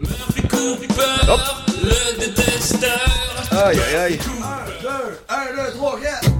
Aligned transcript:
Murphy 0.00 0.42
Cooper, 0.42 0.94
le 1.82 2.18
détesteur. 2.18 3.00
Aïe, 3.52 3.78
aïe, 3.78 3.96
aïe. 3.96 4.18
1, 5.28 5.56
2, 5.56 5.72
3, 5.72 6.00
4. 6.00 6.35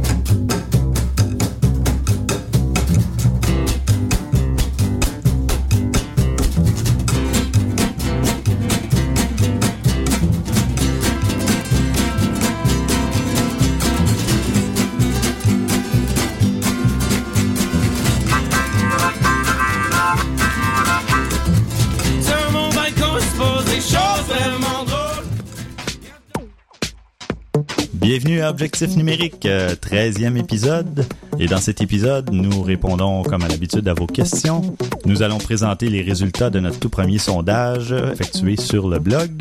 Bienvenue 28.09 28.41
à 28.41 28.51
Objectif 28.51 28.97
numérique, 28.97 29.47
euh, 29.47 29.75
13e 29.75 30.39
épisode. 30.39 31.05
Et 31.41 31.47
dans 31.47 31.57
cet 31.57 31.81
épisode, 31.81 32.31
nous 32.31 32.63
répondons 32.63 33.25
comme 33.25 33.43
à 33.43 33.49
l'habitude 33.49 33.89
à 33.89 33.95
vos 33.95 34.07
questions. 34.07 34.77
Nous 35.07 35.25
allons 35.25 35.39
présenter 35.39 35.89
les 35.89 36.03
résultats 36.03 36.49
de 36.49 36.61
notre 36.61 36.79
tout 36.79 36.89
premier 36.89 37.19
sondage 37.19 37.91
effectué 37.91 38.57
sur 38.57 38.89
le 38.89 39.01
blog. 39.01 39.33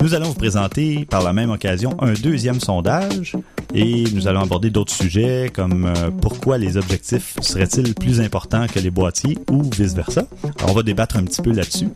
Nous 0.00 0.14
allons 0.14 0.28
vous 0.28 0.34
présenter 0.34 1.04
par 1.04 1.22
la 1.22 1.34
même 1.34 1.50
occasion 1.50 1.94
un 2.00 2.14
deuxième 2.14 2.58
sondage 2.58 3.36
et 3.74 4.04
nous 4.14 4.28
allons 4.28 4.40
aborder 4.40 4.70
d'autres 4.70 4.94
sujets 4.94 5.50
comme 5.52 5.84
euh, 5.84 6.10
pourquoi 6.22 6.56
les 6.56 6.78
objectifs 6.78 7.34
seraient-ils 7.42 7.94
plus 7.94 8.22
importants 8.22 8.66
que 8.66 8.78
les 8.78 8.90
boîtiers 8.90 9.36
ou 9.50 9.62
vice-versa. 9.62 10.26
On 10.66 10.72
va 10.72 10.82
débattre 10.82 11.18
un 11.18 11.24
petit 11.24 11.42
peu 11.42 11.52
là-dessus. 11.52 11.88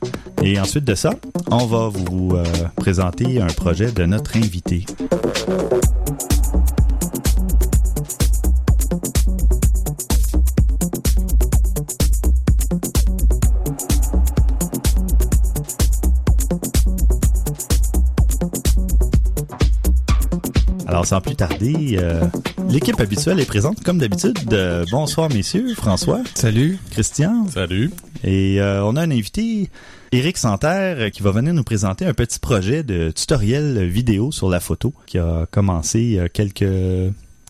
Et 0.43 0.60
ensuite 0.60 0.84
de 0.84 0.95
ça, 0.95 1.15
on 1.51 1.65
va 1.65 1.88
vous 1.88 2.32
euh, 2.34 2.45
présenter 2.77 3.41
un 3.41 3.46
projet 3.46 3.91
de 3.91 4.05
notre 4.05 4.37
invité. 4.37 4.85
Alors, 21.01 21.09
sans 21.09 21.23
plus 21.23 21.34
tarder, 21.34 21.96
euh, 21.98 22.26
l'équipe 22.68 23.01
habituelle 23.01 23.40
est 23.40 23.46
présente 23.46 23.82
comme 23.82 23.96
d'habitude. 23.96 24.37
Euh, 24.52 24.84
bonsoir, 24.90 25.30
messieurs. 25.30 25.74
François, 25.74 26.20
Salut. 26.34 26.79
Christian. 26.90 27.46
Salut. 27.48 27.90
Et 28.23 28.60
euh, 28.60 28.84
on 28.84 28.96
a 28.96 29.01
un 29.01 29.10
invité, 29.10 29.70
Éric 30.12 30.37
Santerre, 30.37 31.10
qui 31.10 31.23
va 31.23 31.30
venir 31.30 31.54
nous 31.54 31.62
présenter 31.62 32.04
un 32.04 32.12
petit 32.12 32.38
projet 32.38 32.82
de 32.82 33.10
tutoriel 33.12 33.87
vidéo 33.87 34.30
sur 34.30 34.51
la 34.51 34.60
photo 34.60 34.92
qui 35.07 35.16
a 35.16 35.46
commencé 35.51 36.20
quelques 36.34 36.68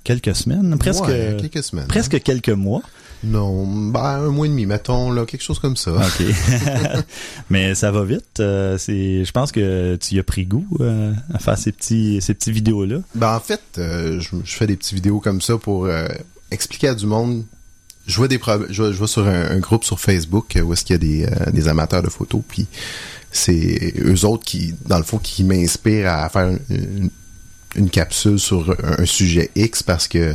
quelques 0.05 0.37
semaines, 0.37 0.79
presque 0.79 1.07
Ouais, 1.07 1.37
quelques 1.41 1.65
semaines. 1.65 1.89
presque 1.89 2.23
quelques 2.23 2.51
mois. 2.51 2.83
Non, 3.23 3.67
ben, 3.91 4.01
un 4.01 4.29
mois 4.31 4.47
et 4.47 4.49
demi, 4.49 4.65
mettons, 4.67 5.11
là, 5.13 5.27
quelque 5.27 5.43
chose 5.43 5.59
comme 5.59 5.77
ça. 5.77 5.93
OK. 5.93 6.25
Mais 7.51 7.75
ça 7.75 7.91
va 7.91 8.05
vite. 8.05 8.41
euh, 8.41 8.79
c'est 8.79 9.25
je 9.25 9.33
pense 9.33 9.53
que 9.53 9.97
tu 9.97 10.15
y 10.15 10.19
as 10.19 10.23
pris 10.23 10.47
goût 10.47 10.67
euh, 10.81 11.13
à 11.35 11.39
faire 11.39 11.59
ces 11.59 11.73
petits 11.73 12.21
ces 12.23 12.35
petits 12.35 12.53
vidéos 12.53 12.85
là. 12.87 12.99
Ben, 13.15 13.35
en 13.37 13.41
fait, 13.41 13.61
euh, 13.79 14.21
je, 14.21 14.31
je 14.45 14.55
fais 14.57 14.67
des 14.67 14.77
petites 14.77 14.95
vidéos 14.95 15.21
comme 15.21 15.41
ça 15.43 15.59
pour 15.59 15.89
expliquer 16.51 16.89
à 16.89 16.95
du 16.95 17.07
monde. 17.07 17.45
Je 18.07 18.17
vois 18.17 18.27
des 18.29 18.41
je, 18.71 18.83
vois- 18.83 18.93
je 18.93 18.97
vois 18.99 19.07
sur 19.09 19.27
un, 19.27 19.51
un 19.51 19.59
groupe 19.59 19.85
sur 19.85 20.01
Facebook 20.01 20.59
où 20.65 20.73
est-ce 20.73 20.85
qu'il 20.85 20.95
y 20.95 20.97
a 20.97 20.99
des, 20.99 21.53
des 21.53 21.69
amateurs 21.69 22.03
de 22.03 22.09
photos, 22.09 22.41
puis 22.49 22.67
c'est 23.31 23.95
eux 24.01 24.25
autres 24.25 24.45
qui, 24.45 24.75
dans 24.87 24.99
le 24.99 25.05
fond, 25.05 25.19
qui 25.19 25.45
m'inspirent 25.45 26.09
à 26.11 26.29
faire 26.29 26.49
une, 26.49 26.59
une- 26.71 27.11
une 27.77 27.89
capsule 27.89 28.41
sur 28.41 28.75
un, 28.99 29.05
sujet 29.07 29.51
X 29.55 29.85
parce 29.85 30.09
que 30.09 30.35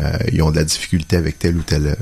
euh, 0.00 0.12
ils 0.30 0.42
ont 0.42 0.50
de 0.50 0.56
la 0.56 0.64
difficulté 0.64 1.16
avec 1.16 1.38
tel 1.38 1.56
ou 1.56 1.62
tel 1.62 1.96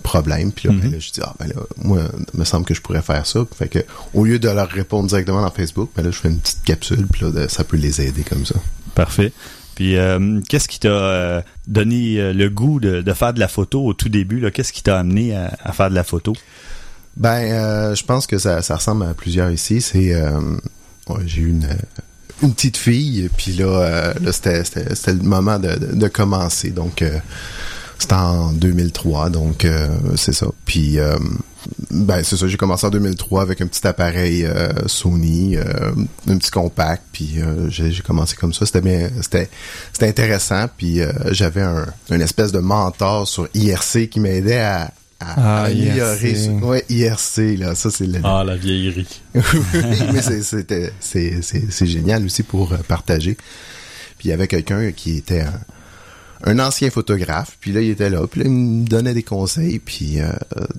problème. 0.00 0.52
Puis 0.52 0.68
là, 0.68 0.74
ben 0.74 0.86
Mhm. 0.86 0.92
là, 0.92 0.98
je 0.98 1.10
dis, 1.10 1.20
ah, 1.22 1.34
ben 1.38 1.46
là, 1.48 1.54
moi, 1.76 2.00
il 2.34 2.40
me 2.40 2.44
semble 2.44 2.64
que 2.66 2.74
je 2.74 2.80
pourrais 2.80 3.02
faire 3.02 3.26
ça. 3.26 3.40
Fait 3.56 3.68
que, 3.68 3.78
au 4.14 4.24
lieu 4.24 4.38
de 4.38 4.48
leur 4.48 4.68
répondre 4.68 5.08
directement 5.08 5.42
dans 5.42 5.50
Facebook, 5.50 5.90
ben 5.96 6.02
là, 6.02 6.10
je 6.10 6.16
fais 6.18 6.28
une 6.28 6.38
petite 6.38 6.62
capsule, 6.64 7.06
puis 7.10 7.24
là, 7.30 7.48
ça 7.48 7.64
peut 7.64 7.76
les 7.76 8.00
aider 8.00 8.22
comme 8.22 8.44
ça. 8.46 8.56
Parfait. 8.94 9.32
Puis 9.76 9.96
euh, 9.96 10.40
qu'est-ce 10.48 10.68
qui 10.68 10.78
t'a 10.80 10.88
euh, 10.88 11.42
donné 11.66 12.18
euh, 12.20 12.32
le 12.34 12.50
goût 12.50 12.80
de, 12.80 13.00
de 13.00 13.12
faire 13.14 13.32
de 13.32 13.40
la 13.40 13.48
photo 13.48 13.84
au 13.86 13.94
tout 13.94 14.10
début 14.10 14.38
là? 14.40 14.50
Qu'est-ce 14.50 14.72
qui 14.74 14.82
t'a 14.82 14.98
amené 14.98 15.34
à, 15.34 15.56
à 15.62 15.72
faire 15.72 15.88
de 15.88 15.94
la 15.94 16.04
photo? 16.04 16.34
Ben, 17.16 17.38
euh, 17.52 17.94
je 17.94 18.04
pense 18.04 18.26
que 18.26 18.36
ça, 18.38 18.60
ça 18.62 18.76
ressemble 18.76 19.04
à 19.04 19.14
plusieurs 19.14 19.50
ici. 19.50 19.80
C'est, 19.80 20.12
euh, 20.14 20.38
ouais, 21.08 21.22
j'ai 21.24 21.42
eu 21.42 21.48
une, 21.50 21.68
une 22.42 22.52
petite 22.52 22.76
fille, 22.76 23.30
puis 23.36 23.52
là, 23.52 23.64
euh, 23.66 24.14
là 24.20 24.32
c'était, 24.32 24.62
le 25.12 25.22
moment 25.22 25.58
de, 25.58 25.68
de, 25.74 25.94
de 25.94 26.08
commencer. 26.08 26.70
Donc, 26.70 27.00
euh, 27.00 27.18
c'était 28.00 28.14
en 28.14 28.52
2003, 28.52 29.30
donc 29.30 29.64
euh, 29.64 29.88
c'est 30.16 30.32
ça. 30.32 30.46
Puis, 30.64 30.98
euh, 30.98 31.16
ben 31.90 32.22
c'est 32.24 32.36
ça. 32.36 32.48
J'ai 32.48 32.56
commencé 32.56 32.86
en 32.86 32.90
2003 32.90 33.42
avec 33.42 33.60
un 33.60 33.66
petit 33.66 33.86
appareil 33.86 34.44
euh, 34.46 34.70
Sony, 34.86 35.56
euh, 35.56 35.92
un 36.28 36.38
petit 36.38 36.50
compact, 36.50 37.02
puis 37.12 37.34
euh, 37.38 37.68
j'ai, 37.68 37.92
j'ai 37.92 38.02
commencé 38.02 38.34
comme 38.36 38.52
ça. 38.54 38.64
C'était 38.66 38.80
bien, 38.80 39.10
c'était, 39.20 39.48
c'était 39.92 40.08
intéressant. 40.08 40.66
Puis 40.76 41.00
euh, 41.00 41.12
j'avais 41.32 41.62
un, 41.62 41.86
une 42.10 42.22
espèce 42.22 42.52
de 42.52 42.58
mentor 42.60 43.28
sur 43.28 43.48
IRC 43.54 44.08
qui 44.08 44.20
m'aidait 44.20 44.60
à, 44.60 44.92
à 45.20 45.34
Ah, 45.36 45.64
améliorer. 45.64 46.30
IRC. 46.30 46.36
ce- 46.36 46.64
Ouais, 46.64 46.84
IRC 46.88 47.58
là, 47.58 47.74
ça 47.74 47.90
c'est 47.90 48.06
le, 48.06 48.20
Ah, 48.24 48.42
la 48.46 48.56
vieillerie. 48.56 49.20
oui, 49.34 49.42
mais 50.14 50.22
c'est- 50.22 50.42
c'était 50.42 50.92
c'est 51.00 51.42
c'est 51.42 51.70
c'est 51.70 51.86
génial 51.86 52.24
aussi 52.24 52.42
pour 52.42 52.74
partager. 52.88 53.34
Puis 54.16 54.28
il 54.28 54.30
y 54.30 54.32
avait 54.32 54.48
quelqu'un 54.48 54.90
qui 54.92 55.18
était 55.18 55.42
un, 55.42 55.52
un 56.44 56.58
ancien 56.58 56.90
photographe, 56.90 57.56
puis 57.60 57.72
là 57.72 57.80
il 57.80 57.90
était 57.90 58.10
là, 58.10 58.26
puis 58.26 58.40
là 58.40 58.46
il 58.46 58.52
me 58.52 58.86
donnait 58.86 59.14
des 59.14 59.22
conseils, 59.22 59.78
puis 59.78 60.20
euh, 60.20 60.30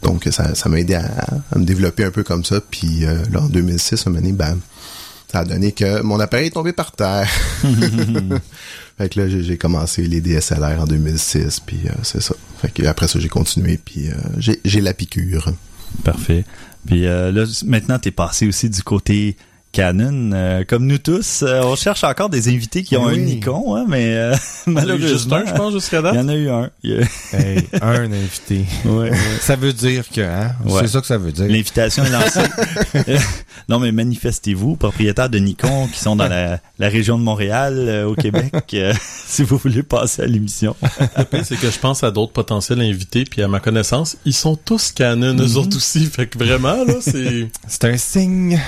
donc 0.02 0.28
ça 0.32 0.56
ça 0.56 0.70
m'a 0.70 0.80
aidé 0.80 0.96
à, 0.96 1.06
à 1.52 1.60
me 1.60 1.66
développer 1.66 2.04
un 2.04 2.12
peu 2.12 2.24
comme 2.24 2.44
ça, 2.44 2.60
puis 2.62 3.06
euh, 3.06 3.24
là 3.32 3.42
en 3.42 3.50
2006 3.50 4.08
un 4.08 4.10
moment 4.10 4.22
donné, 4.22 4.34
bam, 4.34 4.60
ça 5.32 5.40
a 5.40 5.46
donné 5.46 5.72
que 5.72 6.02
mon 6.02 6.20
appareil 6.20 6.48
est 6.48 6.52
tombé 6.52 6.74
par 6.74 6.92
terre. 6.92 7.30
fait 8.98 9.10
que 9.10 9.20
là 9.22 9.30
j'ai 9.30 9.58
commencé 9.58 10.04
les 10.04 10.20
DSLR 10.20 10.82
en 10.82 10.86
2006, 10.86 11.62
puis 11.62 11.80
euh, 11.86 11.92
c'est 12.04 12.22
ça. 12.22 12.36
Fait 12.62 12.72
que 12.72 12.86
après 12.86 13.08
ça 13.08 13.20
j'ai 13.20 13.30
continué, 13.30 13.78
puis 13.78 14.10
euh, 14.10 14.14
j'ai 14.38 14.60
j'ai 14.66 14.82
la 14.82 14.94
piqûre. 14.94 15.54
Parfait. 16.04 16.46
Puis 16.86 17.06
euh, 17.06 17.32
là, 17.32 17.44
maintenant, 17.66 18.00
t'es 18.00 18.12
passé 18.12 18.48
aussi 18.48 18.70
du 18.70 18.82
côté 18.84 19.38
Canon. 19.72 20.32
Euh, 20.34 20.64
comme 20.68 20.86
nous 20.86 20.98
tous, 20.98 21.44
euh, 21.44 21.62
on 21.64 21.76
cherche 21.76 22.04
encore 22.04 22.30
des 22.30 22.48
invités 22.50 22.84
qui 22.84 22.98
ont 22.98 23.08
un. 23.08 23.16
Nikon, 23.16 23.76
hein, 23.76 23.86
mais 23.88 24.16
euh, 24.16 24.36
malheureusement, 24.68 25.08
Juste 25.08 25.32
un, 25.32 25.46
je 25.46 25.54
pense, 25.54 25.74
jusqu'à 25.74 26.00
il 26.12 26.16
y 26.16 26.20
en 26.20 26.28
a 26.28 26.36
eu 26.36 26.50
un. 26.50 26.70
Il 26.84 26.92
y 26.92 26.98
a- 26.98 27.38
Hey, 27.38 27.68
un 27.82 28.12
invité. 28.12 28.66
ouais. 28.86 29.12
Ça 29.42 29.56
veut 29.56 29.74
dire 29.74 30.10
que, 30.10 30.22
hein? 30.22 30.52
Ouais. 30.66 30.82
C'est 30.82 30.88
ça 30.90 31.02
que 31.02 31.08
ça 31.08 31.18
veut 31.18 31.32
dire. 31.32 31.46
L'invitation 31.48 32.04
est 32.04 32.10
lancée. 32.10 33.16
Non, 33.70 33.80
mais 33.80 33.92
manifestez-vous, 33.92 34.76
propriétaires 34.76 35.30
de 35.30 35.38
Nikon 35.38 35.88
qui 35.88 36.00
sont 36.00 36.16
dans 36.16 36.28
la, 36.28 36.60
la 36.80 36.90
région 36.90 37.18
de 37.18 37.24
Montréal, 37.24 37.76
euh, 37.78 38.06
au 38.08 38.16
Québec, 38.16 38.52
euh, 38.74 38.94
si 39.26 39.44
vous 39.44 39.56
voulez 39.58 39.84
passer 39.84 40.24
à 40.24 40.26
l'émission. 40.26 40.76
Le 41.18 41.24
pire, 41.24 41.46
c'est 41.46 41.56
que 41.56 41.70
je 41.70 41.80
pense 41.80 42.04
à 42.04 42.12
d'autres 42.12 42.34
potentiels 42.34 42.82
invités, 42.82 43.24
puis 43.24 43.42
à 43.44 43.48
ma 43.48 43.60
connaissance, 43.62 44.18
ils 44.26 44.34
sont 44.34 44.56
tous 44.58 44.92
canon, 44.92 45.38
eux 45.40 45.56
autres 45.58 45.78
aussi. 45.78 46.06
Fait 46.08 46.28
que 46.28 46.38
vraiment, 46.38 46.84
là, 46.84 46.96
c'est... 47.00 47.50
C'est 47.68 47.86
un 47.86 47.98
signe. 47.98 48.60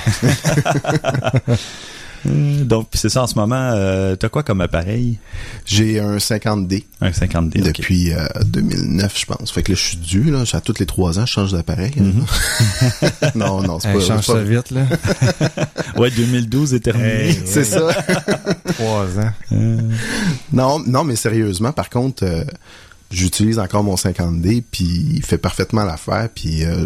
Euh, 0.93 1.55
Donc, 2.63 2.87
c'est 2.93 3.09
ça 3.09 3.23
en 3.23 3.27
ce 3.27 3.35
moment. 3.35 3.71
Euh, 3.73 4.15
T'as 4.15 4.29
quoi 4.29 4.43
comme 4.43 4.61
appareil? 4.61 5.17
J'ai 5.65 5.99
un 5.99 6.17
50D. 6.17 6.85
Un 7.01 7.09
50D. 7.09 7.59
ok. 7.67 7.75
depuis 7.77 8.13
euh, 8.13 8.25
2009, 8.45 9.19
je 9.19 9.25
pense. 9.25 9.51
Fait 9.51 9.61
que 9.61 9.73
là, 9.73 9.75
je 9.77 9.83
suis 9.83 9.97
dû, 9.97 10.31
là. 10.31 10.43
À 10.53 10.61
tous 10.61 10.79
les 10.79 10.85
trois 10.85 11.19
ans, 11.19 11.25
je 11.25 11.31
change 11.33 11.51
d'appareil. 11.51 11.91
hein. 11.99 13.19
non, 13.35 13.61
non, 13.61 13.79
c'est 13.81 13.89
Hey, 13.89 13.95
pas... 13.95 13.99
change 14.05 14.25
pas- 14.27 14.33
ça 14.35 14.41
vite, 14.43 14.71
là. 14.71 14.85
Ouais, 15.97 16.11
2012 16.11 16.73
est 16.75 16.79
terminé. 16.79 17.09
Hey, 17.29 17.39
C'est 17.46 17.66
ça. 17.66 17.89
Trois 18.75 19.19
ans. 19.19 19.31
Euh, 19.51 19.78
non, 20.53 20.79
non, 20.87 21.03
mais 21.03 21.17
sérieusement, 21.17 21.73
par 21.73 21.89
contre, 21.89 22.23
euh, 22.23 22.46
j'utilise 23.11 23.59
encore 23.59 23.84
mon 23.84 23.96
50D, 23.96 24.63
puis 24.72 24.85
il 25.16 25.25
fait 25.25 25.37
parfaitement 25.37 25.84
l'affaire, 25.84 26.29
puis 26.34 26.63
euh, 26.63 26.85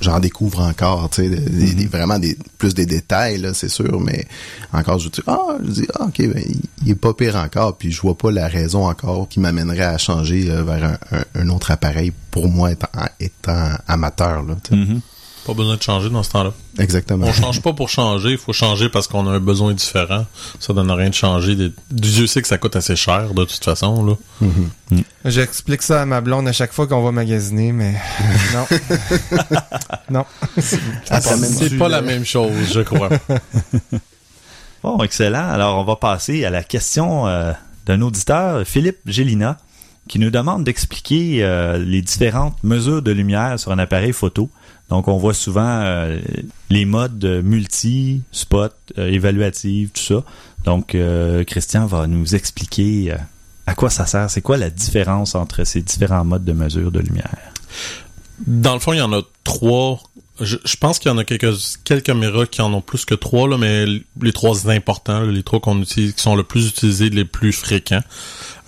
j'en 0.00 0.18
découvre 0.20 0.60
encore, 0.60 1.10
tu 1.10 1.22
sais, 1.22 1.28
des- 1.28 1.36
des- 1.50 1.74
des- 1.74 1.86
vraiment 1.86 2.18
des, 2.18 2.36
plus 2.58 2.74
des 2.74 2.86
détails, 2.86 3.38
là, 3.38 3.52
c'est 3.54 3.68
sûr, 3.68 4.00
mais 4.00 4.26
encore, 4.72 4.98
je 4.98 5.08
dis, 5.08 5.20
ah, 5.26 5.56
je 5.64 5.70
dis, 5.70 5.86
ah, 5.98 6.04
ok, 6.04 6.18
ben, 6.32 6.42
il, 6.84 6.90
est 6.90 6.94
pas 6.94 7.12
pire 7.14 7.36
encore, 7.36 7.76
puis 7.76 7.92
je 7.92 8.00
vois 8.00 8.16
pas 8.16 8.30
la 8.30 8.48
raison 8.48 8.86
encore 8.88 9.28
qui 9.28 9.40
m'amènerait 9.40 9.84
à 9.84 9.98
changer 9.98 10.50
euh, 10.50 10.62
vers 10.62 10.84
un, 11.12 11.16
un- 11.18 11.42
un 11.42 11.48
autre 11.50 11.70
appareil 11.70 12.12
pour 12.30 12.48
moi 12.48 12.72
étant, 12.72 12.88
étant 13.20 13.68
amateur, 13.88 14.42
là, 14.42 14.56
tu 14.64 14.70
sais. 14.70 14.76
mhm. 14.76 15.00
Pas 15.46 15.54
besoin 15.54 15.76
de 15.76 15.82
changer 15.82 16.10
dans 16.10 16.22
ce 16.22 16.30
temps-là. 16.30 16.52
Exactement. 16.78 17.26
On 17.26 17.32
change 17.32 17.62
pas 17.62 17.72
pour 17.72 17.88
changer, 17.88 18.32
il 18.32 18.38
faut 18.38 18.52
changer 18.52 18.88
parce 18.88 19.08
qu'on 19.08 19.26
a 19.26 19.30
un 19.30 19.40
besoin 19.40 19.72
différent. 19.72 20.26
Ça 20.58 20.72
donne 20.72 20.90
rien 20.90 21.08
de 21.08 21.14
changer. 21.14 21.56
Des... 21.56 21.72
Dieu 21.90 22.26
sait 22.26 22.42
que 22.42 22.48
ça 22.48 22.58
coûte 22.58 22.76
assez 22.76 22.96
cher 22.96 23.32
de 23.32 23.44
toute 23.44 23.64
façon. 23.64 24.04
Là. 24.04 24.96
J'explique 25.24 25.82
ça 25.82 26.02
à 26.02 26.06
ma 26.06 26.20
blonde 26.20 26.46
à 26.46 26.52
chaque 26.52 26.72
fois 26.72 26.86
qu'on 26.86 27.02
va 27.02 27.12
magasiner, 27.12 27.72
mais 27.72 27.94
non. 28.54 28.66
non. 30.10 30.24
C'est 30.58 31.78
pas 31.78 31.88
la 31.88 32.02
même 32.02 32.24
chose, 32.24 32.52
je 32.72 32.80
crois. 32.80 33.08
Bon, 34.82 35.02
excellent. 35.02 35.46
Alors, 35.46 35.78
on 35.78 35.84
va 35.84 35.96
passer 35.96 36.44
à 36.46 36.50
la 36.50 36.62
question 36.62 37.26
euh, 37.26 37.52
d'un 37.84 38.00
auditeur, 38.00 38.66
Philippe 38.66 39.00
Gélina, 39.04 39.58
qui 40.08 40.18
nous 40.18 40.30
demande 40.30 40.64
d'expliquer 40.64 41.44
euh, 41.44 41.76
les 41.76 42.00
différentes 42.00 42.56
mesures 42.64 43.02
de 43.02 43.10
lumière 43.12 43.60
sur 43.60 43.72
un 43.72 43.78
appareil 43.78 44.12
photo. 44.14 44.48
Donc, 44.90 45.06
on 45.06 45.16
voit 45.16 45.34
souvent 45.34 45.80
euh, 45.82 46.18
les 46.68 46.84
modes 46.84 47.24
multi, 47.44 48.22
spot, 48.32 48.74
euh, 48.98 49.42
tout 49.94 50.02
ça. 50.02 50.24
Donc, 50.64 50.94
euh, 50.94 51.44
Christian 51.44 51.86
va 51.86 52.06
nous 52.06 52.34
expliquer 52.34 53.12
euh, 53.12 53.16
à 53.66 53.74
quoi 53.74 53.88
ça 53.88 54.06
sert. 54.06 54.28
C'est 54.30 54.42
quoi 54.42 54.56
la 54.56 54.70
différence 54.70 55.34
entre 55.34 55.64
ces 55.64 55.80
différents 55.80 56.24
modes 56.24 56.44
de 56.44 56.52
mesure 56.52 56.90
de 56.90 56.98
lumière? 57.00 57.30
Dans 58.46 58.74
le 58.74 58.80
fond, 58.80 58.92
il 58.92 58.98
y 58.98 59.02
en 59.02 59.12
a 59.12 59.22
trois. 59.44 60.00
Je, 60.40 60.56
pense 60.76 60.98
qu'il 60.98 61.10
y 61.10 61.14
en 61.14 61.18
a 61.18 61.24
quelques, 61.24 61.54
quelques 61.84 62.06
caméras 62.06 62.46
qui 62.46 62.62
en 62.62 62.72
ont 62.72 62.80
plus 62.80 63.04
que 63.04 63.14
trois, 63.14 63.46
là, 63.46 63.58
mais 63.58 63.84
les 64.20 64.32
trois 64.32 64.70
importants, 64.70 65.22
les 65.22 65.42
trois 65.42 65.60
qu'on 65.60 65.80
utilise, 65.82 66.14
qui 66.14 66.22
sont 66.22 66.34
le 66.34 66.44
plus 66.44 66.66
utilisés, 66.68 67.10
les 67.10 67.26
plus 67.26 67.52
fréquents. 67.52 68.02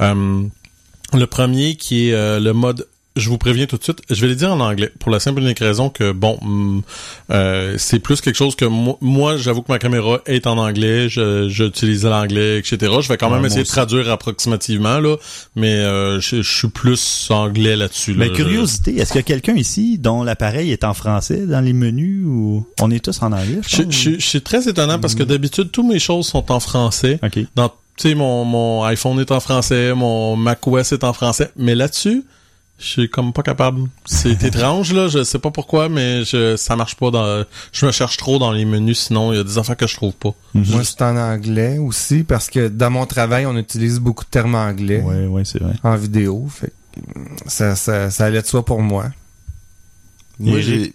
Le 0.00 1.26
premier 1.26 1.76
qui 1.76 2.08
est 2.08 2.40
le 2.40 2.52
mode 2.52 2.86
je 3.17 3.29
vous 3.29 3.37
préviens 3.38 3.67
tout 3.67 3.76
de 3.76 3.82
suite, 3.82 4.00
je 4.09 4.20
vais 4.23 4.29
le 4.29 4.35
dire 4.35 4.50
en 4.53 4.61
anglais, 4.61 4.91
pour 4.99 5.11
la 5.11 5.20
simple 5.20 5.41
et 5.41 5.44
unique 5.44 5.59
raison 5.59 5.91
que, 5.91 6.12
bon, 6.12 6.38
hum, 6.41 6.82
euh, 7.31 7.75
c'est 7.79 7.99
plus 7.99 8.20
quelque 8.23 8.37
chose 8.37 8.55
que 8.56 8.64
mo- 8.64 8.97
moi, 9.03 9.37
j'avoue 9.37 9.61
que 9.62 9.70
ma 9.70 9.79
caméra 9.79 10.20
est 10.26 10.47
en 10.47 10.56
anglais, 10.56 11.09
je- 11.11 11.49
j'utilise 11.49 12.05
l'anglais, 12.05 12.59
etc. 12.59 12.93
Je 13.00 13.09
vais 13.09 13.17
quand 13.19 13.29
même 13.31 13.44
essayer 13.44 13.64
de 13.64 13.69
traduire 13.69 14.11
approximativement, 14.11 14.99
là, 14.99 15.17
mais 15.56 15.75
euh, 15.75 16.20
je, 16.20 16.43
je 16.43 16.56
suis 16.59 16.69
plus 16.69 17.26
anglais 17.31 17.76
là-dessus. 17.76 18.14
Mais 18.14 18.29
là. 18.29 18.35
curiosité, 18.35 18.97
est-ce 18.99 19.12
qu'il 19.12 19.19
y 19.19 19.25
a 19.25 19.25
quelqu'un 19.25 19.55
ici 19.56 19.99
dont 19.99 20.23
l'appareil 20.23 20.70
est 20.73 20.85
en 20.85 20.94
français 20.94 21.47
dans 21.47 21.61
les 21.61 21.75
menus 21.75 22.25
ou 22.26 22.67
on 22.81 22.91
est 22.91 23.05
tous 23.05 23.20
en 23.23 23.32
anglais? 23.32 23.61
Je, 23.67 24.19
suis 24.19 24.41
très 24.41 24.69
étonnant 24.69 24.99
parce 24.99 25.14
que 25.14 25.23
d'habitude, 25.23 25.70
toutes 25.70 25.87
mes 25.87 25.99
choses 25.99 26.26
sont 26.26 26.50
en 26.50 26.61
français. 26.61 27.19
OK. 27.23 27.41
Dans, 27.55 27.69
tu 27.69 28.09
sais, 28.09 28.14
mon, 28.14 28.44
mon 28.47 28.85
iPhone 28.85 29.20
est 29.20 29.31
en 29.32 29.41
français, 29.41 29.93
mon 29.94 30.35
macOS 30.37 30.93
est 30.93 31.05
en 31.05 31.12
français, 31.12 31.50
mais 31.56 31.75
là-dessus, 31.75 32.25
je 32.78 32.84
suis 32.86 33.08
comme 33.10 33.32
pas 33.32 33.42
capable. 33.42 33.82
C'est 34.04 34.42
étrange, 34.44 34.92
là, 34.92 35.08
je 35.08 35.22
sais 35.24 35.38
pas 35.38 35.50
pourquoi, 35.50 35.88
mais 35.88 36.24
je, 36.24 36.56
ça 36.56 36.74
marche 36.76 36.96
pas 36.96 37.10
dans, 37.10 37.44
je 37.72 37.86
me 37.86 37.92
cherche 37.92 38.16
trop 38.16 38.38
dans 38.38 38.50
les 38.52 38.64
menus, 38.64 38.98
sinon 39.06 39.32
il 39.32 39.36
y 39.36 39.40
a 39.40 39.44
des 39.44 39.58
affaires 39.58 39.76
que 39.76 39.86
je 39.86 39.94
trouve 39.94 40.14
pas. 40.14 40.34
Moi, 40.54 40.82
c'est 40.84 41.02
en 41.02 41.16
anglais 41.16 41.78
aussi, 41.78 42.24
parce 42.24 42.48
que 42.50 42.69
dans 42.69 42.90
mon 42.90 43.06
travail, 43.06 43.46
on 43.46 43.56
utilise 43.56 43.98
beaucoup 44.00 44.24
de 44.24 44.30
termes 44.30 44.54
anglais 44.56 45.00
Ouais, 45.00 45.26
ouais, 45.26 45.44
c'est 45.44 45.60
vrai. 45.62 45.74
en 45.84 45.96
vidéo. 45.96 46.46
Fait 46.50 46.69
que, 46.69 47.02
ça, 47.46 47.76
ça, 47.76 48.10
ça 48.10 48.24
allait 48.26 48.42
de 48.42 48.46
soi 48.46 48.64
pour 48.64 48.82
moi. 48.82 49.06
Moi, 50.40 50.60
j'ai- 50.60 50.88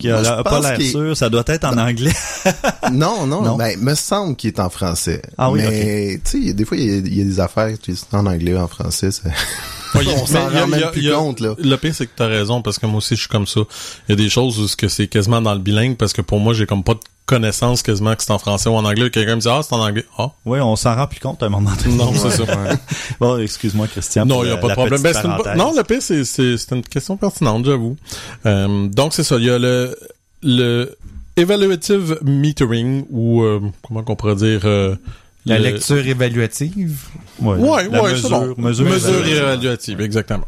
pas 0.44 0.59
l'air 0.59 0.81
sûr, 0.81 1.15
ça 1.15 1.30
doit 1.30 1.44
être 1.47 1.63
en 1.63 1.77
anglais. 1.77 2.12
Non, 2.91 3.25
non, 3.27 3.41
Non. 3.44 3.56
ben, 3.57 3.80
me 3.80 3.95
semble 3.95 4.35
qu'il 4.35 4.50
est 4.50 4.59
en 4.59 4.69
français. 4.69 5.21
Ah 5.38 5.51
oui, 5.51 5.62
Mais, 5.62 6.19
tu 6.23 6.47
sais, 6.47 6.53
des 6.53 6.65
fois, 6.65 6.75
il 6.77 6.85
y, 6.85 6.94
a- 6.94 6.97
il 6.97 7.18
y 7.18 7.21
a 7.21 7.23
des 7.23 7.39
affaires 7.39 7.77
qui 7.80 7.95
sont 7.95 8.07
en 8.15 8.25
anglais 8.25 8.53
ou 8.53 8.57
en 8.57 8.68
français. 8.68 9.12
ça- 9.12 9.30
Ouais, 9.95 10.01
il 10.04 10.10
y 10.10 10.13
a- 10.13 10.18
On 10.22 10.25
s'en 10.25 10.50
rend 10.50 10.68
même 10.68 10.92
plus 10.92 11.12
compte, 11.12 11.39
là. 11.39 11.56
Le 11.57 11.75
pire, 11.78 11.94
c'est 11.95 12.06
que 12.07 12.12
t'as 12.16 12.28
raison, 12.28 12.62
parce 12.62 12.80
que 12.80 12.86
moi 12.86 12.98
aussi, 12.98 13.16
je 13.16 13.22
suis 13.22 13.30
comme 13.30 13.48
ça. 13.48 13.62
Il 14.07 14.12
y 14.12 14.13
a 14.13 14.16
des 14.16 14.30
choses 14.30 14.60
où 14.60 14.68
ce 14.68 14.75
que 14.75 14.88
c'est 14.88 15.07
quasiment 15.07 15.42
dans 15.42 15.54
le 15.54 15.60
bilingue, 15.60 15.95
parce 15.98 16.13
que 16.13 16.22
pour 16.22 16.39
moi, 16.39 16.54
j'ai 16.54 16.66
comme 16.66 16.84
pas 16.84 16.94
de 16.95 17.00
connaissance 17.25 17.81
quasiment 17.84 18.16
que 18.16 18.24
c'est 18.24 18.31
en 18.31 18.39
français 18.39 18.69
ou 18.69 18.74
en 18.75 18.86
anglais. 18.86 19.10
Quelqu'un 19.10 19.36
me 19.36 19.42
dit, 19.42 19.50
ah, 19.50 19.60
c'est 19.62 19.74
en 19.75 19.81
anglais. 19.86 20.06
Ah, 20.18 20.30
oui, 20.45 20.60
on 20.62 20.75
s'en 20.78 20.95
rend 20.95 21.07
plus 21.07 21.19
compte 21.19 21.44
à 21.44 21.48
un 21.48 21.50
moment 21.50 21.72
donné. 21.84 21.95
non, 21.95 22.13
c'est 22.13 22.30
ça. 22.31 22.44
Bon, 23.19 23.38
excuse-moi, 23.38 23.88
Christian. 23.88 24.25
Non, 24.25 24.44
il 24.44 24.48
n'y 24.48 24.54
a 24.54 24.57
pas 24.57 24.69
de 24.69 24.74
problème. 24.74 25.01
Ben, 25.01 25.13
c'est 25.13 25.25
une. 25.25 25.57
Non, 25.57 25.74
le 25.75 25.84
pire, 25.84 26.01
c'est, 26.01 26.24
c'est, 26.24 26.57
c'est 26.57 26.74
une 26.75 26.83
question 26.83 27.18
pertinente, 27.18 27.66
j'avoue. 27.66 27.98
Euh, 28.45 28.88
donc, 28.88 29.13
c'est 29.13 29.24
ça. 29.24 29.36
Il 29.38 29.44
y 29.45 29.50
a 29.50 29.60
le, 29.60 29.98
le 30.44 30.95
evaluative 31.36 32.19
metering, 32.24 33.06
ou 33.10 33.42
euh, 33.44 33.60
comment 33.86 34.04
qu'on 34.04 34.16
pourrait 34.16 34.36
dire... 34.36 34.62
euh, 34.66 34.95
La 35.47 35.57
le- 35.59 35.63
lecture 35.65 36.05
évaluative. 36.05 36.97
Ouais, 37.39 37.55
Ouais, 37.57 37.88
la 37.89 38.01
ouais, 38.03 38.13
mesure, 38.13 38.57
mesure, 38.57 38.85
Mesure 38.85 39.09
évaluative. 39.09 39.38
évaluative, 39.38 40.01
exactement. 40.01 40.47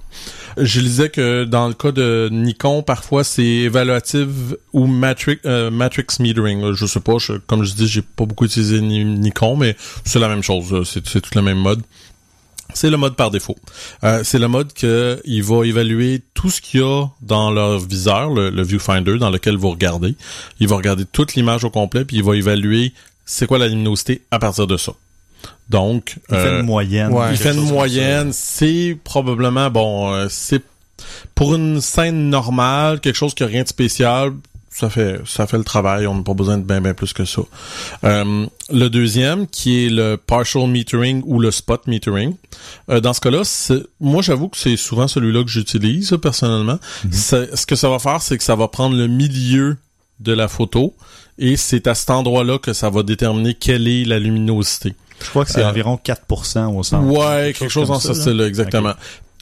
Je 0.58 0.80
lisais 0.82 1.10
que 1.10 1.46
dans 1.46 1.68
le 1.68 1.74
cas 1.74 1.92
de 1.92 2.28
Nikon, 2.32 2.82
parfois 2.82 3.24
c'est 3.24 3.44
évaluative 3.44 4.58
ou 4.74 4.88
matrix, 4.88 5.38
euh, 5.46 5.70
matrix 5.72 6.06
metering. 6.20 6.74
Je 6.74 6.86
sais 6.86 7.00
pas, 7.00 7.18
je- 7.20 7.34
comme 7.48 7.64
je 7.64 7.74
dis, 7.74 7.88
j'ai 7.88 8.02
pas 8.02 8.26
beaucoup 8.26 8.46
utilisé 8.46 8.82
Ni- 8.82 9.06
Nikon, 9.06 9.56
mais 9.58 9.76
c'est 10.06 10.20
la 10.20 10.28
même 10.28 10.44
chose. 10.44 10.84
c'est 10.90 11.22
tout 11.22 11.32
le 11.36 11.42
même 11.42 11.60
mode. 11.60 11.82
C'est 12.76 12.92
le 12.92 12.98
mode 12.98 13.16
par 13.16 13.32
défaut. 13.32 13.56
Euh, 14.04 14.22
c'est 14.24 14.38
le 14.38 14.48
mode 14.48 14.74
que 14.74 15.20
il 15.26 15.42
va 15.42 15.66
évaluer 15.66 16.22
tout 16.36 16.52
ce 16.52 16.62
qu'il 16.62 16.82
y 16.82 16.84
a 16.84 17.08
dans 17.22 17.50
leur 17.50 17.80
viseur, 17.80 18.32
le, 18.32 18.52
le 18.52 18.62
viewfinder 18.62 19.18
dans 19.18 19.32
lequel 19.32 19.56
vous 19.58 19.72
regardez. 19.72 20.16
Il 20.60 20.68
va 20.68 20.76
regarder 20.76 21.06
toute 21.12 21.34
l'image 21.34 21.64
au 21.64 21.72
complet, 21.72 22.06
puis 22.06 22.18
il 22.18 22.24
va 22.24 22.36
évaluer 22.36 22.94
c'est 23.32 23.46
quoi 23.46 23.60
la 23.60 23.68
luminosité 23.68 24.24
à 24.32 24.40
partir 24.40 24.66
de 24.66 24.76
ça? 24.78 24.94
Donc, 25.70 26.16
Il 26.30 26.36
fait 26.36 26.48
euh, 26.48 26.60
une 26.62 26.66
moyenne. 26.66 27.12
ouais. 27.14 27.28
il 27.32 27.38
fait 27.38 27.54
une 27.54 27.62
moyenne. 27.62 28.32
C'est 28.34 28.98
probablement, 29.04 29.70
bon, 29.70 30.12
euh, 30.12 30.28
c'est 30.30 30.64
pour 31.36 31.54
une 31.56 31.80
scène 31.80 32.30
normale, 32.30 33.00
quelque 33.00 33.16
chose 33.16 33.34
qui 33.36 33.44
a 33.44 33.46
rien 33.48 33.64
de 33.64 33.68
spécial. 33.68 34.32
Ça 34.72 34.90
fait, 34.90 35.20
ça 35.26 35.46
fait 35.46 35.58
le 35.58 35.64
travail. 35.64 36.08
On 36.08 36.16
n'a 36.16 36.24
pas 36.24 36.34
besoin 36.34 36.58
de 36.58 36.64
bien, 36.64 36.80
bien 36.82 36.94
plus 36.94 37.12
que 37.14 37.26
ça. 37.26 37.42
Euh, 38.06 38.46
le 38.72 38.88
deuxième, 38.90 39.46
qui 39.48 39.86
est 39.86 39.90
le 39.90 40.16
partial 40.16 40.68
metering 40.68 41.22
ou 41.26 41.40
le 41.40 41.52
spot 41.52 41.86
metering. 41.88 42.36
Euh, 42.90 43.00
dans 43.02 43.14
ce 43.14 43.20
cas-là, 43.22 43.42
moi, 44.00 44.22
j'avoue 44.22 44.48
que 44.50 44.58
c'est 44.58 44.78
souvent 44.78 45.08
celui-là 45.08 45.44
que 45.44 45.50
j'utilise, 45.50 46.16
personnellement. 46.22 46.80
C'est- 47.12 47.56
Ce 47.56 47.66
que 47.66 47.76
ça 47.76 47.90
va 47.90 48.00
faire, 48.00 48.22
c'est 48.22 48.38
que 48.38 48.44
ça 48.44 48.56
va 48.56 48.68
prendre 48.68 48.96
le 48.96 49.08
milieu 49.08 49.78
de 50.20 50.34
la 50.34 50.48
photo 50.48 50.94
et 51.38 51.56
c'est 51.58 51.88
à 51.88 51.96
cet 51.96 52.10
endroit-là 52.10 52.58
que 52.60 52.74
ça 52.74 52.90
va 52.90 53.04
déterminer 53.04 53.54
quelle 53.54 53.88
est 53.88 54.04
la 54.06 54.20
luminosité. 54.20 54.94
Je 55.24 55.30
crois 55.30 55.46
que 55.46 55.52
c'est 55.52 55.64
Euh, 55.64 55.70
environ 55.70 55.98
4% 56.04 56.76
au 56.76 56.84
centre. 56.84 57.06
Ouais, 57.08 57.54
quelque 57.58 57.70
chose 57.72 57.88
dans 57.90 58.00
ce 58.00 58.10
là. 58.10 58.14
style-là, 58.14 58.46
exactement. 58.48 58.94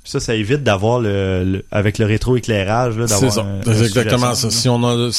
Ça, 0.04 0.20
ça 0.20 0.36
évite 0.36 0.64
d'avoir 0.64 1.00
le, 1.00 1.44
le- 1.44 1.66
avec 1.72 1.98
le 1.98 2.06
rétroéclairage, 2.06 2.98
là, 2.98 3.08
C'est 3.08 3.14
d'avoir 3.16 3.34
ça. 3.34 3.42
un- 3.42 3.84
exactement 3.84 4.34
ça. 4.36 4.50
Si 4.50 4.70
on 4.70 4.84
a, 4.84 5.10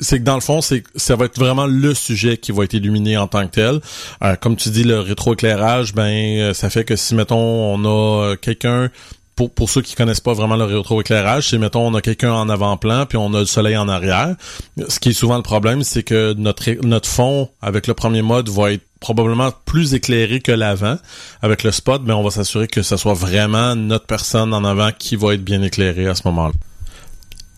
c'est 0.00 0.18
que 0.18 0.24
dans 0.24 0.34
le 0.34 0.40
fond, 0.40 0.60
c'est 0.60 0.82
ça 0.96 1.14
va 1.16 1.26
être 1.26 1.38
vraiment 1.38 1.66
le 1.66 1.94
sujet 1.94 2.36
qui 2.36 2.50
va 2.50 2.64
être 2.64 2.72
illuminé 2.74 3.16
en 3.16 3.28
tant 3.28 3.46
que 3.46 3.52
tel. 3.52 3.80
Euh, 4.24 4.34
comme 4.36 4.56
tu 4.56 4.70
dis, 4.70 4.82
le 4.84 4.98
rétroéclairage, 5.00 5.94
ben, 5.94 6.10
euh, 6.40 6.54
ça 6.54 6.70
fait 6.70 6.84
que 6.84 6.96
si 6.96 7.14
mettons 7.14 7.38
on 7.38 7.84
a 7.84 8.24
euh, 8.32 8.36
quelqu'un 8.36 8.90
pour, 9.34 9.50
pour 9.50 9.70
ceux 9.70 9.82
qui 9.82 9.94
connaissent 9.94 10.20
pas 10.20 10.34
vraiment 10.34 10.56
le 10.56 10.64
rétroéclairage, 10.64 11.48
c'est 11.50 11.58
mettons 11.58 11.86
on 11.86 11.94
a 11.94 12.00
quelqu'un 12.00 12.32
en 12.32 12.48
avant-plan 12.48 13.06
puis 13.06 13.18
on 13.18 13.32
a 13.34 13.40
le 13.40 13.46
soleil 13.46 13.76
en 13.76 13.88
arrière. 13.88 14.34
Ce 14.88 14.98
qui 15.00 15.10
est 15.10 15.14
souvent 15.14 15.36
le 15.36 15.42
problème, 15.42 15.82
c'est 15.82 16.02
que 16.02 16.34
notre 16.34 16.70
notre 16.84 17.08
fond 17.08 17.48
avec 17.60 17.86
le 17.86 17.94
premier 17.94 18.22
mode 18.22 18.48
va 18.48 18.72
être 18.72 18.82
probablement 19.00 19.50
plus 19.66 19.94
éclairé 19.94 20.40
que 20.40 20.52
l'avant. 20.52 20.96
Avec 21.42 21.64
le 21.64 21.72
spot, 21.72 22.02
mais 22.04 22.12
on 22.12 22.22
va 22.22 22.30
s'assurer 22.30 22.68
que 22.68 22.82
ce 22.82 22.96
soit 22.96 23.14
vraiment 23.14 23.74
notre 23.74 24.06
personne 24.06 24.54
en 24.54 24.64
avant 24.64 24.90
qui 24.96 25.16
va 25.16 25.34
être 25.34 25.44
bien 25.44 25.60
éclairée 25.62 26.06
à 26.06 26.14
ce 26.14 26.22
moment-là. 26.26 26.54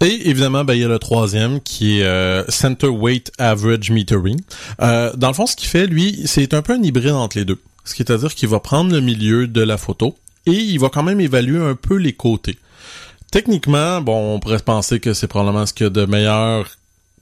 Et 0.00 0.28
évidemment, 0.28 0.64
ben, 0.64 0.74
il 0.74 0.80
y 0.80 0.84
a 0.84 0.88
le 0.88 0.98
troisième 0.98 1.60
qui 1.60 2.00
est 2.00 2.04
euh, 2.04 2.44
Center 2.48 2.88
Weight 2.88 3.30
Average 3.38 3.90
Metering. 3.90 4.40
Euh, 4.82 5.12
dans 5.16 5.28
le 5.28 5.34
fond, 5.34 5.46
ce 5.46 5.54
qu'il 5.54 5.68
fait, 5.68 5.86
lui, 5.86 6.22
c'est 6.26 6.52
un 6.52 6.62
peu 6.62 6.74
un 6.74 6.82
hybride 6.82 7.12
entre 7.12 7.38
les 7.38 7.44
deux. 7.44 7.60
Ce 7.84 7.94
qui 7.94 8.02
est 8.02 8.10
à 8.10 8.16
dire 8.16 8.34
qu'il 8.34 8.48
va 8.48 8.60
prendre 8.60 8.92
le 8.92 9.00
milieu 9.00 9.46
de 9.46 9.62
la 9.62 9.76
photo 9.76 10.16
et 10.46 10.52
il 10.52 10.78
va 10.78 10.88
quand 10.88 11.02
même 11.02 11.20
évaluer 11.20 11.62
un 11.64 11.74
peu 11.74 11.96
les 11.96 12.12
côtés. 12.12 12.58
Techniquement, 13.30 14.00
bon, 14.00 14.34
on 14.34 14.40
pourrait 14.40 14.58
penser 14.58 15.00
que 15.00 15.12
c'est 15.12 15.26
probablement 15.26 15.66
ce 15.66 15.72
qu'il 15.72 15.84
y 15.84 15.86
a 15.86 15.90
de 15.90 16.04
meilleur 16.06 16.68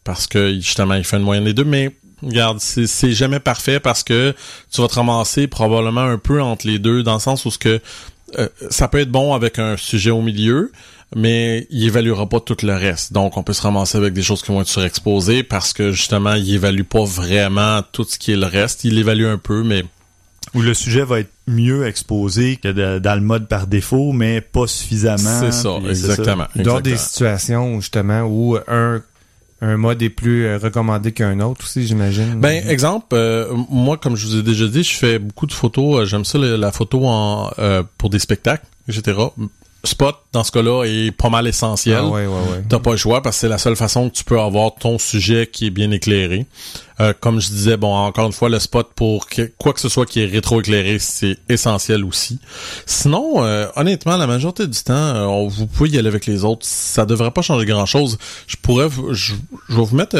parce 0.04 0.26
que 0.26 0.54
justement, 0.54 0.94
il 0.94 1.04
fait 1.04 1.16
une 1.16 1.22
moyenne 1.22 1.44
des 1.44 1.54
deux, 1.54 1.64
mais 1.64 1.90
regarde, 2.22 2.58
c'est 2.60 3.12
jamais 3.12 3.40
parfait 3.40 3.80
parce 3.80 4.02
que 4.02 4.34
tu 4.70 4.80
vas 4.80 4.88
te 4.88 4.94
ramasser 4.94 5.46
probablement 5.46 6.02
un 6.02 6.18
peu 6.18 6.42
entre 6.42 6.66
les 6.66 6.78
deux 6.78 7.02
dans 7.02 7.14
le 7.14 7.20
sens 7.20 7.44
où 7.44 7.50
ce 7.50 7.58
que 7.58 7.80
euh, 8.38 8.48
ça 8.70 8.88
peut 8.88 9.00
être 9.00 9.10
bon 9.10 9.34
avec 9.34 9.58
un 9.58 9.76
sujet 9.76 10.10
au 10.10 10.22
milieu, 10.22 10.72
mais 11.14 11.66
il 11.70 11.84
évaluera 11.84 12.28
pas 12.28 12.40
tout 12.40 12.56
le 12.62 12.74
reste. 12.74 13.12
Donc, 13.12 13.36
on 13.36 13.42
peut 13.42 13.52
se 13.52 13.62
ramasser 13.62 13.98
avec 13.98 14.14
des 14.14 14.22
choses 14.22 14.42
qui 14.42 14.50
vont 14.52 14.62
être 14.62 14.68
surexposées 14.68 15.42
parce 15.42 15.72
que 15.72 15.92
justement, 15.92 16.34
il 16.34 16.54
évalue 16.54 16.82
pas 16.82 17.04
vraiment 17.04 17.82
tout 17.92 18.04
ce 18.04 18.18
qui 18.18 18.32
est 18.32 18.36
le 18.36 18.46
reste. 18.46 18.84
Il 18.84 18.98
évalue 18.98 19.26
un 19.26 19.38
peu, 19.38 19.62
mais 19.62 19.84
Où 20.54 20.60
le 20.60 20.74
sujet 20.74 21.02
va 21.04 21.20
être 21.20 21.30
mieux 21.46 21.86
exposé 21.86 22.56
que 22.56 22.68
de- 22.68 22.98
dans 22.98 23.14
le 23.14 23.20
mode 23.22 23.48
par 23.48 23.66
défaut, 23.66 24.12
mais 24.12 24.40
pas 24.40 24.66
suffisamment. 24.66 25.40
c'est 25.40 25.52
ça, 25.52 25.70
exactement. 25.88 26.46
Il 26.56 26.62
doit 26.62 26.72
y 26.74 26.76
avoir 26.76 26.82
des 26.82 26.90
situations, 26.98 27.80
justement, 27.80 28.22
où 28.22 28.58
un, 28.68 29.00
un 29.62 29.76
mode 29.76 30.02
est 30.02 30.10
plus 30.10 30.44
euh, 30.44 30.58
recommandé 30.58 31.12
qu'un 31.12 31.40
autre 31.40 31.62
aussi, 31.64 31.86
j'imagine. 31.86 32.34
Ben, 32.40 32.62
exemple, 32.68 33.06
euh, 33.14 33.46
moi, 33.70 33.96
comme 33.96 34.16
je 34.16 34.26
vous 34.26 34.36
ai 34.36 34.42
déjà 34.42 34.66
dit, 34.66 34.82
je 34.82 34.94
fais 34.94 35.18
beaucoup 35.18 35.46
de 35.46 35.52
photos. 35.52 36.00
euh, 36.00 36.04
J'aime 36.04 36.24
ça, 36.24 36.36
la, 36.38 36.56
la 36.58 36.70
photo 36.72 37.06
en 37.06 37.50
euh, 37.58 37.82
pour 37.96 38.10
des 38.10 38.18
spectacles, 38.18 38.66
etc. 38.88 39.18
spot, 39.84 40.16
dans 40.32 40.44
ce 40.44 40.52
cas-là, 40.52 40.84
est 40.84 41.10
pas 41.10 41.28
mal 41.28 41.46
essentiel. 41.46 41.98
Ah 42.00 42.06
ouais, 42.08 42.26
ouais, 42.26 42.34
ouais. 42.52 42.62
T'as 42.68 42.78
pas 42.78 42.92
le 42.92 42.96
choix 42.96 43.20
parce 43.22 43.36
que 43.36 43.40
c'est 43.40 43.48
la 43.48 43.58
seule 43.58 43.76
façon 43.76 44.08
que 44.10 44.14
tu 44.14 44.24
peux 44.24 44.38
avoir 44.40 44.74
ton 44.74 44.98
sujet 44.98 45.48
qui 45.50 45.66
est 45.66 45.70
bien 45.70 45.90
éclairé. 45.90 46.46
Euh, 47.00 47.12
comme 47.18 47.40
je 47.40 47.48
disais, 47.48 47.76
bon, 47.76 47.92
encore 47.92 48.26
une 48.26 48.32
fois, 48.32 48.48
le 48.48 48.58
spot 48.60 48.90
pour 48.94 49.26
que- 49.26 49.50
quoi 49.58 49.72
que 49.72 49.80
ce 49.80 49.88
soit 49.88 50.06
qui 50.06 50.20
est 50.20 50.26
rétro-éclairé, 50.26 50.98
c'est 51.00 51.36
essentiel 51.48 52.04
aussi. 52.04 52.38
Sinon, 52.86 53.42
euh, 53.44 53.66
honnêtement, 53.76 54.16
la 54.16 54.26
majorité 54.26 54.66
du 54.66 54.78
temps, 54.82 54.92
euh, 54.94 55.24
on- 55.24 55.48
vous 55.48 55.66
pouvez 55.66 55.90
y 55.90 55.98
aller 55.98 56.08
avec 56.08 56.26
les 56.26 56.44
autres. 56.44 56.64
Ça 56.66 57.04
devrait 57.04 57.30
pas 57.32 57.42
changer 57.42 57.66
grand-chose. 57.66 58.18
Je 58.46 58.56
pourrais, 58.62 58.86
vous- 58.86 59.12
je, 59.14 59.32
je 59.68 59.74
vais 59.76 59.82
vous 59.84 59.96
mettre... 59.96 60.16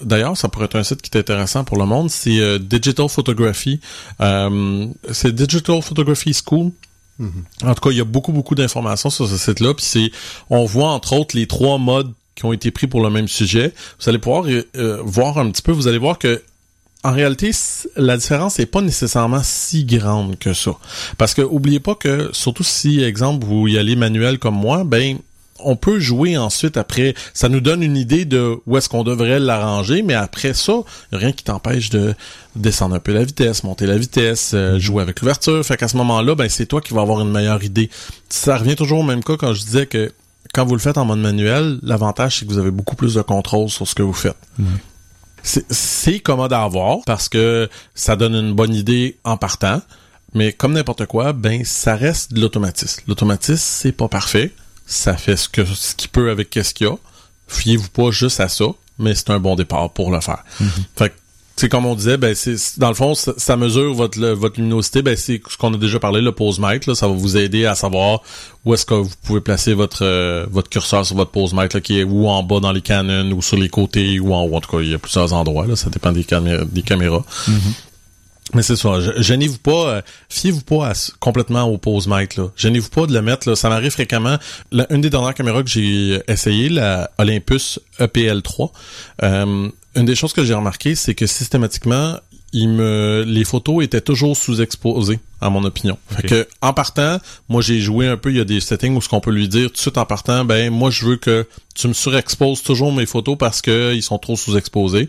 D'ailleurs, 0.00 0.36
ça 0.36 0.48
pourrait 0.48 0.66
être 0.66 0.76
un 0.76 0.84
site 0.84 1.02
qui 1.02 1.10
est 1.16 1.20
intéressant 1.20 1.64
pour 1.64 1.76
le 1.76 1.84
monde. 1.84 2.08
C'est 2.10 2.38
euh, 2.38 2.58
Digital 2.58 3.08
Photography. 3.08 3.80
Euh, 4.20 4.86
c'est 5.12 5.34
Digital 5.34 5.82
Photography 5.82 6.32
School. 6.34 6.70
En 7.20 7.74
tout 7.74 7.80
cas, 7.80 7.90
il 7.90 7.96
y 7.96 8.00
a 8.00 8.04
beaucoup, 8.04 8.32
beaucoup 8.32 8.54
d'informations 8.54 9.10
sur 9.10 9.28
ce 9.28 9.36
site-là. 9.36 9.74
Puis 9.74 9.84
c'est, 9.84 10.10
on 10.50 10.64
voit 10.64 10.90
entre 10.90 11.14
autres 11.14 11.36
les 11.36 11.46
trois 11.46 11.78
modes 11.78 12.12
qui 12.34 12.44
ont 12.44 12.52
été 12.52 12.70
pris 12.70 12.86
pour 12.86 13.02
le 13.02 13.10
même 13.10 13.28
sujet. 13.28 13.74
Vous 14.00 14.08
allez 14.08 14.18
pouvoir 14.18 14.44
euh, 14.46 14.62
euh, 14.76 15.02
voir 15.04 15.38
un 15.38 15.50
petit 15.50 15.62
peu. 15.62 15.72
Vous 15.72 15.88
allez 15.88 15.98
voir 15.98 16.18
que 16.18 16.42
en 17.04 17.12
réalité, 17.12 17.52
la 17.96 18.16
différence 18.16 18.58
n'est 18.58 18.66
pas 18.66 18.80
nécessairement 18.80 19.42
si 19.44 19.84
grande 19.84 20.36
que 20.38 20.52
ça. 20.52 20.72
Parce 21.16 21.32
que 21.32 21.42
oubliez 21.42 21.78
pas 21.78 21.94
que, 21.94 22.30
surtout 22.32 22.64
si, 22.64 23.02
exemple, 23.02 23.46
vous 23.46 23.68
y 23.68 23.78
allez 23.78 23.94
manuel 23.94 24.38
comme 24.38 24.56
moi, 24.56 24.82
ben 24.82 25.18
on 25.60 25.76
peut 25.76 25.98
jouer 26.00 26.36
ensuite 26.36 26.76
après. 26.76 27.14
Ça 27.34 27.48
nous 27.48 27.60
donne 27.60 27.82
une 27.82 27.96
idée 27.96 28.24
de 28.24 28.56
où 28.66 28.76
est-ce 28.76 28.88
qu'on 28.88 29.02
devrait 29.04 29.38
l'arranger, 29.40 30.02
mais 30.02 30.14
après 30.14 30.54
ça, 30.54 30.74
rien 31.12 31.32
qui 31.32 31.44
t'empêche 31.44 31.90
de 31.90 32.14
descendre 32.56 32.94
un 32.94 33.00
peu 33.00 33.12
la 33.12 33.24
vitesse, 33.24 33.64
monter 33.64 33.86
la 33.86 33.96
vitesse, 33.98 34.52
euh, 34.54 34.78
jouer 34.78 35.02
avec 35.02 35.20
l'ouverture. 35.20 35.64
Fait 35.64 35.76
qu'à 35.76 35.88
ce 35.88 35.96
moment-là, 35.96 36.34
ben 36.34 36.48
c'est 36.48 36.66
toi 36.66 36.80
qui 36.80 36.94
vas 36.94 37.02
avoir 37.02 37.20
une 37.20 37.30
meilleure 37.30 37.62
idée. 37.64 37.90
Ça 38.28 38.56
revient 38.56 38.76
toujours 38.76 39.00
au 39.00 39.04
même 39.04 39.22
cas 39.24 39.36
quand 39.36 39.52
je 39.54 39.62
disais 39.64 39.86
que 39.86 40.12
quand 40.54 40.64
vous 40.64 40.74
le 40.74 40.80
faites 40.80 40.96
en 40.98 41.04
mode 41.04 41.18
manuel, 41.18 41.78
l'avantage 41.82 42.38
c'est 42.38 42.46
que 42.46 42.50
vous 42.52 42.58
avez 42.58 42.70
beaucoup 42.70 42.96
plus 42.96 43.14
de 43.14 43.22
contrôle 43.22 43.68
sur 43.68 43.86
ce 43.86 43.94
que 43.94 44.02
vous 44.02 44.12
faites. 44.14 44.36
C'est- 45.42 45.64
C'est 45.72 46.18
commode 46.20 46.52
à 46.52 46.62
avoir 46.62 46.98
parce 47.06 47.28
que 47.28 47.68
ça 47.94 48.16
donne 48.16 48.34
une 48.34 48.54
bonne 48.54 48.74
idée 48.74 49.16
en 49.24 49.36
partant. 49.36 49.80
Mais 50.34 50.52
comme 50.52 50.72
n'importe 50.74 51.06
quoi, 51.06 51.32
ben 51.32 51.64
ça 51.64 51.96
reste 51.96 52.34
de 52.34 52.40
l'automatisme. 52.40 53.02
L'automatisme, 53.08 53.56
c'est 53.62 53.92
pas 53.92 54.08
parfait. 54.08 54.52
Ça 54.90 55.16
fait 55.16 55.36
ce 55.36 55.48
que 55.48 55.64
ce 55.64 55.94
qu'il 55.94 56.08
peut 56.08 56.30
avec 56.30 56.50
qu'est-ce 56.50 56.72
qu'il 56.74 56.86
y 56.86 56.90
a. 56.90 56.94
Fiez-vous 57.46 57.90
pas 57.90 58.10
juste 58.10 58.40
à 58.40 58.48
ça, 58.48 58.64
mais 58.98 59.14
c'est 59.14 59.30
un 59.30 59.38
bon 59.38 59.54
départ 59.54 59.90
pour 59.90 60.10
le 60.10 60.20
faire. 60.20 60.42
Fait 60.96 61.10
que 61.10 61.14
c'est 61.56 61.68
comme 61.68 61.86
on 61.86 61.94
disait, 61.96 62.16
ben 62.18 62.34
c'est 62.36 62.54
dans 62.78 62.88
le 62.88 62.94
fond, 62.94 63.14
ça, 63.14 63.32
ça 63.36 63.56
mesure 63.56 63.92
votre 63.92 64.18
le- 64.18 64.32
votre 64.32 64.58
luminosité. 64.60 65.02
Ben 65.02 65.16
c'est 65.16 65.42
ce 65.48 65.56
qu'on 65.56 65.74
a 65.74 65.76
déjà 65.76 65.98
parlé, 65.98 66.20
le 66.20 66.30
pose 66.32 66.58
mic. 66.60 66.86
Là, 66.86 66.94
ça 66.94 67.06
va 67.08 67.14
vous 67.14 67.36
aider 67.36 67.66
à 67.66 67.74
savoir 67.74 68.20
où 68.64 68.74
est-ce 68.74 68.86
que 68.86 68.94
vous 68.94 69.10
pouvez 69.24 69.40
placer 69.40 69.74
votre 69.74 70.04
euh, 70.04 70.46
votre 70.50 70.70
curseur 70.70 71.04
sur 71.04 71.16
votre 71.16 71.32
pose 71.32 71.52
mic, 71.54 71.72
là, 71.74 71.80
qui 71.80 71.98
est 71.98 72.04
ou 72.04 72.28
en 72.28 72.42
bas 72.42 72.60
dans 72.60 72.72
les 72.72 72.80
canons, 72.82 73.32
ou 73.32 73.42
sur 73.42 73.56
les 73.56 73.68
côtés, 73.68 74.20
ou 74.20 74.32
en 74.34 74.42
haut. 74.44 74.54
En 74.56 74.60
tout 74.60 74.70
cas, 74.70 74.82
il 74.82 74.90
y 74.90 74.94
a 74.94 74.98
plusieurs 74.98 75.32
endroits. 75.32 75.66
Là, 75.66 75.74
ça 75.76 75.90
dépend 75.90 76.12
des, 76.12 76.22
camé- 76.24 76.64
des 76.70 76.82
caméras. 76.82 77.24
Mais 78.54 78.62
c'est 78.62 78.76
ça. 78.76 78.98
Gênez-vous 79.18 79.58
pas, 79.58 79.88
euh, 79.96 80.02
fiez-vous 80.28 80.62
pas 80.62 80.88
à 80.88 80.92
complètement 81.20 81.64
au 81.64 81.76
pose 81.76 82.08
mic 82.08 82.36
là. 82.36 82.48
Gênez-vous 82.56 82.88
pas 82.88 83.06
de 83.06 83.12
le 83.12 83.20
mettre 83.20 83.48
là. 83.48 83.56
Ça 83.56 83.68
m'arrive 83.68 83.90
fréquemment. 83.90 84.38
Une 84.90 85.00
des 85.00 85.10
dernières 85.10 85.34
caméras 85.34 85.62
que 85.62 85.68
j'ai 85.68 86.22
essayé, 86.28 86.68
la 86.68 87.10
Olympus 87.18 87.78
E 88.00 88.06
EPL3. 88.06 88.70
euh, 89.22 89.68
une 89.96 90.04
des 90.04 90.14
choses 90.14 90.32
que 90.32 90.44
j'ai 90.44 90.54
remarqué, 90.54 90.94
c'est 90.94 91.14
que 91.14 91.26
systématiquement, 91.26 92.18
il 92.52 92.68
me, 92.70 93.24
les 93.26 93.44
photos 93.44 93.84
étaient 93.84 94.00
toujours 94.00 94.36
sous-exposées, 94.36 95.20
à 95.40 95.50
mon 95.50 95.64
opinion. 95.64 95.98
Fait 96.08 96.26
que, 96.26 96.48
en 96.62 96.72
partant, 96.72 97.18
moi, 97.48 97.60
j'ai 97.60 97.80
joué 97.80 98.06
un 98.06 98.16
peu, 98.16 98.30
il 98.30 98.38
y 98.38 98.40
a 98.40 98.44
des 98.44 98.60
settings 98.60 98.96
où 98.96 99.02
ce 99.02 99.08
qu'on 99.08 99.20
peut 99.20 99.30
lui 99.30 99.48
dire 99.48 99.68
tout 99.68 99.74
de 99.74 99.78
suite 99.78 99.98
en 99.98 100.06
partant, 100.06 100.44
ben, 100.44 100.72
moi, 100.72 100.90
je 100.90 101.04
veux 101.04 101.16
que 101.16 101.46
tu 101.74 101.88
me 101.88 101.92
surexposes 101.92 102.62
toujours 102.62 102.92
mes 102.92 103.06
photos 103.06 103.36
parce 103.36 103.60
que 103.60 103.94
ils 103.94 104.02
sont 104.02 104.18
trop 104.18 104.36
sous-exposés. 104.36 105.08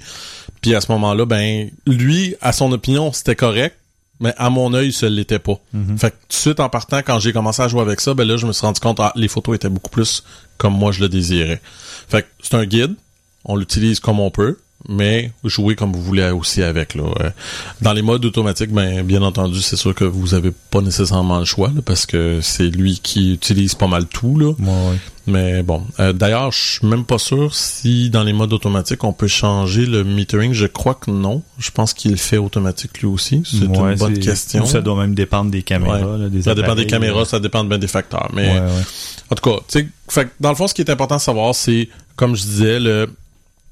Puis 0.62 0.75
à 0.75 0.81
ce 0.81 0.91
moment-là, 0.91 1.25
ben, 1.25 1.69
lui, 1.88 2.36
à 2.41 2.51
son 2.51 2.72
opinion, 2.72 3.13
c'était 3.13 3.36
correct. 3.36 3.75
Mais 4.22 4.34
à 4.36 4.50
mon 4.50 4.74
œil, 4.74 4.91
ce 4.91 5.05
l'était 5.05 5.39
pas. 5.39 5.58
Fait 5.98 6.12
que 6.12 6.15
tout 6.15 6.27
de 6.27 6.34
suite 6.34 6.60
en 6.60 6.67
partant, 6.67 6.98
quand 6.98 7.19
j'ai 7.19 7.31
commencé 7.31 7.62
à 7.62 7.69
jouer 7.69 7.79
avec 7.79 8.01
ça, 8.01 8.13
ben 8.13 8.27
là, 8.27 8.36
je 8.36 8.46
me 8.46 8.51
suis 8.51 8.65
rendu 8.65 8.81
compte, 8.81 9.00
ah, 9.00 9.13
les 9.15 9.29
photos 9.29 9.55
étaient 9.55 9.69
beaucoup 9.69 9.89
plus 9.89 10.25
comme 10.58 10.74
moi 10.74 10.91
je 10.91 11.00
le 11.00 11.08
désirais. 11.08 11.62
Fait 12.10 12.24
que 12.24 12.27
c'est 12.41 12.55
un 12.55 12.65
guide, 12.65 12.96
on 13.46 13.55
l'utilise 13.55 14.01
comme 14.01 14.19
on 14.19 14.29
peut, 14.29 14.58
mais 14.88 15.31
jouez 15.43 15.75
comme 15.75 15.91
vous 15.93 16.01
voulez 16.01 16.29
aussi 16.29 16.63
avec. 16.63 16.95
Là. 16.95 17.03
Euh, 17.19 17.29
Dans 17.81 17.93
les 17.93 18.01
modes 18.01 18.24
automatiques, 18.24 18.71
ben 18.71 19.03
bien 19.03 19.21
entendu, 19.21 19.62
c'est 19.62 19.75
sûr 19.75 19.93
que 19.93 20.05
vous 20.05 20.33
avez 20.33 20.51
pas 20.71 20.81
nécessairement 20.81 21.39
le 21.39 21.45
choix, 21.45 21.67
là, 21.75 21.81
parce 21.86 22.05
que 22.05 22.39
c'est 22.41 22.69
lui 22.69 23.00
qui 23.03 23.33
utilise 23.33 23.75
pas 23.75 23.88
mal 23.88 24.05
tout. 24.05 24.38
Là. 24.39 24.53
Mais 25.27 25.62
bon, 25.62 25.83
Euh, 26.00 26.12
d'ailleurs, 26.12 26.51
je 26.51 26.57
suis 26.79 26.88
même 26.88 27.03
pas 27.05 27.19
sûr 27.19 27.53
si 27.53 28.09
dans 28.09 28.24
les 28.24 28.33
modes 28.33 28.51
automatiques 28.51 29.03
on 29.03 29.13
peut 29.13 29.27
changer 29.27 29.86
le 29.86 30.03
metering. 30.03 30.53
Je 30.53 30.65
crois 30.65 30.95
que 30.95 31.12
non. 31.12 31.43
Je 31.59 31.69
pense 31.69 31.93
qu'il 31.93 32.17
fait 32.17 32.38
automatique 32.38 33.00
lui 33.01 33.07
aussi. 33.07 33.43
C'est 33.45 33.67
Ouais, 33.67 33.91
une 33.93 34.00
bonne 34.00 34.17
question. 34.17 34.65
Ça 34.65 34.81
doit 34.81 34.95
même 34.95 35.13
dépendre 35.13 35.51
des 35.51 35.62
caméras. 35.62 36.17
Là, 36.17 36.29
des 36.29 36.41
ça 36.41 36.55
dépend 36.55 36.74
des 36.74 36.88
caméras, 36.88 37.25
ça 37.25 37.39
dépend 37.39 37.63
de 37.63 37.69
bien 37.69 37.77
des 37.77 37.88
facteurs. 37.88 38.29
Mais 38.33 38.59
en 39.29 39.36
tout 39.36 39.48
cas, 39.50 39.57
tu 39.67 39.79
sais, 39.81 39.88
fait 40.07 40.29
dans 40.39 40.50
le 40.50 40.55
fond, 40.55 40.67
ce 40.67 40.74
qui 40.74 40.81
est 40.81 40.89
important 40.89 41.17
de 41.17 41.21
savoir, 41.21 41.53
c'est, 41.53 41.89
comme 42.15 42.36
je 42.36 42.41
disais, 42.41 42.79
le, 42.79 43.07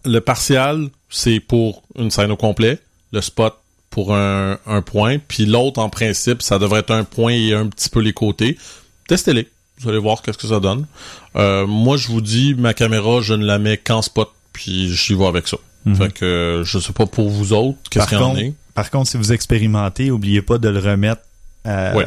le 0.08 0.22
partial, 0.22 0.90
c'est 1.10 1.40
pour 1.40 1.84
une 1.98 2.12
scène 2.12 2.32
au 2.32 2.38
complet, 2.38 2.80
le 3.12 3.22
spot 3.22 3.56
pour 3.90 4.16
un, 4.16 4.60
un 4.66 4.82
point, 4.82 5.18
puis 5.20 5.46
l'autre, 5.46 5.80
en 5.80 5.90
principe, 5.90 6.42
ça 6.42 6.60
devrait 6.60 6.82
être 6.82 6.92
un 6.92 7.04
point 7.04 7.34
et 7.34 7.54
un 7.54 7.68
petit 7.68 7.90
peu 7.90 8.00
les 8.00 8.14
côtés. 8.14 8.58
Testez-les. 9.08 9.48
Vous 9.80 9.90
allez 9.90 10.00
voir 10.00 10.22
qu'est-ce 10.22 10.38
que 10.38 10.48
ça 10.48 10.60
donne. 10.60 10.86
Euh, 11.36 11.68
moi, 11.68 11.98
je 11.98 12.08
vous 12.08 12.22
dis, 12.22 12.56
ma 12.56 12.74
caméra, 12.74 13.22
je 13.22 13.34
ne 13.34 13.46
la 13.46 13.60
mets 13.60 13.78
qu'en 13.78 14.02
spot, 14.02 14.30
puis 14.54 14.94
j'y 14.94 15.14
vais 15.14 15.26
avec 15.26 15.48
ça. 15.48 15.58
Fait 15.96 16.12
que 16.12 16.64
je 16.66 16.80
sais 16.80 16.92
pas 16.92 17.06
pour 17.06 17.30
vous 17.30 17.54
autres, 17.54 17.78
qu'est-ce 17.90 18.08
qu'il 18.08 18.18
y 18.18 18.22
en 18.22 18.36
est. 18.36 18.54
par 18.74 18.92
contre, 18.92 19.10
si 19.10 19.16
vous 19.16 19.32
expérimentez, 19.32 20.12
oubliez 20.12 20.42
pas 20.42 20.58
de 20.58 20.68
le 20.68 20.80
remettre 20.80 21.22
Ouais. 21.68 22.06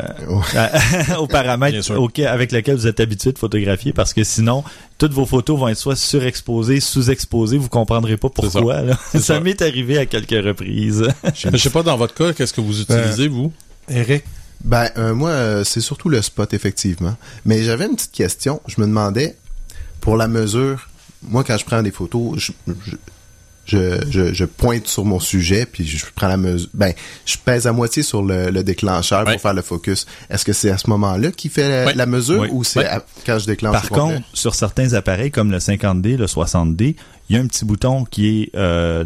à- 0.57 1.21
aux 1.21 1.27
paramètres 1.27 1.95
auquel- 1.97 2.29
avec 2.29 2.51
lesquels 2.53 2.77
vous 2.77 2.87
êtes 2.87 3.01
habitué 3.01 3.33
de 3.33 3.39
photographier 3.39 3.93
parce 3.93 4.15
que 4.15 4.25
sinon, 4.25 4.65
toutes 4.99 5.13
vos 5.13 5.27
photos 5.27 5.59
vont 5.59 5.69
être 5.69 5.77
soit 5.77 5.97
surexposées, 5.97 6.81
sous-exposées, 6.81 7.59
vous 7.59 7.69
comprendrez 7.69 8.17
pas 8.17 8.29
pourquoi. 8.31 8.83
là. 8.83 8.97
Ça 9.13 9.21
ça. 9.21 9.41
m'est 9.41 9.61
arrivé 9.63 9.99
à 9.99 10.07
quelques 10.07 10.45
reprises. 10.45 11.07
Je 11.35 11.57
sais 11.57 11.71
pas, 11.71 11.83
dans 11.83 11.97
votre 11.97 12.15
cas, 12.15 12.33
qu'est-ce 12.33 12.55
que 12.55 12.61
vous 12.61 12.81
utilisez, 12.81 13.29
vous? 13.29 13.53
Eric, 13.89 14.25
Ben, 14.65 14.89
euh, 14.99 15.15
moi, 15.15 15.31
euh, 15.31 15.65
c'est 15.65 15.81
surtout 15.81 16.09
le 16.11 16.21
spot, 16.23 16.53
effectivement. 16.55 17.17
Mais 17.45 17.63
j'avais 17.63 17.87
une 17.87 17.97
petite 17.97 18.13
question. 18.13 18.61
Je 18.67 18.81
me 18.81 18.87
demandais, 18.87 19.37
pour 20.01 20.17
la 20.17 20.29
mesure, 20.29 20.89
moi, 21.23 21.45
quand 21.45 21.57
je 21.57 21.65
prends 21.65 21.83
des 21.83 21.91
photos, 21.91 22.39
je, 22.39 22.53
je, 22.87 22.97
je, 23.71 24.01
je- 24.11 24.33
je 24.35 24.45
pointe 24.45 24.87
sur 24.87 25.05
mon 25.05 25.21
sujet, 25.21 25.67
puis 25.67 25.87
je 25.87 26.05
prends 26.15 26.29
la 26.29 26.37
mesure. 26.37 26.69
Ben, 26.75 26.93
je 27.25 27.37
pèse 27.45 27.67
à 27.67 27.73
moitié 27.73 28.03
sur 28.03 28.23
le, 28.23 28.51
le 28.51 28.63
déclencheur 28.65 29.27
Ouais. 29.27 29.33
pour 29.35 29.43
faire 29.43 29.55
le 29.55 29.63
focus. 29.63 30.07
Est-ce 30.29 30.45
que 30.45 30.53
c'est 30.53 30.71
à 30.71 30.79
ce 30.79 30.89
moment-là 30.91 31.31
qu'il 31.31 31.51
fait 31.51 31.69
la, 31.69 31.87
Ouais. 31.87 31.95
la 31.95 32.07
mesure 32.07 32.41
Ouais. 32.41 32.49
ou 32.53 32.65
c'est 32.65 32.87
quand 33.25 33.39
je 33.39 33.47
déclenche 33.47 33.73
Par 33.73 33.89
contre, 33.89 34.23
sur 34.35 34.55
certains 34.55 34.93
appareils 34.95 35.31
comme 35.31 35.51
le 35.51 35.59
50D, 35.59 36.17
le 36.17 36.27
60D, 36.27 36.97
il 37.29 37.37
y 37.37 37.39
a 37.39 37.43
un 37.43 37.47
petit 37.47 37.65
bouton 37.65 38.05
qui 38.05 38.27
est 38.43 38.51
euh, 38.57 39.05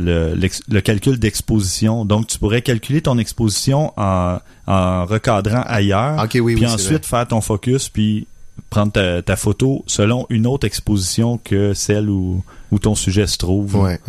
le, 0.68 0.80
calcul 0.80 1.18
d'exposition. 1.18 2.04
Donc, 2.06 2.26
tu 2.26 2.38
pourrais 2.38 2.62
calculer 2.62 3.02
ton 3.02 3.18
exposition 3.18 3.92
en, 3.99 4.38
en 4.66 5.04
recadrant 5.04 5.62
ailleurs, 5.66 6.26
oui, 6.35 6.54
puis 6.54 6.66
ensuite 6.66 7.04
faire 7.04 7.28
ton 7.28 7.40
focus, 7.42 7.88
puis 7.90 8.26
prendre 8.70 8.92
ta, 8.92 9.23
ta 9.23 9.37
photo 9.37 9.84
selon 9.87 10.26
une 10.30 10.46
autre 10.46 10.66
exposition 10.66 11.38
que 11.38 11.75
celle 11.75 12.08
où, 12.08 12.42
où 12.70 12.78
ton 12.78 12.94
sujet 12.94 13.26
se 13.26 13.38
trouve. 13.38 13.76
Ouais. 13.76 14.00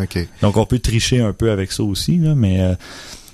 Donc, 0.41 0.57
on 0.57 0.65
peut 0.65 0.79
tricher 0.79 1.21
un 1.21 1.33
peu 1.33 1.51
avec 1.51 1.71
ça 1.71 1.83
aussi, 1.83 2.17
là, 2.17 2.35
mais 2.35 2.61
euh, 2.61 2.75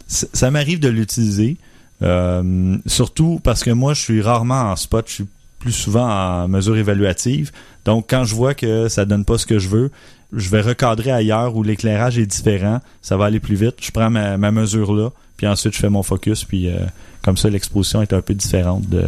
ça 0.08 0.52
m'arrive 0.52 0.80
de 0.80 0.90
l'utiliser. 0.90 1.58
Euh, 2.02 2.78
surtout 2.86 3.40
parce 3.44 3.64
que 3.64 3.72
moi, 3.72 3.94
je 3.94 4.02
suis 4.02 4.22
rarement 4.22 4.72
en 4.72 4.76
spot, 4.76 5.06
je 5.08 5.14
suis 5.14 5.28
plus 5.60 5.72
souvent 5.72 6.10
en 6.10 6.48
mesure 6.48 6.76
évaluative. 6.76 7.52
Donc, 7.86 8.08
quand 8.10 8.24
je 8.24 8.36
vois 8.36 8.54
que 8.54 8.90
ça 8.90 9.06
donne 9.06 9.26
pas 9.26 9.38
ce 9.38 9.46
que 9.46 9.60
je 9.60 9.70
veux, 9.70 9.92
je 10.34 10.50
vais 10.50 10.62
recadrer 10.62 11.12
ailleurs 11.12 11.56
où 11.56 11.64
l'éclairage 11.64 12.18
est 12.18 12.26
différent. 12.26 12.80
Ça 13.02 13.18
va 13.18 13.26
aller 13.26 13.40
plus 13.40 13.56
vite. 13.56 13.76
Je 13.82 13.92
prends 13.92 14.10
ma, 14.10 14.38
ma 14.38 14.52
mesure 14.52 14.94
là, 14.94 15.10
puis 15.38 15.46
ensuite 15.48 15.74
je 15.74 15.80
fais 15.80 15.90
mon 15.90 16.04
focus, 16.04 16.46
puis 16.46 16.68
euh, 16.68 16.80
comme 17.22 17.38
ça, 17.38 17.50
l'exposition 17.50 18.02
est 18.02 18.14
un 18.14 18.22
peu 18.22 18.34
différente 18.34 18.88
de. 18.90 19.06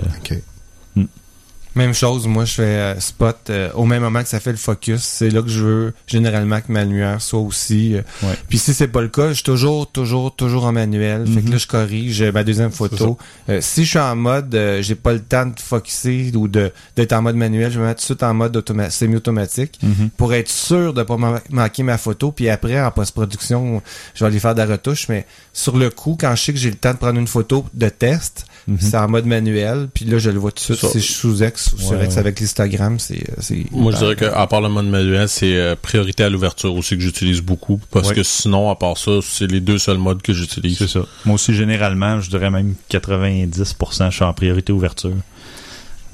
Même 1.76 1.94
chose, 1.94 2.28
moi 2.28 2.46
je 2.46 2.54
fais 2.54 2.62
euh, 2.64 3.00
spot 3.00 3.38
euh, 3.50 3.72
au 3.74 3.86
même 3.86 4.04
moment 4.04 4.22
que 4.22 4.30
ça 4.30 4.40
fait 4.40 4.52
le 4.52 4.58
focus. 4.58 5.02
C'est 5.02 5.30
là 5.32 5.42
que 5.42 5.50
je 5.50 5.60
veux 5.64 5.94
généralement 6.06 6.62
que 6.62 6.72
ma 6.72 6.86
lumière 6.86 7.20
soit 7.22 7.40
aussi. 7.40 7.96
euh, 7.96 8.02
Ouais. 8.22 8.38
Puis 8.48 8.60
si 8.60 8.74
c'est 8.76 8.88
pas 8.88 9.02
le 9.02 9.08
cas, 9.08 9.30
je 9.30 9.34
suis 9.36 9.44
toujours, 9.44 9.90
toujours, 9.92 10.36
toujours 10.36 10.66
en 10.66 10.72
manuel. 10.72 11.26
Fait 11.26 11.42
que 11.42 11.46
Mhm. 11.48 11.52
là 11.54 11.58
je 11.58 11.68
corrige 11.68 12.22
euh, 12.22 12.32
ma 12.32 12.44
deuxième 12.44 12.72
photo. 12.72 13.18
Euh, 13.50 13.60
si 13.62 13.86
je 13.86 13.90
suis 13.90 14.00
en 14.00 14.16
mode, 14.16 14.54
euh, 14.54 14.82
j'ai 14.84 14.94
pas 14.96 15.14
le 15.14 15.20
temps 15.22 15.48
de 15.48 15.60
focuser 15.60 16.32
ou 16.36 16.48
de 16.48 16.72
d'être 16.96 17.14
en 17.14 17.22
mode 17.24 17.36
manuel, 17.38 17.72
je 17.72 17.78
vais 17.80 17.84
me 17.84 17.88
mettre 17.88 18.02
tout 18.02 18.14
de 18.14 18.18
suite 18.18 18.24
en 18.24 18.34
mode 18.36 18.56
automa- 18.56 18.92
semi-automatique 18.92 19.80
pour 20.16 20.34
être 20.36 20.50
sûr 20.50 20.94
de 20.94 21.02
pas 21.02 21.18
man- 21.18 21.42
manquer 21.50 21.82
ma 21.84 21.98
photo. 21.98 22.32
Puis 22.32 22.50
après 22.50 22.80
en 22.80 22.92
post-production, 22.92 23.82
je 24.14 24.20
vais 24.24 24.28
aller 24.28 24.40
faire 24.40 24.54
de 24.54 24.60
la 24.62 24.68
retouche. 24.68 25.08
Mais 25.10 25.26
sur 25.54 25.78
le 25.78 25.90
coup, 25.90 26.18
quand 26.20 26.36
je 26.36 26.44
sais 26.44 26.54
que 26.54 26.60
j'ai 26.60 26.70
le 26.70 26.76
temps 26.78 26.94
de 26.94 26.98
prendre 26.98 27.20
une 27.20 27.28
photo 27.28 27.66
de 27.74 27.90
test, 27.90 28.46
Mhm. 28.68 28.78
c'est 28.80 28.96
en 28.98 29.10
mode 29.10 29.26
manuel. 29.26 29.90
Puis 29.94 30.06
là 30.06 30.20
je 30.20 30.30
le 30.30 30.40
vois 30.40 30.52
tout 30.52 30.72
de 30.72 30.78
suite 30.78 30.92
si 30.92 31.00
je 31.02 31.12
sous-ex 31.14 31.63
c'est 31.78 31.90
Ouais, 31.90 31.96
vrai 31.98 32.08
que 32.08 32.14
c'est 32.14 32.20
avec 32.20 32.40
l'Instagram, 32.40 33.00
c'est... 33.00 33.24
euh, 33.52 33.56
Moi, 33.72 33.92
je 33.92 33.98
dirais 33.98 34.16
qu'à 34.16 34.46
part 34.48 34.62
le 34.62 34.70
mode 34.70 34.88
manuel, 34.88 35.28
c'est 35.30 35.56
euh, 35.56 35.76
priorité 35.82 36.24
à 36.24 36.30
l'ouverture 36.30 36.74
aussi 36.76 36.96
que 36.96 37.02
j'utilise 37.02 37.42
beaucoup. 37.42 37.80
Parce 37.92 38.10
Ouais. 38.10 38.16
que 38.16 38.24
sinon, 38.24 38.70
à 38.70 38.76
part 38.76 38.98
ça, 38.98 39.12
c'est 39.22 39.50
les 39.50 39.60
deux 39.62 39.78
seuls 39.78 39.98
modes 39.98 40.22
que 40.22 40.34
j'utilise. 40.34 40.78
C'est 40.78 40.88
ça. 40.88 41.02
Moi 41.26 41.36
aussi, 41.36 41.54
généralement, 41.54 42.20
je 42.22 42.30
dirais 42.30 42.50
même 42.52 42.76
90%, 42.90 44.10
je 44.10 44.16
suis 44.16 44.24
en 44.24 44.34
priorité 44.34 44.72
ouverture. 44.74 45.14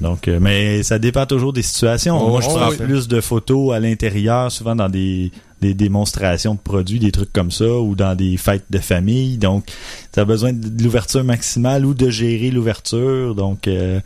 Donc, 0.00 0.28
euh, 0.28 0.38
mais 0.40 0.82
ça 0.82 0.98
dépend 0.98 1.26
toujours 1.26 1.52
des 1.52 1.60
situations. 1.62 2.18
Oh, 2.24 2.28
Moi, 2.30 2.40
je 2.40 2.46
oh, 2.48 2.54
prends 2.56 2.70
oui. 2.70 2.76
plus 2.78 3.06
de 3.06 3.20
photos 3.20 3.74
à 3.74 3.80
l'intérieur, 3.80 4.50
souvent 4.50 4.74
dans 4.74 4.88
des, 4.88 5.30
des 5.60 5.74
démonstrations 5.74 6.54
de 6.54 6.58
produits, 6.58 6.98
des 6.98 7.12
trucs 7.12 7.30
comme 7.34 7.50
ça, 7.50 7.66
ou 7.70 7.94
dans 7.94 8.14
des 8.14 8.38
fêtes 8.38 8.64
de 8.70 8.78
famille. 8.78 9.36
Donc, 9.36 9.66
tu 10.10 10.18
as 10.18 10.24
besoin 10.24 10.54
de 10.54 10.82
l'ouverture 10.82 11.22
maximale 11.22 11.84
ou 11.84 11.92
de 11.92 12.08
gérer 12.08 12.50
l'ouverture. 12.50 13.34
Donc, 13.34 13.68
euh, 13.68 14.00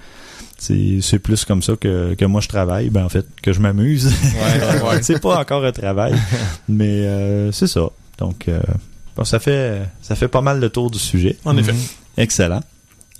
c'est 1.01 1.19
plus 1.19 1.45
comme 1.45 1.63
ça 1.63 1.75
que, 1.77 2.15
que 2.15 2.25
moi 2.25 2.41
je 2.41 2.49
travaille. 2.49 2.91
Ben, 2.91 3.05
en 3.05 3.09
fait, 3.09 3.27
que 3.43 3.53
je 3.53 3.61
m'amuse. 3.61 4.07
Ouais, 4.07 4.83
ouais, 4.83 4.89
ouais. 4.89 4.99
c'est 5.03 5.21
pas 5.21 5.39
encore 5.41 5.65
un 5.65 5.73
travail, 5.73 6.15
mais 6.69 7.07
euh, 7.07 7.53
c'est 7.53 7.67
ça. 7.67 7.89
Donc, 8.19 8.49
euh, 8.49 8.61
bon, 9.17 9.25
ça 9.25 9.39
fait 9.39 9.83
ça 10.03 10.15
fait 10.15 10.29
pas 10.29 10.41
mal 10.41 10.61
le 10.61 10.71
tour 10.71 10.91
du 10.91 10.99
sujet. 10.99 11.37
En 11.45 11.57
effet. 11.57 11.75
Excellent. 12.17 12.61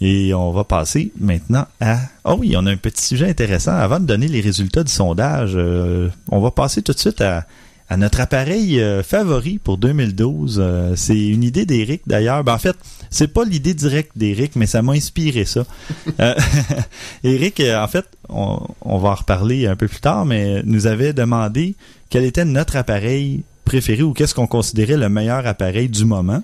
Et 0.01 0.35
on 0.35 0.51
va 0.51 0.65
passer 0.65 1.13
maintenant 1.21 1.67
à... 1.81 1.99
Oh 2.25 2.37
oui, 2.39 2.55
on 2.57 2.67
a 2.67 2.71
un 2.71 2.77
petit 2.77 3.05
sujet 3.05 3.29
intéressant. 3.29 3.75
Avant 3.75 4.01
de 4.01 4.07
donner 4.07 4.27
les 4.27 4.41
résultats 4.41 4.83
du 4.83 4.91
sondage, 4.91 5.53
euh, 5.55 6.09
on 6.31 6.41
va 6.41 6.51
passer 6.51 6.83
tout 6.83 6.93
de 6.93 6.99
suite 6.99 7.21
à, 7.21 7.47
à 7.89 7.97
notre 7.97 8.21
appareil 8.21 8.81
euh, 8.81 9.03
favori 9.03 9.59
pour 9.59 9.77
2012. 9.79 10.59
Euh, 10.63 10.95
c'est 10.97 11.19
une 11.19 11.43
idée 11.43 11.67
d'Éric 11.67 12.03
d'ailleurs. 12.07 12.43
Ben, 12.43 12.55
en 12.55 12.59
fait, 12.59 12.77
c'est 13.11 13.29
pas 13.29 13.45
l'idée 13.45 13.75
directe 13.75 14.13
d'Éric, 14.17 14.57
mais 14.57 14.67
ça 14.67 14.83
m'a 14.83 14.93
inspiré 14.93 15.45
ça. 15.45 15.65
Euh, 16.21 16.35
Éric, 17.25 17.61
euh, 17.61 17.83
en 17.83 17.89
fait, 17.89 18.05
on, 18.29 18.61
on 18.83 18.99
va 18.99 19.11
en 19.11 19.15
reparler 19.15 19.67
un 19.67 19.75
peu 19.75 19.89
plus 19.89 20.01
tard, 20.01 20.25
mais 20.25 20.63
nous 20.65 20.87
avait 20.87 21.13
demandé 21.13 21.75
quel 22.09 22.25
était 22.25 22.45
notre 22.45 22.77
appareil 22.77 23.43
préféré 23.65 24.03
ou 24.03 24.13
qu'est-ce 24.13 24.35
qu'on 24.35 24.47
considérait 24.47 24.97
le 24.97 25.09
meilleur 25.09 25.47
appareil 25.47 25.89
du 25.89 26.05
moment. 26.05 26.43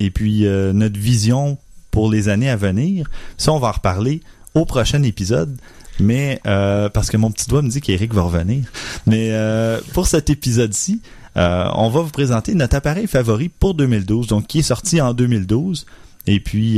Et 0.00 0.10
puis 0.10 0.46
notre 0.72 0.98
vision 0.98 1.58
pour 1.90 2.10
les 2.10 2.28
années 2.28 2.48
à 2.48 2.56
venir. 2.56 3.08
Ça, 3.36 3.52
on 3.52 3.58
va 3.58 3.68
en 3.68 3.72
reparler 3.72 4.22
au 4.54 4.64
prochain 4.64 5.02
épisode. 5.02 5.56
Mais 6.00 6.40
euh, 6.46 6.88
parce 6.88 7.10
que 7.10 7.16
mon 7.16 7.30
petit 7.30 7.48
doigt 7.48 7.62
me 7.62 7.68
dit 7.68 7.80
qu'Éric 7.80 8.12
va 8.14 8.22
revenir. 8.22 8.64
Mais 9.06 9.28
euh, 9.32 9.80
pour 9.92 10.06
cet 10.06 10.30
épisode-ci, 10.30 11.02
euh, 11.36 11.66
on 11.74 11.88
va 11.90 12.00
vous 12.00 12.10
présenter 12.10 12.54
notre 12.54 12.76
appareil 12.76 13.06
favori 13.06 13.48
pour 13.48 13.74
2012, 13.74 14.26
donc 14.26 14.46
qui 14.46 14.60
est 14.60 14.62
sorti 14.62 15.00
en 15.00 15.12
2012. 15.14 15.86
Et 16.26 16.40
puis 16.40 16.76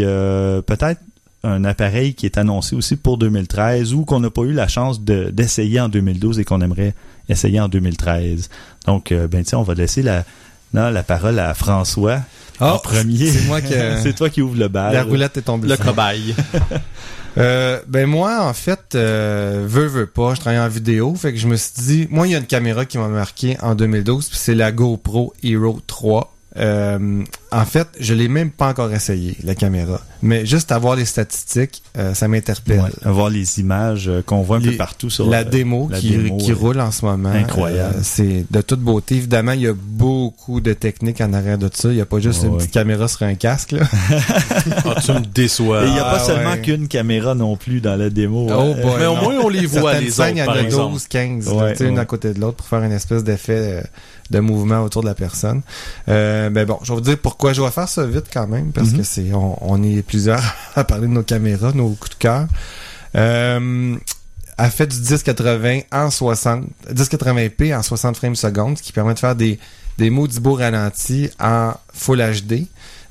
peut-être 0.66 1.00
un 1.42 1.64
appareil 1.64 2.14
qui 2.14 2.24
est 2.24 2.38
annoncé 2.38 2.74
aussi 2.74 2.96
pour 2.96 3.18
2013 3.18 3.92
ou 3.92 4.04
qu'on 4.06 4.20
n'a 4.20 4.30
pas 4.30 4.42
eu 4.42 4.52
la 4.54 4.66
chance 4.68 5.02
de- 5.04 5.28
d'essayer 5.30 5.78
en 5.80 5.90
2012 5.90 6.38
et 6.40 6.44
qu'on 6.44 6.62
aimerait 6.62 6.94
essayer 7.28 7.60
en 7.60 7.68
2013. 7.68 8.48
Donc, 8.86 9.12
ben 9.30 9.44
tiens, 9.44 9.58
on 9.58 9.62
va 9.62 9.74
laisser 9.74 10.02
la, 10.02 10.24
la 10.72 11.02
parole 11.02 11.38
à 11.38 11.52
François 11.52 12.20
en 12.60 12.74
Oh, 12.76 12.78
premier. 12.82 13.26
c'est 13.30 13.46
moi 13.46 13.60
qui- 13.60 13.74
c'est 14.02 14.14
toi 14.14 14.30
qui 14.30 14.42
ouvre 14.42 14.56
le 14.58 14.68
bal. 14.68 14.92
La 14.92 15.02
roulette 15.02 15.36
est 15.36 15.42
tombée. 15.42 15.68
Le 15.68 15.76
cobaye. 15.76 16.34
Euh, 17.36 17.80
ben 17.88 18.06
moi, 18.06 18.42
en 18.42 18.52
fait, 18.54 18.94
euh, 18.94 19.64
veux, 19.66 19.86
veux 19.86 20.06
pas, 20.06 20.34
je 20.34 20.40
travaille 20.40 20.60
en 20.60 20.68
vidéo, 20.68 21.16
fait 21.16 21.32
que 21.32 21.38
je 21.40 21.48
me 21.48 21.56
suis 21.56 21.72
dit, 21.78 22.08
moi, 22.08 22.28
il 22.28 22.30
y 22.30 22.34
a 22.36 22.38
une 22.38 22.46
caméra 22.46 22.84
qui 22.84 22.96
m'a 22.96 23.08
marqué 23.08 23.56
en 23.60 23.74
2012, 23.74 24.28
puis 24.28 24.38
c'est 24.38 24.54
la 24.54 24.70
GoPro 24.70 25.34
Hero 25.42 25.80
3. 25.84 26.32
Euh, 26.58 27.24
en 27.60 27.64
fait, 27.64 27.88
je 28.00 28.14
l'ai 28.14 28.28
même 28.28 28.50
pas 28.50 28.68
encore 28.68 28.92
essayé, 28.92 29.36
la 29.42 29.54
caméra. 29.54 30.00
Mais 30.22 30.46
juste 30.46 30.72
avoir 30.72 30.96
les 30.96 31.04
statistiques, 31.04 31.82
euh, 31.98 32.14
ça 32.14 32.28
m'interpelle. 32.28 32.80
Ouais, 32.80 32.90
avoir 33.04 33.28
les 33.30 33.60
images 33.60 34.08
euh, 34.08 34.22
qu'on 34.22 34.42
voit 34.42 34.56
un 34.56 34.60
peu 34.60 34.72
partout 34.72 35.10
sur 35.10 35.28
la 35.28 35.40
euh, 35.40 35.44
démo 35.44 35.88
la 35.90 35.98
qui, 35.98 36.10
démo, 36.16 36.36
qui 36.38 36.52
roule 36.52 36.80
en 36.80 36.90
ce 36.90 37.04
moment. 37.04 37.28
incroyable. 37.30 37.94
euh, 37.96 38.00
c'est 38.02 38.46
de 38.50 38.60
toute 38.62 38.80
beauté. 38.80 39.16
Évidemment, 39.16 39.52
il 39.52 39.60
y 39.60 39.66
a 39.68 39.74
beaucoup 39.74 40.60
de 40.60 40.72
techniques 40.72 41.20
en 41.20 41.32
arrière 41.34 41.58
de 41.58 41.68
ça. 41.72 41.88
Il 41.90 41.96
n'y 41.96 42.00
a 42.00 42.06
pas 42.06 42.20
juste 42.20 42.42
Ouais, 42.42 42.48
une 42.48 42.56
petite 42.56 42.70
caméra 42.72 43.06
sur 43.08 43.22
un 43.24 43.34
casque. 43.34 43.72
Là. 43.72 43.84
Ah, 44.86 45.00
tu 45.04 45.12
me 45.12 45.20
déçois. 45.20 45.84
Et 45.84 45.88
il 45.88 45.92
n'y 45.92 45.98
a 45.98 46.06
Ah, 46.06 46.12
pas 46.14 46.20
seulement 46.20 46.52
ouais. 46.52 46.60
qu'une 46.60 46.88
caméra 46.88 47.34
non 47.34 47.56
plus 47.56 47.80
dans 47.80 47.96
la 47.96 48.08
démo. 48.10 48.46
Oh 48.48 48.52
hein. 48.52 48.74
boy. 48.82 48.92
Mais 48.98 49.06
au 49.06 49.16
moins, 49.16 49.34
on 49.42 49.48
les 49.48 49.66
voit, 49.66 49.98
les 50.00 50.10
scènes, 50.10 50.36
il 50.36 50.38
y 50.38 50.42
autres, 50.42 50.50
en 50.50 50.54
par 50.54 50.62
a 50.62 50.64
exemple. 50.66 50.92
12, 50.92 51.06
15, 51.08 51.46
là, 51.46 51.52
Ouais, 51.54 51.72
tu 51.72 51.78
sais, 51.78 51.88
une 51.88 51.98
à 51.98 52.04
côté 52.04 52.32
de 52.32 52.40
l'autre 52.40 52.56
pour 52.56 52.66
faire 52.66 52.82
une 52.82 52.92
espèce 52.92 53.24
d'effet 53.24 53.56
euh, 53.58 53.82
de 54.30 54.40
mouvement 54.40 54.80
autour 54.82 55.02
de 55.02 55.06
la 55.08 55.14
personne. 55.14 55.60
Euh, 56.08 56.48
ben 56.50 56.64
bon, 56.66 56.78
je 56.82 56.88
vais 56.92 56.94
vous 56.94 57.00
dire 57.02 57.18
pourquoi 57.18 57.43
je 57.52 57.60
vais 57.62 57.70
faire 57.70 57.88
ça 57.88 58.06
vite 58.06 58.26
quand 58.32 58.46
même, 58.46 58.72
parce 58.72 58.90
Mhm. 58.90 58.98
que 58.98 59.02
c'est 59.02 59.32
on, 59.34 59.58
on 59.60 59.82
est 59.82 60.02
plusieurs 60.02 60.42
à 60.76 60.84
parler 60.84 61.06
de 61.08 61.12
nos 61.12 61.22
caméras, 61.22 61.72
nos 61.74 61.90
coups 61.90 62.10
de 62.10 62.14
cœur. 62.16 62.46
Euh, 63.16 63.96
elle 64.56 64.70
fait 64.70 64.86
du 64.86 64.96
1080 64.98 65.80
en 65.92 66.10
60, 66.10 66.64
1080p 66.92 67.76
en 67.76 67.82
60 67.82 68.16
frames 68.16 68.36
secondes, 68.36 68.78
ce 68.78 68.82
qui 68.82 68.92
permet 68.92 69.14
de 69.14 69.18
faire 69.18 69.34
des, 69.36 69.58
des 69.98 70.10
maudits 70.10 70.40
beaux 70.40 70.54
ralentis 70.54 71.30
en 71.40 71.72
Full 71.92 72.18
HD. 72.20 72.66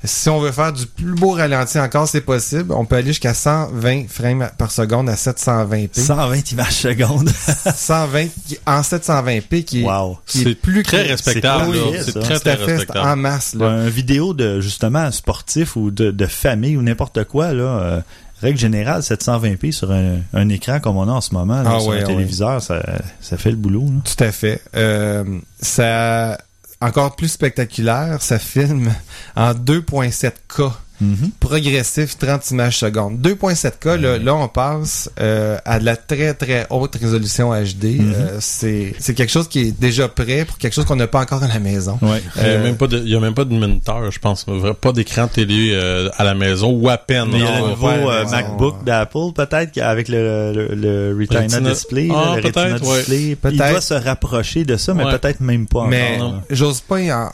Si 0.06 0.30
on 0.30 0.39
veut 0.39 0.52
faire 0.52 0.74
du 0.74 0.86
plus 0.86 1.13
beau 1.16 1.32
ralenti 1.32 1.80
encore, 1.80 2.08
c'est 2.08 2.22
possible. 2.22 2.74
On 2.74 2.84
peut 2.86 2.98
aller 2.98 3.08
jusqu'à 3.08 3.34
120 3.34 4.10
frames 4.10 4.50
par 4.58 4.70
seconde 4.72 5.10
à 5.10 5.16
720p. 5.16 6.00
120 6.02 6.52
images 6.52 6.74
secondes. 6.76 7.30
120 7.76 8.28
qui- 8.48 8.58
en 8.66 8.82
720p 8.82 9.63
qui 9.63 9.82
est, 9.82 9.86
wow. 9.86 10.18
qui 10.26 10.42
est 10.42 10.44
C'est 10.44 10.56
plus 10.56 10.84
très 10.84 11.04
que- 11.06 11.10
respectable. 11.10 11.76
c'est 12.04 12.20
très, 12.20 12.39
très 12.39 12.54
respectable. 12.56 13.08
en 13.08 13.16
masse. 13.16 13.54
Là. 13.56 13.66
Un 13.68 13.88
vidéo 13.89 14.34
de 14.34 14.60
justement 14.60 15.10
sportif 15.12 15.76
ou 15.78 15.89
de, 15.92 16.12
de 16.12 16.26
famille 16.26 16.76
ou 16.76 16.82
n'importe 16.82 17.24
quoi 17.24 17.54
là. 17.54 17.63
euh, 17.63 18.02
règle 18.42 18.60
générale, 18.60 19.02
720p 19.02 19.72
sur 19.72 19.89
un, 19.94 20.18
un 20.34 20.50
écran 20.50 20.82
comme 20.82 20.98
on 20.98 21.08
a 21.08 21.12
en 21.13 21.22
ce 21.22 21.34
moment 21.34 21.62
là, 21.63 21.76
Ah 21.76 21.80
sur 21.80 21.89
ouais, 21.92 22.00
un 22.00 22.04
ah 22.04 22.08
téléviseur, 22.08 22.62
ça, 22.62 22.84
ça 23.22 23.38
fait 23.38 23.52
le 23.52 23.56
boulot. 23.56 23.86
là. 23.86 24.02
Tout 24.04 24.22
à 24.22 24.34
fait. 24.34 24.62
Euh, 24.76 25.24
ça 25.62 26.38
encore 26.84 27.15
plus 27.15 27.30
spectaculaire, 27.30 28.22
ça 28.22 28.39
filme 28.39 28.93
en 29.36 29.54
2.7K. 29.54 30.74
Mhm. 31.01 31.32
Progressif, 31.39 32.17
30 32.17 32.51
images 32.51 32.77
secondes. 32.77 33.19
2.7K, 33.21 33.95
là, 33.99 34.17
là, 34.17 34.36
on 34.36 34.47
passe 34.47 35.10
euh, 35.19 35.58
à 35.65 35.79
de 35.79 35.86
la 35.86 35.95
très 35.97 36.34
très 36.34 36.65
haute 36.69 36.95
résolution 36.95 37.51
HD. 37.53 37.99
Mhm. 37.99 38.13
Euh, 38.15 38.38
c'est 38.39 38.93
c'est 38.99 39.13
quelque 39.13 39.32
chose 39.32 39.47
qui 39.47 39.60
est 39.67 39.79
déjà 39.79 40.08
prêt 40.08 40.45
pour 40.45 40.58
quelque 40.58 40.73
chose 40.73 40.86
qu'on 40.86 40.95
n'a 40.95 41.08
pas 41.08 41.21
encore 41.21 41.43
à 41.43 41.47
la 41.47 41.60
maison. 41.60 41.97
Ouais. 42.01 42.21
Il 42.38 42.43
n'y 42.43 42.49
a, 42.49 42.58
même 42.60 42.77
pas 42.77 42.88
de- 42.88 42.99
il 42.99 43.10
y 43.10 43.15
a 43.15 43.19
même 43.19 43.34
pas 43.34 43.45
de 43.45 43.53
moniteur, 43.53 44.10
je 44.12 44.19
pense. 44.19 44.45
Pas 44.82 44.91
d'écran 44.91 45.27
télé 45.27 45.71
euh, 45.73 46.10
à 46.17 46.23
la 46.23 46.34
maison 46.34 46.71
ou 46.71 46.89
à 46.89 46.97
peine. 46.97 47.29
Mais 47.32 47.39
il 47.39 47.43
y 47.43 47.47
a 47.47 47.60
le 47.62 47.67
nouveau 47.69 47.88
euh, 47.88 48.25
MacBook 48.29 48.84
d'Apple, 48.84 49.34
peut-être, 49.36 49.77
avec 49.79 50.08
le, 50.10 50.53
le, 50.53 50.75
le 50.75 51.17
Retina, 51.19 51.41
Retina. 51.41 51.69
Display, 51.71 52.08
là, 52.08 52.13
Ah, 52.15 52.36
le 52.38 52.41
Retina 52.43 52.65
ouais. 52.77 52.97
Display. 52.97 53.38
Il 53.51 53.58
doit 53.58 53.82
se 53.82 53.93
rapprocher 53.93 54.63
de 54.65 54.77
ça, 54.77 54.93
mais 54.93 55.03
Ouais. 55.03 55.17
peut-être 55.17 55.39
même 55.41 55.67
pas 55.67 55.86
Mais 55.88 56.19
j'ose 56.49 56.82
pas 56.82 57.01
y 57.01 57.12
en, 57.12 57.29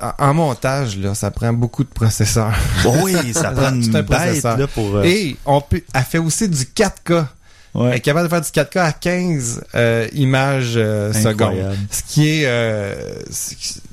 en, 0.00 0.12
en 0.26 0.34
montage, 0.34 0.96
là, 0.98 1.14
ça 1.14 1.30
prend 1.30 1.52
beaucoup 1.52 1.82
de 1.84 1.88
processeurs. 1.88 2.52
Oui, 3.02 3.14
ça 3.34 3.50
prend 3.56 3.72
une 3.74 3.90
bête 4.02 4.42
là, 4.42 4.66
pour... 4.74 4.96
euh, 4.96 5.02
Et 5.04 5.36
on 5.46 5.60
peut, 5.60 5.82
elle 5.94 6.02
fait 6.04 6.18
aussi 6.18 6.48
du 6.48 6.64
4K. 6.64 7.26
Elle 7.72 7.92
est 7.94 8.00
capable 8.00 8.28
de 8.28 8.30
faire 8.34 8.40
du 8.40 8.48
4K 8.48 8.78
à 8.80 8.92
15 8.92 9.62
euh, 9.76 10.08
images 10.14 10.72
euh, 10.74 11.12
secondes. 11.12 11.54
Ce 11.92 12.02
qui 12.02 12.28
est 12.28 12.42
euh, 12.46 12.94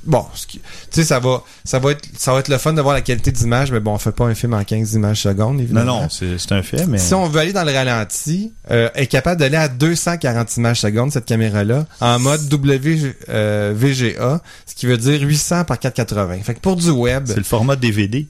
bon, 0.04 0.26
ce 0.34 0.48
qui- 0.48 0.58
tu 0.60 0.64
sais 0.90 1.04
ça 1.04 1.20
va 1.20 1.44
ça 1.64 1.78
va 1.78 1.92
être 1.92 2.04
ça 2.18 2.34
va 2.34 2.40
être 2.40 2.48
le 2.48 2.58
fun 2.58 2.74
de 2.74 2.82
voir 2.82 2.96
la 2.96 3.02
qualité 3.02 3.32
d'image 3.32 3.72
mais 3.72 3.80
bon, 3.80 3.94
on 3.94 3.98
fait 4.00 4.12
pas 4.12 4.26
un 4.26 4.34
film 4.34 4.56
en 4.56 4.64
15 4.64 4.94
images 4.96 5.22
secondes 5.22 5.58
Non, 5.58 5.62
évidemment. 5.62 6.02
non, 6.02 6.08
c'est 6.10 6.40
c'est 6.40 6.54
un 6.54 6.64
fait, 6.64 6.88
mais... 6.88 6.98
Si 6.98 7.14
on 7.14 7.28
veut 7.30 7.40
aller 7.40 7.54
dans 7.54 7.64
le 7.64 7.72
ralenti, 7.72 8.52
elle 8.68 8.90
est 8.96 9.06
capable 9.06 9.40
d'aller 9.40 9.58
à 9.58 9.68
240 9.68 10.58
images 10.58 10.80
secondes 10.82 11.12
cette 11.12 11.26
caméra 11.26 11.64
là 11.64 11.86
en 12.02 12.18
mode 12.18 12.48
W 12.48 13.16
euh, 13.30 13.74
VGA, 13.76 14.42
ce 14.66 14.74
qui 14.74 14.88
veut 14.88 14.98
dire 14.98 15.22
800 15.22 15.66
par 15.66 15.78
480. 15.78 16.38
Fait 16.44 16.56
que 16.56 16.60
pour 16.62 16.78
du 16.78 16.90
web, 16.90 17.26
C'est 17.28 17.38
le 17.38 17.44
format 17.44 17.76
DVD. 17.76 18.28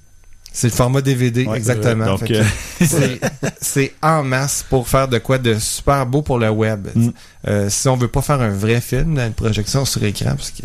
C'est 0.53 0.67
le 0.67 0.73
format 0.73 1.01
DVD 1.01 1.45
Ouais, 1.45 1.57
exactement. 1.57 2.17
Que- 2.17 2.33
euh, 2.33 2.43
c'est 3.61 3.93
en 4.01 4.23
masse 4.23 4.65
pour 4.67 4.87
faire 4.87 5.07
de 5.07 5.19
quoi 5.19 5.37
de 5.37 5.55
super 5.59 6.05
beau 6.05 6.21
pour 6.21 6.39
le 6.39 6.49
web. 6.49 6.87
Mm. 6.95 7.09
Euh, 7.47 7.69
si 7.69 7.87
on 7.87 7.95
veut 7.95 8.07
pas 8.07 8.21
faire 8.21 8.41
un 8.41 8.49
vrai 8.49 8.81
film, 8.81 9.19
une 9.19 9.33
projection 9.33 9.85
sur 9.85 10.03
écran, 10.03 10.31
parce 10.35 10.51
que 10.51 10.63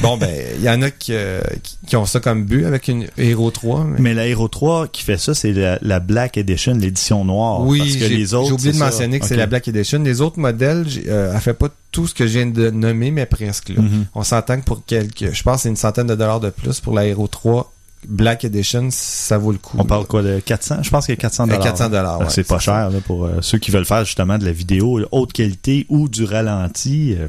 bon 0.00 0.16
ben 0.18 0.30
il 0.58 0.62
y 0.62 0.68
en 0.68 0.82
a 0.82 0.90
qui, 0.90 1.12
euh, 1.14 1.40
qui, 1.86 1.96
ont 1.96 2.04
ça 2.06 2.20
comme 2.20 2.44
but 2.44 2.64
avec 2.66 2.88
une 2.88 3.06
Hero 3.16 3.50
3. 3.50 3.84
Mais, 3.84 4.00
mais 4.00 4.14
la 4.14 4.26
Hero 4.28 4.48
3 4.48 4.88
qui 4.88 5.02
fait 5.02 5.18
ça, 5.18 5.34
c'est 5.34 5.52
la, 5.52 5.78
la 5.82 5.98
Black 6.00 6.36
Edition, 6.36 6.74
l'édition 6.74 7.24
noire. 7.24 7.62
oui, 7.62 7.78
parce 7.78 7.92
que 7.94 7.98
j'ai 8.00 8.08
les 8.10 8.34
autres, 8.34 8.48
j'ai 8.48 8.52
oublié 8.52 8.72
de 8.72 8.76
ça. 8.76 8.84
mentionner 8.84 9.18
que 9.18 9.26
c'est 9.26 9.36
la 9.36 9.46
Black 9.46 9.66
Edition. 9.68 10.02
Les 10.02 10.20
autres 10.20 10.38
modèles, 10.38 10.86
euh, 11.08 11.32
elle 11.34 11.40
fait 11.40 11.54
pas 11.54 11.68
tout 11.90 12.06
ce 12.06 12.14
que 12.14 12.26
je 12.26 12.32
viens 12.38 12.46
de 12.46 12.70
nommer, 12.70 13.10
mais 13.10 13.26
presque. 13.26 13.70
là. 13.70 13.80
Mhm. 13.82 14.06
On 14.14 14.22
s'entend 14.22 14.58
que 14.60 14.64
pour 14.64 14.84
quelques, 14.84 15.32
je 15.32 15.42
pense, 15.42 15.62
c'est 15.62 15.68
une 15.68 15.76
centaine 15.76 16.06
de 16.06 16.14
dollars 16.14 16.40
de 16.40 16.50
plus 16.50 16.80
pour 16.80 16.94
la 16.94 17.06
Hero 17.06 17.26
3 17.26 17.72
Black 18.08 18.44
Edition, 18.44 18.88
ça 18.90 19.38
vaut 19.38 19.52
le 19.52 19.58
coup. 19.58 19.76
On 19.78 19.84
parle 19.84 20.06
quoi 20.06 20.22
de 20.22 20.40
400 20.40 20.82
Je 20.82 20.90
pense 20.90 21.06
qu'il 21.06 21.14
y 21.14 21.18
a 21.18 21.20
400 21.20 21.48
Euh, 21.48 21.56
400 21.58 21.88
dollars, 21.88 22.20
ouais, 22.20 22.26
c'est 22.30 22.46
pas 22.46 22.58
cher 22.58 22.90
là, 22.90 22.98
pour 23.06 23.24
euh, 23.24 23.38
ceux 23.42 23.58
qui 23.58 23.70
veulent 23.70 23.84
faire 23.84 24.04
justement 24.04 24.38
de 24.38 24.44
la 24.44 24.52
vidéo 24.52 25.00
haute 25.12 25.32
qualité 25.32 25.86
ou 25.88 26.08
du 26.08 26.24
ralenti. 26.24 27.14
euh, 27.18 27.26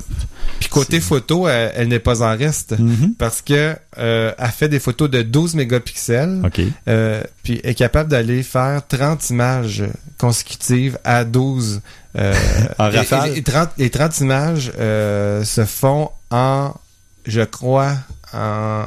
Puis 0.59 0.69
côté 0.69 0.99
photo, 0.99 1.47
elle, 1.47 1.71
elle 1.75 1.87
n'est 1.89 1.99
pas 1.99 2.21
en 2.23 2.35
reste. 2.35 2.77
Mhm. 2.79 3.13
Parce 3.17 3.41
que 3.41 3.75
euh, 3.99 4.31
elle 4.37 4.49
fait 4.49 4.69
des 4.69 4.79
photos 4.79 5.09
de 5.09 5.21
12 5.21 5.55
mégapixels. 5.55 6.41
OK. 6.45 6.61
Euh, 6.87 7.21
puis 7.43 7.59
est 7.63 7.75
capable 7.75 8.09
d'aller 8.09 8.41
faire 8.43 8.81
30 8.87 9.29
images 9.29 9.83
consécutives 10.17 10.97
à 11.03 11.23
12. 11.25 11.81
Euh, 12.17 12.33
En 12.79 12.89
et- 12.91 12.97
rafale? 12.97 13.29
et- 13.35 13.37
et 13.39 13.43
30, 13.43 13.69
les 13.77 13.89
30 13.89 14.19
images 14.21 14.71
se 14.75 15.65
font 15.67 16.09
en, 16.31 16.73
je 17.25 17.41
crois, 17.41 17.93
en, 18.33 18.85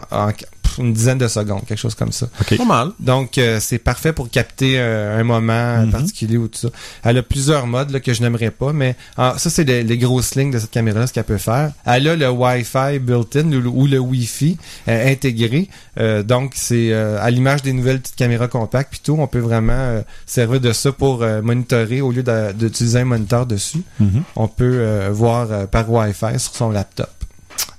une 0.85 0.93
dizaine 0.93 1.19
de 1.19 1.29
secondes, 1.29 1.65
quelque 1.67 1.79
chose 1.79 1.95
comme 1.95 2.13
ça. 2.13 2.27
Pas 2.57 2.65
mal. 2.65 2.91
Donc, 3.01 3.39
euh, 3.39 3.59
c'est 3.61 3.79
parfait 3.79 4.13
pour 4.13 4.31
capter 4.31 4.75
euh, 4.79 5.21
un 5.21 5.25
moment 5.25 5.79
Mhm. 5.83 5.91
particulier 5.91 6.37
ou 6.37 6.49
tout 6.49 6.59
ça. 6.59 6.69
Elle 7.05 7.19
a 7.19 7.23
plusieurs 7.23 7.67
modes 7.67 7.91
là, 7.91 8.01
que 8.01 8.13
je 8.13 8.23
n'aimerais 8.23 8.51
pas, 8.51 8.73
mais 8.73 8.97
ah, 9.17 9.35
ça, 9.39 9.51
c'est 9.51 9.65
les, 9.65 9.83
les 9.83 9.99
grosses 9.99 10.35
lignes 10.35 10.51
de 10.51 10.59
cette 10.59 10.71
caméra-là, 10.71 11.07
ce 11.07 11.13
qu'elle 11.13 11.25
peut 11.25 11.39
faire. 11.39 11.73
Elle 11.85 12.09
a 12.09 12.17
le 12.17 12.29
Wi-Fi 12.31 12.99
built-in 13.01 13.47
ou, 13.53 13.61
le- 13.61 13.69
ou 13.69 13.87
le 13.87 13.99
Wi-Fi 13.99 14.57
euh, 14.89 15.13
intégré. 15.13 15.69
Euh, 15.99 16.23
donc, 16.23 16.53
c'est 16.55 16.93
euh, 16.93 17.19
à 17.21 17.31
l'image 17.31 17.63
des 17.63 17.73
nouvelles 17.73 18.01
petites 18.01 18.17
caméras 18.17 18.49
compactes, 18.49 18.91
puis 18.91 19.01
tout, 19.03 19.17
on 19.19 19.27
peut 19.27 19.39
vraiment 19.39 19.73
euh, 19.73 20.03
servir 20.27 20.61
de 20.61 20.73
ça 20.73 20.93
pour 20.93 21.23
euh, 21.23 21.43
monitorer 21.43 22.01
au 22.01 22.11
lieu 22.13 22.23
de- 22.23 22.53
d'utiliser 22.53 23.01
un 23.01 23.05
moniteur 23.05 23.47
dessus. 23.47 23.83
Mhm. 24.01 24.23
On 24.37 24.49
peut 24.49 24.65
euh, 24.79 25.09
voir 25.13 25.49
euh, 25.51 25.67
par 25.67 25.91
Wi-Fi 25.91 26.39
sur 26.39 26.55
son 26.55 26.71
laptop. 26.71 27.09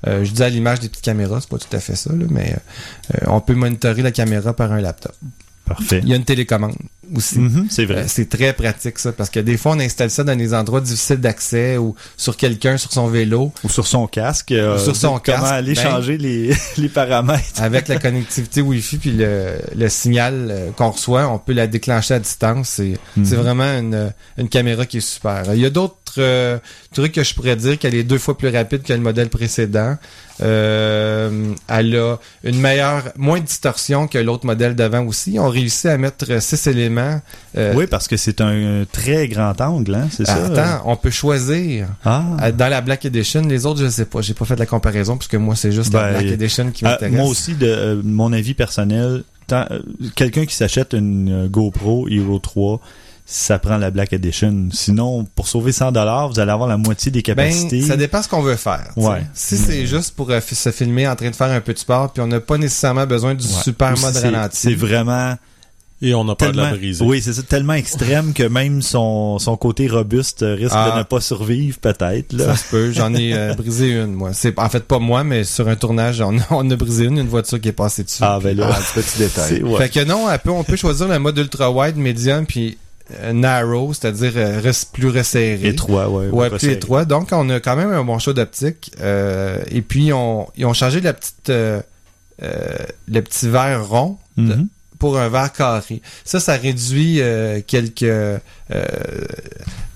Euh, 0.05 0.23
je 0.23 0.31
dis 0.31 0.43
à 0.43 0.49
l'image 0.49 0.79
des 0.79 0.89
petites 0.89 1.03
caméras, 1.03 1.41
c'est 1.41 1.49
pas 1.49 1.57
tout 1.57 1.75
à 1.75 1.79
fait 1.79 1.95
ça, 1.95 2.11
là, 2.13 2.25
mais 2.29 2.55
euh, 3.15 3.25
on 3.27 3.41
peut 3.41 3.55
monitorer 3.55 4.01
la 4.01 4.11
caméra 4.11 4.53
par 4.53 4.71
un 4.71 4.81
laptop. 4.81 5.15
Parfait. 5.65 5.99
Il 6.03 6.09
y 6.09 6.13
a 6.13 6.15
une 6.15 6.23
télécommande 6.23 6.75
aussi. 7.15 7.39
Mhm, 7.39 7.67
c'est 7.69 7.83
Euh, 7.83 7.93
vrai. 7.93 8.05
c'est 8.07 8.29
très 8.29 8.53
pratique 8.53 8.99
ça 8.99 9.11
parce 9.11 9.29
que 9.29 9.39
des 9.39 9.57
fois 9.57 9.73
on 9.73 9.79
installe 9.79 10.09
ça 10.09 10.23
dans 10.23 10.35
des 10.35 10.53
endroits 10.53 10.81
difficiles 10.81 11.17
d'accès 11.17 11.77
ou 11.77 11.95
sur 12.17 12.37
quelqu'un 12.37 12.77
sur 12.77 12.91
son 12.91 13.07
vélo 13.07 13.51
Ou 13.63 13.69
sur 13.69 13.87
son 13.87 14.07
casque. 14.07 14.51
euh, 14.51 14.75
Ou 14.75 14.79
sur 14.79 14.95
son 14.95 15.07
comment 15.19 15.39
casque, 15.39 15.45
aller 15.53 15.73
ben- 15.73 15.81
changer 15.83 16.17
les, 16.17 16.53
les 16.77 16.89
paramètres. 16.89 17.61
avec 17.61 17.87
la 17.87 17.97
connectivité 17.99 18.61
Wi-Fi 18.61 18.97
puis 18.97 19.11
le, 19.11 19.53
le 19.75 19.89
signal 19.89 20.47
euh, 20.49 20.71
qu'on 20.71 20.91
reçoit, 20.91 21.27
on 21.27 21.39
peut 21.39 21.53
la 21.53 21.67
déclencher 21.67 22.15
à 22.15 22.19
distance. 22.19 22.69
C'est 22.69 22.93
Mhm. 23.15 23.25
c'est 23.25 23.35
vraiment 23.35 23.63
une, 23.79 24.11
une 24.37 24.49
caméra 24.49 24.85
qui 24.85 24.97
est 24.97 25.01
super. 25.01 25.43
Il 25.53 25.59
y 25.61 25.65
a 25.65 25.69
d'autres 25.69 25.95
euh, 26.19 26.57
trucs 26.93 27.11
que 27.13 27.23
je 27.23 27.33
pourrais 27.35 27.55
dire 27.55 27.77
qu'elle 27.77 27.93
est 27.95 28.03
deux 28.03 28.17
fois 28.17 28.37
plus 28.37 28.49
rapide 28.49 28.81
que 28.83 28.93
le 28.93 28.99
modèle 28.99 29.29
précédent. 29.29 29.97
Euh, 30.41 31.53
elle 31.67 31.95
a 31.95 32.15
une 32.43 32.59
meilleure, 32.59 33.03
moins 33.17 33.39
de 33.39 33.45
distorsion 33.45 34.07
que 34.07 34.17
l'autre 34.17 34.45
modèle 34.45 34.75
d'avant 34.75 35.03
aussi. 35.05 35.37
On 35.39 35.49
réussit 35.49 35.87
à 35.87 35.97
mettre 35.97 36.41
six 36.41 36.67
éléments. 36.67 36.96
Euh, 37.57 37.73
Oui, 37.75 37.87
parce 37.87 38.07
que 38.07 38.17
c'est 38.17 38.41
un 38.41 38.85
très 38.91 39.27
grand 39.27 39.59
angle, 39.61 39.95
hein, 39.95 40.07
c'est 40.11 40.25
ça? 40.25 40.45
Attends, 40.45 40.83
on 40.85 40.95
peut 40.95 41.09
choisir. 41.11 41.87
Ah. 42.05 42.23
Euh, 42.43 42.51
Dans 42.51 42.69
la 42.69 42.81
Black 42.81 43.05
Edition, 43.05 43.41
les 43.41 43.65
autres, 43.65 43.81
je 43.81 43.89
sais 43.89 44.05
pas. 44.05 44.21
J'ai 44.21 44.33
pas 44.33 44.45
fait 44.45 44.55
de 44.55 44.59
la 44.59 44.65
comparaison 44.65 45.17
parce 45.17 45.27
que 45.27 45.37
moi, 45.37 45.55
c'est 45.55 45.71
juste 45.71 45.91
Ben, 45.91 46.01
la 46.01 46.11
Black 46.19 46.25
Edition 46.33 46.71
qui 46.71 46.85
Ah, 46.85 46.91
m'intéresse. 46.91 47.15
moi 47.15 47.25
aussi, 47.25 47.53
de 47.55 47.67
euh, 47.67 48.01
mon 48.03 48.31
avis 48.33 48.53
personnel, 48.53 49.23
quelqu'un 50.15 50.45
qui 50.45 50.55
s'achète 50.55 50.93
une 50.93 51.47
GoPro 51.47 52.07
Hero 52.09 52.39
3, 52.39 52.79
ça 53.29 53.59
prend 53.59 53.75
la 53.77 53.91
Black 53.91 54.13
Edition. 54.13 54.69
Sinon, 54.71 55.25
pour 55.35 55.47
sauver 55.49 55.73
100 55.73 55.91
dollars, 55.91 56.29
vous 56.29 56.39
allez 56.39 56.51
avoir 56.51 56.69
la 56.69 56.77
moitié 56.77 57.11
des 57.11 57.19
Ben, 57.21 57.35
capacités. 57.35 57.81
ça 57.81 57.97
dépend 57.97 58.21
ce 58.21 58.29
qu'on 58.29 58.41
veut 58.41 58.55
faire. 58.55 58.91
Ouais. 58.95 59.23
Si 59.33 59.57
c'est 59.57 59.85
juste 59.85 60.15
pour 60.15 60.31
euh, 60.31 60.39
se 60.39 60.71
filmer 60.71 61.07
en 61.07 61.15
train 61.17 61.29
de 61.29 61.35
faire 61.35 61.51
un 61.51 61.59
peu 61.59 61.73
de 61.73 61.77
sport, 61.79 62.13
puis 62.13 62.21
on 62.21 62.27
n'a 62.27 62.39
pas 62.39 62.57
nécessairement 62.57 63.05
besoin 63.05 63.35
du 63.35 63.45
Ouais. 63.45 63.61
super 63.63 63.93
Ou 63.97 63.99
mode 63.99 64.13
c'est- 64.13 64.29
ralenti. 64.29 64.57
C'est 64.57 64.75
vraiment 64.75 65.35
Et 66.01 66.13
on 66.13 66.29
a 66.29 66.35
peur 66.35 66.51
de 66.51 66.57
la 66.57 66.71
briser. 66.75 67.03
oui, 67.03 67.21
c'est 67.23 67.33
ça, 67.33 67.41
tellement 67.41 67.73
extrême 67.73 68.33
que 68.33 68.43
même 68.43 68.83
son, 68.83 69.39
son 69.39 69.57
côté 69.57 69.87
robuste 69.87 70.45
risque 70.47 70.75
Ah. 70.75 70.91
de 70.93 70.97
ne 70.99 71.03
pas 71.03 71.21
survivre, 71.21 71.79
peut-être, 71.79 72.33
là. 72.33 72.45
Ça 72.45 72.55
se 72.55 72.69
peut. 72.69 72.91
J'en 72.91 73.13
ai 73.15 73.33
euh, 73.33 73.53
brisé 73.55 73.93
une, 73.93 74.13
moi. 74.13 74.31
C'est 74.33 74.57
en 74.59 74.69
fait 74.69 74.83
pas 74.83 74.99
moi, 74.99 75.23
mais 75.23 75.43
sur 75.43 75.67
un 75.67 75.75
tournage, 75.75 76.21
on, 76.21 76.35
on 76.51 76.69
a 76.69 76.75
brisé 76.75 77.05
une, 77.05 77.17
une 77.17 77.27
voiture 77.27 77.59
qui 77.59 77.69
est 77.69 77.71
passée 77.73 78.03
dessus. 78.03 78.19
Ah, 78.21 78.39
ben 78.43 78.55
là. 78.55 78.69
Ah, 78.71 78.79
petit 78.93 79.17
détail. 79.17 79.63
ouais. 79.63 79.77
Fait 79.77 79.89
que 79.89 80.05
non, 80.05 80.27
on 80.31 80.37
peut, 80.37 80.51
on 80.51 80.63
peut 80.63 80.75
choisir 80.75 81.07
le 81.07 81.17
mode 81.17 81.37
ultra 81.39 81.71
wide, 81.71 81.97
médium, 81.97 82.45
puis 82.45 82.77
euh, 83.23 83.33
narrow, 83.33 83.91
c'est-à-dire 83.93 84.33
euh, 84.35 84.71
plus 84.93 85.07
resserré. 85.09 85.69
Étroit, 85.69 86.09
ouais. 86.09 86.27
Ouais, 86.27 86.49
plus 86.51 86.67
étroit. 86.69 87.05
Donc, 87.05 87.29
on 87.31 87.49
a 87.49 87.59
quand 87.59 87.75
même 87.75 87.91
un 87.91 88.03
bon 88.03 88.19
choix 88.19 88.33
d'optique. 88.33 88.91
Euh, 89.01 89.63
et 89.71 89.81
puis, 89.81 90.13
on, 90.13 90.45
ils 90.57 90.65
ont 90.67 90.73
changé 90.73 91.01
la 91.01 91.13
petite, 91.13 91.49
euh, 91.49 91.81
euh, 92.43 92.75
le 93.07 93.21
petit 93.21 93.49
verre 93.49 93.87
rond 93.87 94.17
de- 94.37 94.53
Mhm. 94.53 94.67
Pour 94.99 95.17
un 95.17 95.29
verre 95.29 95.51
carré. 95.53 96.01
Ça, 96.25 96.39
ça 96.39 96.53
réduit 96.53 97.21
euh, 97.21 97.61
quelques, 97.65 98.03
euh, 98.03 98.37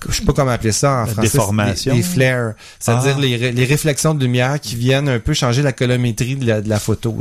je 0.08 0.14
sais 0.14 0.24
pas 0.24 0.32
comment 0.32 0.50
appeler 0.50 0.72
ça 0.72 1.02
en 1.02 1.06
français. 1.06 1.22
déformation. 1.22 1.92
Des, 1.94 2.00
des 2.00 2.06
flares. 2.06 2.52
C'est-à-dire 2.78 3.14
Ah. 3.18 3.20
les, 3.20 3.52
les 3.52 3.64
réflexions 3.64 4.14
de 4.14 4.22
lumière 4.24 4.60
qui 4.60 4.76
viennent 4.76 5.08
un 5.08 5.18
peu 5.20 5.32
changer 5.34 5.62
la 5.62 5.72
colorimétrie 5.72 6.36
de 6.36 6.46
la, 6.46 6.60
de 6.60 6.68
la 6.68 6.78
photo. 6.78 7.16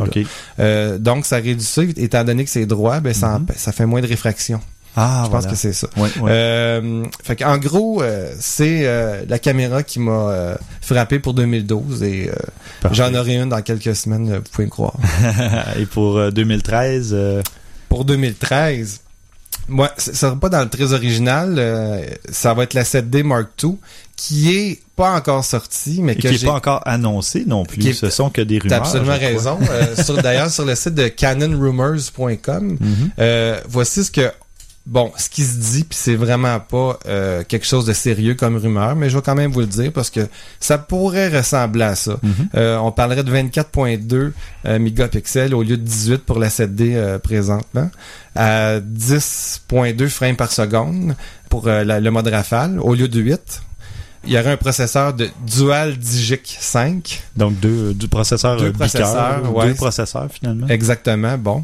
Euh, 0.59 0.97
donc, 0.97 1.25
ça 1.25 1.37
réduit 1.37 1.61
ça. 1.63 1.81
Étant 1.97 2.23
donné 2.23 2.43
que 2.43 2.49
c'est 2.49 2.65
droit, 2.65 2.99
ben, 2.99 3.13
ça, 3.13 3.37
Mhm. 3.37 3.45
empê- 3.45 3.57
ça 3.57 3.71
fait 3.71 3.85
moins 3.85 4.01
de 4.01 4.07
réfraction. 4.07 4.59
Ah, 4.93 5.23
je 5.25 5.31
pense 5.31 5.47
que 5.47 5.55
c'est 5.55 5.71
ça. 5.71 5.87
Ouais, 5.95 6.09
ouais. 6.19 6.31
Euh, 6.31 7.05
fait 7.23 7.37
qu'en 7.37 7.57
gros, 7.57 8.03
euh, 8.03 8.33
c'est 8.41 8.81
euh, 8.83 9.23
la 9.29 9.39
caméra 9.39 9.83
qui 9.83 9.99
m'a 10.01 10.11
euh, 10.11 10.55
frappé 10.81 11.19
pour 11.19 11.33
2012 11.33 12.03
et 12.03 12.29
euh, 12.29 12.33
j'en 12.91 13.13
aurai 13.15 13.35
une 13.35 13.47
dans 13.47 13.61
quelques 13.61 13.95
semaines, 13.95 14.35
vous 14.35 14.41
pouvez 14.51 14.65
me 14.65 14.69
croire. 14.69 14.95
Et 15.79 15.85
pour 15.85 16.17
euh, 16.17 16.29
2013, 16.31 17.11
euh, 17.13 17.41
pour 17.91 18.05
2013, 18.05 19.01
moi, 19.67 19.91
ça 19.97 20.13
sera 20.13 20.35
pas 20.37 20.47
dans 20.47 20.61
le 20.61 20.69
très 20.69 20.93
original, 20.93 21.55
euh, 21.57 22.01
ça 22.31 22.53
va 22.53 22.63
être 22.63 22.73
la 22.73 22.83
7D 22.85 23.21
Mark 23.23 23.49
II 23.61 23.75
qui 24.15 24.55
est 24.55 24.79
pas 24.95 25.13
encore 25.15 25.43
sortie, 25.43 25.99
mais 26.01 26.13
et 26.13 26.15
qui 26.15 26.27
n'est 26.29 26.37
pas 26.39 26.53
encore 26.53 26.81
annoncé 26.87 27.43
non 27.45 27.65
plus. 27.65 27.85
Est- 27.85 27.93
Ce 27.93 28.09
sont 28.09 28.29
que 28.29 28.41
des 28.41 28.59
T'as 28.59 28.63
rumeurs. 28.63 28.81
absolument 28.83 29.13
je 29.19 29.37
crois. 29.37 29.55
raison. 29.55 29.59
Euh, 30.17 30.21
D'ailleurs, 30.21 30.49
sur 30.51 30.63
le 30.63 30.75
site 30.75 30.93
de 30.95 31.07
canonrumors.com, 31.09 32.77
Mhm. 32.79 33.11
euh, 33.19 33.59
voici 33.67 34.03
ce 34.05 34.11
que 34.11 34.31
bon, 34.85 35.11
ce 35.17 35.29
qui 35.29 35.43
se 35.43 35.57
dit, 35.57 35.83
puis 35.83 35.97
c'est 35.99 36.15
vraiment 36.15 36.59
pas 36.59 36.97
euh, 37.07 37.43
quelque 37.47 37.65
chose 37.65 37.85
de 37.85 37.93
sérieux 37.93 38.33
comme 38.35 38.57
rumeur, 38.57 38.95
mais 38.95 39.09
je 39.09 39.15
vais 39.17 39.21
quand 39.21 39.35
même 39.35 39.51
vous 39.51 39.59
le 39.61 39.67
dire 39.67 39.91
parce 39.91 40.09
que 40.09 40.27
ça 40.59 40.77
pourrait 40.77 41.29
ressembler 41.29 41.83
à 41.83 41.95
ça. 41.95 42.17
Mhm. 42.23 42.33
Euh, 42.55 42.77
on 42.77 42.91
parlerait 42.91 43.23
de 43.23 43.31
24.2 43.31 44.31
euh, 44.65 44.79
mégapixels 44.79 45.53
au 45.53 45.63
lieu 45.63 45.77
de 45.77 45.83
18 45.83 46.19
pour 46.25 46.39
la 46.39 46.49
7D 46.49 46.95
euh, 46.95 47.19
présentement, 47.19 47.89
à 48.35 48.79
10.2 48.79 50.07
frames 50.09 50.35
par 50.35 50.51
seconde 50.51 51.15
pour 51.49 51.67
euh, 51.67 51.83
la- 51.83 51.99
le 51.99 52.11
mode 52.11 52.27
rafale 52.27 52.79
au 52.79 52.93
lieu 52.95 53.07
de 53.07 53.19
8. 53.19 53.61
Il 54.23 54.31
y 54.33 54.37
aurait 54.37 54.51
un 54.51 54.57
processeur 54.57 55.13
de 55.15 55.29
Dual 55.47 55.97
Digic 55.97 56.55
5. 56.59 57.23
Donc 57.35 57.59
deux, 57.59 57.93
deux 57.95 58.07
processeurs 58.07 58.57
Deux 58.57 58.71
processeurs, 58.71 59.41
deux 59.41 59.49
ouais. 59.49 59.73
processeurs 59.73 60.27
finalement. 60.31 60.67
Exactement, 60.67 61.37
bon. 61.39 61.63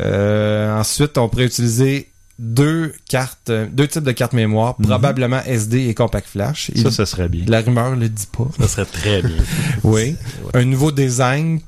Euh, 0.00 0.74
ensuite, 0.78 1.18
on 1.18 1.28
pourrait 1.28 1.44
utiliser 1.46 2.08
deux 2.38 2.92
cartes, 3.08 3.50
euh, 3.50 3.66
deux 3.72 3.88
types 3.88 4.04
de 4.04 4.12
cartes 4.12 4.32
mémoire, 4.32 4.76
Mhm. 4.78 4.86
probablement 4.86 5.40
SD 5.44 5.88
et 5.88 5.94
Compact 5.94 6.28
Flash. 6.28 6.70
Ça, 6.82 6.90
ça 6.90 7.04
serait 7.06 7.28
bien. 7.28 7.44
La 7.48 7.60
rumeur 7.62 7.96
le 7.96 8.08
dit 8.08 8.28
pas. 8.30 8.46
Ça 8.60 8.68
serait 8.68 8.84
très 8.86 9.22
bien. 9.22 9.36
Oui. 9.84 10.14
Un 10.54 10.64
nouveau 10.64 10.92
design 10.92 11.60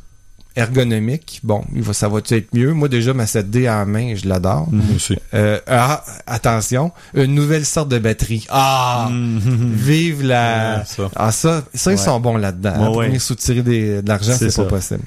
ergonomique. 0.57 1.41
Bon, 1.43 1.65
il 1.75 1.83
va, 1.83 1.93
ça 1.93 2.09
va 2.09 2.19
être 2.29 2.55
mieux. 2.55 2.73
Moi, 2.73 2.89
déjà, 2.89 3.15
ma 3.15 3.25
7D 3.27 3.69
en 3.69 3.87
main, 3.87 4.15
je 4.17 4.29
l'adore. 4.29 4.69
Moi 4.71 4.85
aussi. 4.97 5.17
Euh, 5.35 5.59
ah, 5.67 6.05
attention, 6.27 6.93
une 7.15 7.35
nouvelle 7.35 7.65
sorte 7.65 7.89
de 7.89 7.99
batterie. 7.99 8.47
Ah! 8.51 9.09
Mhm. 9.11 9.73
Vive 9.73 10.23
la... 10.23 10.79
Ouais, 10.79 10.85
ça. 10.87 11.11
Ah, 11.17 11.33
ça, 11.33 11.65
ça 11.75 11.93
ils 11.93 11.99
sont 11.99 12.19
bons 12.21 12.37
là-dedans. 12.37 12.71
Ouais, 12.79 12.83
hein, 12.83 12.93
pour 12.93 13.03
venir 13.03 13.21
soutirer 13.23 13.63
des- 13.63 14.03
de 14.03 14.09
l'argent, 14.09 14.35
C'est 14.39 14.55
pas 14.55 14.65
possible. 14.65 15.03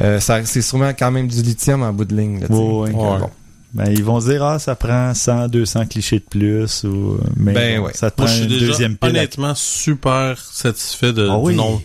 Euh, 0.00 0.20
ça, 0.20 0.44
c'est 0.44 0.62
sûrement 0.62 0.92
quand 0.98 1.10
même 1.10 1.26
du 1.28 1.42
lithium 1.42 1.82
en 1.82 1.92
bout 1.92 2.04
de 2.04 2.16
ligne. 2.16 2.40
Là, 2.40 2.46
bon. 2.48 3.30
Ben, 3.74 3.86
ils 3.90 4.04
vont 4.04 4.20
se 4.20 4.28
dire, 4.30 4.42
ah, 4.44 4.58
ça 4.58 4.74
prend 4.74 5.14
100, 5.14 5.48
200 5.48 5.86
clichés 5.86 6.18
de 6.18 6.24
plus, 6.24 6.84
ou, 6.84 7.18
mais 7.36 7.52
Ben 7.52 7.78
bon, 7.80 7.86
ouais. 7.86 7.92
ça 7.94 8.10
te 8.10 8.20
Moi, 8.20 8.26
prend 8.26 8.34
je 8.36 8.42
suis 8.42 8.42
une 8.52 8.58
déjà 8.58 8.66
deuxième 8.66 8.96
pile. 8.98 9.08
à- 9.08 9.10
honnêtement 9.20 9.54
super 9.54 10.38
satisfait 10.38 11.12
de, 11.14 11.26
Ah 11.26 11.36
du 11.36 11.40
oui. 11.42 11.54
nombre. 11.56 11.80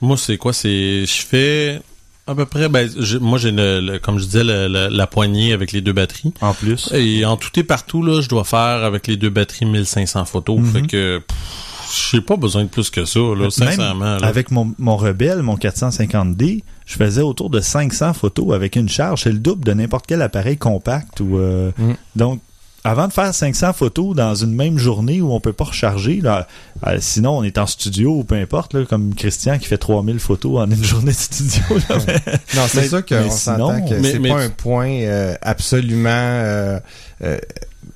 Moi, 0.00 0.16
c'est 0.16 0.36
quoi? 0.36 0.52
C'est, 0.52 1.04
je 1.04 1.22
fais 1.26 1.80
à 2.28 2.34
peu 2.34 2.44
près, 2.46 2.68
ben, 2.68 2.88
moi, 3.20 3.38
j'ai 3.38 3.50
le, 3.50 3.80
le- 3.80 3.98
comme 3.98 4.18
je 4.18 4.24
disais, 4.24 4.44
le- 4.44 4.68
le- 4.68 4.88
la 4.88 5.06
poignée 5.06 5.52
avec 5.52 5.72
les 5.72 5.80
deux 5.80 5.92
batteries. 5.92 6.32
En 6.40 6.54
plus. 6.54 6.90
Et 6.92 7.24
en 7.24 7.36
tout 7.36 7.50
et 7.58 7.62
partout, 7.64 8.02
là, 8.04 8.20
je 8.20 8.28
dois 8.28 8.44
faire 8.44 8.84
avec 8.84 9.06
les 9.08 9.16
deux 9.16 9.30
batteries 9.30 9.64
1500 9.66 10.24
photos. 10.26 10.58
Mhm. 10.58 10.66
Fait 10.72 10.82
que, 10.86 11.22
j'ai 12.12 12.20
pas 12.20 12.36
besoin 12.36 12.64
de 12.64 12.68
plus 12.68 12.90
que 12.90 13.04
ça, 13.04 13.18
là, 13.20 13.34
Même 13.36 13.50
sincèrement. 13.50 14.16
là. 14.18 14.26
Avec 14.26 14.50
mon, 14.50 14.72
mon 14.78 14.96
Rebelle, 14.96 15.42
mon 15.42 15.56
450D, 15.56 16.62
je 16.86 16.94
faisais 16.96 17.20
autour 17.22 17.50
de 17.50 17.60
500 17.60 18.14
photos 18.14 18.54
avec 18.54 18.76
une 18.76 18.88
charge. 18.88 19.24
C'est 19.24 19.32
le 19.32 19.38
double 19.38 19.64
de 19.64 19.72
n'importe 19.74 20.06
quel 20.06 20.22
appareil 20.22 20.56
compact. 20.56 21.20
ou 21.20 21.36
euh, 21.36 21.70
Mm. 21.76 21.92
Donc, 22.16 22.40
avant 22.84 23.08
de 23.08 23.12
faire 23.12 23.34
500 23.34 23.72
photos 23.72 24.14
dans 24.14 24.36
une 24.36 24.54
même 24.54 24.78
journée 24.78 25.20
où 25.20 25.32
on 25.32 25.40
peut 25.40 25.52
pas 25.52 25.64
recharger, 25.64 26.20
là, 26.20 26.46
euh, 26.86 26.98
sinon 27.00 27.38
on 27.38 27.42
est 27.42 27.58
en 27.58 27.66
studio 27.66 28.18
ou 28.18 28.22
peu 28.22 28.36
importe, 28.36 28.74
là, 28.74 28.84
comme 28.84 29.12
Christian 29.16 29.58
qui 29.58 29.66
fait 29.66 29.76
3000 29.78 30.20
photos 30.20 30.60
en 30.60 30.70
une 30.70 30.84
journée 30.84 31.10
de 31.10 31.16
studio. 31.16 31.62
Là, 31.88 31.98
mais- 32.06 32.22
Non, 32.54 32.62
c'est 32.68 32.88
sûr 32.88 33.04
qu'on 33.04 33.28
s'entend 33.30 33.84
que 33.84 34.00
c'est 34.00 34.20
pas 34.20 34.28
tu- 34.28 34.30
un 34.30 34.50
point 34.50 34.88
euh, 34.88 35.34
absolument 35.42 36.08
euh, 36.12 36.78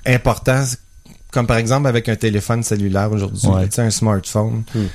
important, 0.05 0.63
comme 1.31 1.47
par 1.47 1.57
exemple 1.57 1.87
avec 1.87 2.09
un 2.09 2.15
téléphone 2.15 2.63
cellulaire 2.63 3.11
aujourd'hui, 3.11 3.47
Ouais. 3.47 3.79
un 3.79 3.89
smartphone. 3.89 4.63
Hmm. 4.75 4.85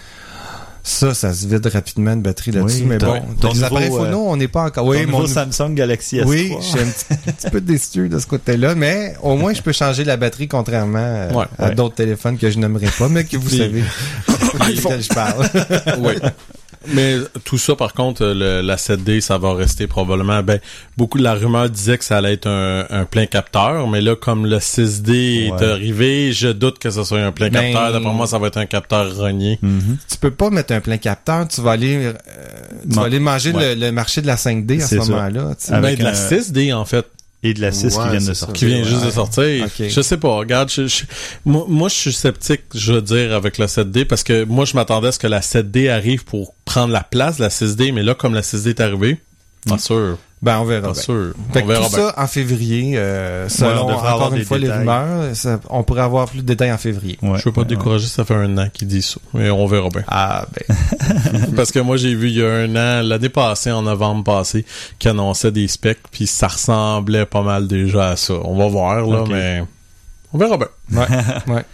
Ça, 0.88 1.14
ça 1.14 1.35
se 1.35 1.49
vide 1.49 1.66
rapidement 1.66 2.14
de 2.14 2.22
batterie 2.22 2.53
là-dessus, 2.53 2.83
Oui, 2.83 2.87
mais 2.87 2.99
ton- 2.99 3.07
bon, 3.18 3.22
ton 3.40 3.53
les 3.53 3.64
appareils 3.64 3.88
photo, 3.90 4.05
euh, 4.05 4.14
on 4.14 4.37
n'est 4.37 4.46
pas 4.46 4.62
encore. 4.62 4.87
Oui, 4.87 5.05
mon 5.05 5.27
Samsung 5.27 5.75
Galaxy 5.75 6.18
S3. 6.18 6.27
oui, 6.29 6.55
je 6.61 6.64
suis 6.64 6.79
un 6.79 7.33
petit, 7.33 7.51
peu 7.51 7.61
déçu 7.61 8.09
de 8.09 8.20
ce 8.20 8.27
côté-là, 8.29 8.77
mais 8.77 9.16
au 9.20 9.35
moins 9.37 9.53
je 9.53 9.62
peux 9.62 9.72
changer 9.72 10.05
la 10.05 10.16
batterie 10.16 10.46
contrairement 10.46 10.99
euh, 11.01 11.33
Ouais, 11.33 11.44
à 11.59 11.68
ouais. 11.70 11.75
d'autres 11.75 11.96
téléphones 11.96 12.38
que 12.38 12.49
je 12.51 12.59
n'aimerais 12.61 12.87
pas, 12.96 13.09
mais 13.09 13.25
que 13.25 13.37
vous 13.37 13.49
savez 13.51 13.83
iPhone. 14.29 14.75
desquels 14.77 15.03
je 15.03 15.09
parle. 15.09 15.49
oui. 15.99 16.12
Mais 16.88 17.16
tout 17.44 17.59
ça, 17.59 17.75
par 17.77 17.92
contre, 17.94 18.22
euh, 18.22 18.35
le- 18.35 18.66
la 18.66 18.77
7D, 18.77 19.20
ça 19.20 19.38
va 19.38 19.55
rester 19.55 19.87
probablement. 19.87 20.42
Ben, 20.42 20.61
beaucoup 20.96 21.18
de 21.18 21.22
la 21.25 21.35
rumeur 21.35 21.68
disait 21.70 21.99
que 21.99 22.05
ça 22.05 22.18
allait 22.18 22.35
être 22.35 22.46
un, 22.49 22.87
un 22.90 23.05
plein 23.05 23.27
capteur, 23.27 23.88
mais 23.88 24.01
là, 24.01 24.16
comme 24.16 24.46
le 24.46 24.59
6D 24.61 25.51
Ouais. 25.51 25.57
est 25.59 25.64
arrivé, 25.64 26.33
je 26.33 26.49
doute 26.49 26.79
que 26.79 26.90
ce 26.90 27.05
soit 27.05 27.20
un 27.20 27.33
plein 27.33 27.49
Ben- 27.51 27.72
capteur. 27.72 27.92
D'après 27.92 28.12
moi, 28.14 28.27
ça 28.27 28.38
va 28.38 28.46
être 28.49 28.59
un 28.59 28.66
capteur 28.66 29.14
rogné. 29.16 29.59
Mhm. 29.62 29.96
tu 30.11 30.18
peux 30.18 30.31
pas 30.31 30.51
mettre 30.51 30.72
un 30.72 30.81
plein 30.81 30.99
capteur, 30.99 31.46
tu 31.49 31.61
vas 31.61 31.72
aller, 31.72 31.96
euh, 32.07 32.12
tu 32.88 32.96
vas 32.96 33.05
aller 33.05 33.18
manger 33.20 33.53
ouais. 33.53 33.75
le, 33.75 33.87
le 33.87 33.92
marché 33.92 34.22
de 34.22 34.27
la 34.27 34.37
5D 34.37 34.83
à 34.83 34.87
ce 34.87 34.94
moment-là. 34.96 35.55
tu 35.59 35.66
sais. 35.66 35.72
Avec 35.72 35.99
Ben, 35.99 36.05
de 36.07 36.11
la 36.11 36.11
un- 36.11 36.29
6D, 36.29 36.72
en 36.72 36.85
fait. 36.85 37.07
Et 37.50 37.54
de 37.54 37.61
la 37.61 37.72
6 37.72 37.88
qui 37.88 38.09
viennent 38.11 38.26
de 38.26 38.35
sortir. 38.35 38.54
qui 38.54 38.66
vient 38.66 38.82
juste 38.85 39.04
de 39.04 39.11
sortir. 39.11 39.64
Je 39.88 40.00
sais 40.00 40.16
pas, 40.16 40.37
regarde, 40.37 40.70
je, 40.70 40.87
je- 40.87 41.04
moi, 41.44 41.64
moi, 41.68 41.88
je 41.88 41.94
suis 41.94 42.12
sceptique, 42.12 42.62
je 42.74 42.92
veux 42.94 43.02
dire, 43.02 43.32
avec 43.35 43.59
la 43.59 43.66
7D, 43.66 44.04
parce 44.04 44.22
que 44.22 44.44
moi, 44.44 44.64
je 44.64 44.74
m'attendais 44.74 45.09
à 45.09 45.12
ce 45.12 45.18
que 45.18 45.26
la 45.26 45.40
7D 45.40 45.88
arrive 45.90 46.24
pour 46.24 46.54
prendre 46.64 46.92
la 46.92 47.02
place 47.02 47.37
de 47.38 47.42
la 47.42 47.48
6D, 47.50 47.92
mais 47.92 48.02
là, 48.02 48.14
comme 48.14 48.35
la 48.35 48.42
6D 48.42 48.70
est 48.70 48.80
arrivée, 48.80 49.18
pas 49.68 49.79
sûr, 49.79 50.18
Ben, 50.42 50.59
on 50.61 50.64
verra 50.64 50.88
pas 50.88 50.92
bien. 50.92 51.02
sûr. 51.02 51.33
Fait 51.52 51.61
On 51.61 51.62
que 51.62 51.68
verra 51.72 51.85
tout 51.88 51.96
bien. 51.96 52.07
ça 52.09 52.14
en 52.22 52.26
février, 52.26 52.96
euh, 52.98 53.48
selon 53.48 53.87
on 53.87 53.90
encore 53.92 54.07
avoir 54.07 54.33
une 54.33 54.38
des 54.38 54.44
fois 54.44 54.59
les 54.59 54.70
rumeurs, 54.70 55.35
ça- 55.35 55.59
on 55.70 55.83
pourrait 55.83 56.02
avoir 56.02 56.26
plus 56.29 56.38
de 56.40 56.46
détails 56.46 56.72
en 56.72 56.79
février. 56.79 57.18
Ouais, 57.22 57.38
Je 57.38 57.44
veux 57.44 57.52
pas 57.52 57.62
te 57.64 57.68
décourager, 57.68 58.07
ça 58.07 58.24
fait 58.24 58.35
un 58.35 58.57
an 58.59 58.68
qu'ils 58.72 58.88
disent 58.88 59.07
ça. 59.07 59.20
Mais 59.35 59.50
on 59.50 59.66
verra 59.66 59.88
bien. 59.88 60.05
Ah 60.09 60.46
ben, 60.68 60.76
Parce 61.57 61.72
que 61.72 61.79
moi, 61.81 61.96
j'ai 61.96 62.14
vu 62.14 62.29
il 62.29 62.37
y 62.38 62.42
a 62.44 62.48
un 62.50 62.70
an, 62.76 63.02
l'année 63.02 63.29
passée, 63.29 63.70
en 63.72 63.83
novembre 63.83 64.24
passé, 64.24 64.64
qui 64.98 65.09
annonçait 65.09 65.52
des 65.52 65.68
specs, 65.68 65.98
puis 66.11 66.26
ça 66.26 66.48
ressemblait 66.48 67.26
pas 67.26 67.42
mal 67.42 67.66
déjà 67.66 68.11
à 68.11 68.16
ça. 68.16 68.35
On 68.44 68.57
va 68.57 68.68
voir, 68.68 69.07
là, 69.07 69.24
mais 69.29 69.64
on 70.33 70.38
verra 70.38 70.57
bien. 70.59 70.68
ouais, 70.92 71.07
ouais. 71.55 71.64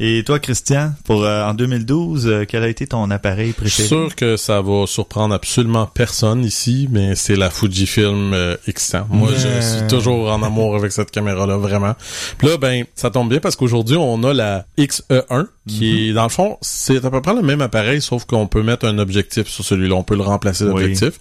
Et 0.00 0.24
toi, 0.24 0.40
Christian, 0.40 0.94
pour 1.04 1.22
euh, 1.22 1.44
en 1.44 1.54
2012, 1.54 2.26
euh, 2.26 2.44
quel 2.48 2.64
a 2.64 2.68
été 2.68 2.88
ton 2.88 3.08
appareil 3.10 3.48
Je 3.62 3.68
suis 3.68 3.82
préféré? 3.84 3.88
sûr 3.88 4.16
que 4.16 4.36
ça 4.36 4.60
va 4.60 4.86
surprendre 4.86 5.32
absolument 5.34 5.86
personne 5.86 6.44
ici, 6.44 6.88
mais 6.90 7.14
c'est 7.14 7.36
la 7.36 7.50
Fujifilm 7.50 8.32
euh, 8.34 8.56
X100. 8.66 9.04
Moi, 9.10 9.28
je 9.36 9.60
suis 9.60 9.86
toujours 9.88 10.32
en 10.32 10.42
amour 10.42 10.74
avec 10.74 10.90
cette 10.90 11.12
caméra-là, 11.12 11.56
vraiment. 11.56 11.94
Puis 12.38 12.48
là, 12.48 12.56
ben, 12.56 12.84
ça 12.96 13.10
tombe 13.10 13.28
bien 13.28 13.38
parce 13.38 13.54
qu'aujourd'hui, 13.54 13.96
on 13.96 14.24
a 14.24 14.32
la 14.34 14.66
XE1, 14.76 15.46
qui 15.68 16.08
est, 16.08 16.12
dans 16.14 16.24
le 16.24 16.30
fond, 16.30 16.58
c'est 16.62 17.04
à 17.04 17.10
peu 17.10 17.20
près 17.20 17.34
le 17.34 17.42
même 17.42 17.60
appareil, 17.60 18.00
sauf 18.02 18.24
qu'on 18.24 18.48
peut 18.48 18.62
mettre 18.64 18.86
un 18.86 18.98
objectif 18.98 19.46
sur 19.46 19.64
celui-là. 19.64 19.94
On 19.94 20.02
peut 20.02 20.16
le 20.16 20.22
remplacer 20.22 20.64
Oui. 20.64 20.70
l'objectif. 20.70 21.12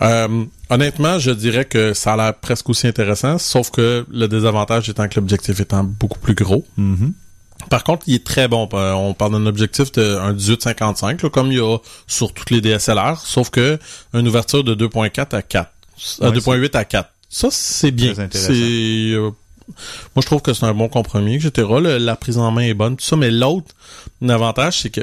Euh, 0.00 0.44
honnêtement, 0.70 1.18
je 1.18 1.32
dirais 1.32 1.66
que 1.66 1.92
ça 1.92 2.14
a 2.14 2.16
l'air 2.16 2.34
presque 2.34 2.70
aussi 2.70 2.86
intéressant, 2.86 3.36
sauf 3.36 3.70
que 3.70 4.06
le 4.10 4.26
désavantage 4.28 4.88
étant 4.88 5.06
que 5.08 5.16
l'objectif 5.20 5.60
étant 5.60 5.84
beaucoup 5.84 6.18
plus 6.20 6.34
gros. 6.34 6.64
Mhm. 6.78 7.12
Par 7.72 7.84
contre, 7.84 8.04
il 8.06 8.16
est 8.16 8.24
très 8.24 8.48
bon. 8.48 8.68
Euh, 8.74 8.92
On 8.92 9.14
parle 9.14 9.32
d'un 9.32 9.46
objectif 9.46 9.92
de 9.92 10.16
un 10.18 10.34
18-55, 10.34 11.22
là, 11.22 11.30
comme 11.30 11.50
il 11.50 11.56
y 11.56 11.60
a 11.60 11.78
sur 12.06 12.34
toutes 12.34 12.50
les 12.50 12.60
DSLR, 12.60 13.16
sauf 13.24 13.48
que 13.48 13.78
une 14.12 14.28
ouverture 14.28 14.62
de 14.62 14.74
2.4 14.74 15.34
à 15.34 15.40
4. 15.40 15.70
À 16.20 16.28
Ouais, 16.28 16.36
2.8 16.38 16.76
à 16.76 16.84
4. 16.84 17.08
Ça, 17.30 17.48
c'est 17.50 17.90
bien. 17.90 18.12
C'est 18.30 18.52
euh, 18.52 19.30
moi 20.14 20.20
je 20.20 20.26
trouve 20.26 20.42
que 20.42 20.52
c'est 20.52 20.66
un 20.66 20.74
bon 20.74 20.88
compromis, 20.88 21.36
etc. 21.36 21.66
Le- 21.80 21.96
la 21.96 22.14
prise 22.14 22.36
en 22.36 22.50
main 22.50 22.60
est 22.60 22.74
bonne, 22.74 22.96
tout 22.96 23.04
ça, 23.06 23.16
mais 23.16 23.30
l'autre 23.30 23.68
avantage, 24.28 24.80
c'est 24.80 24.90
que 24.90 25.00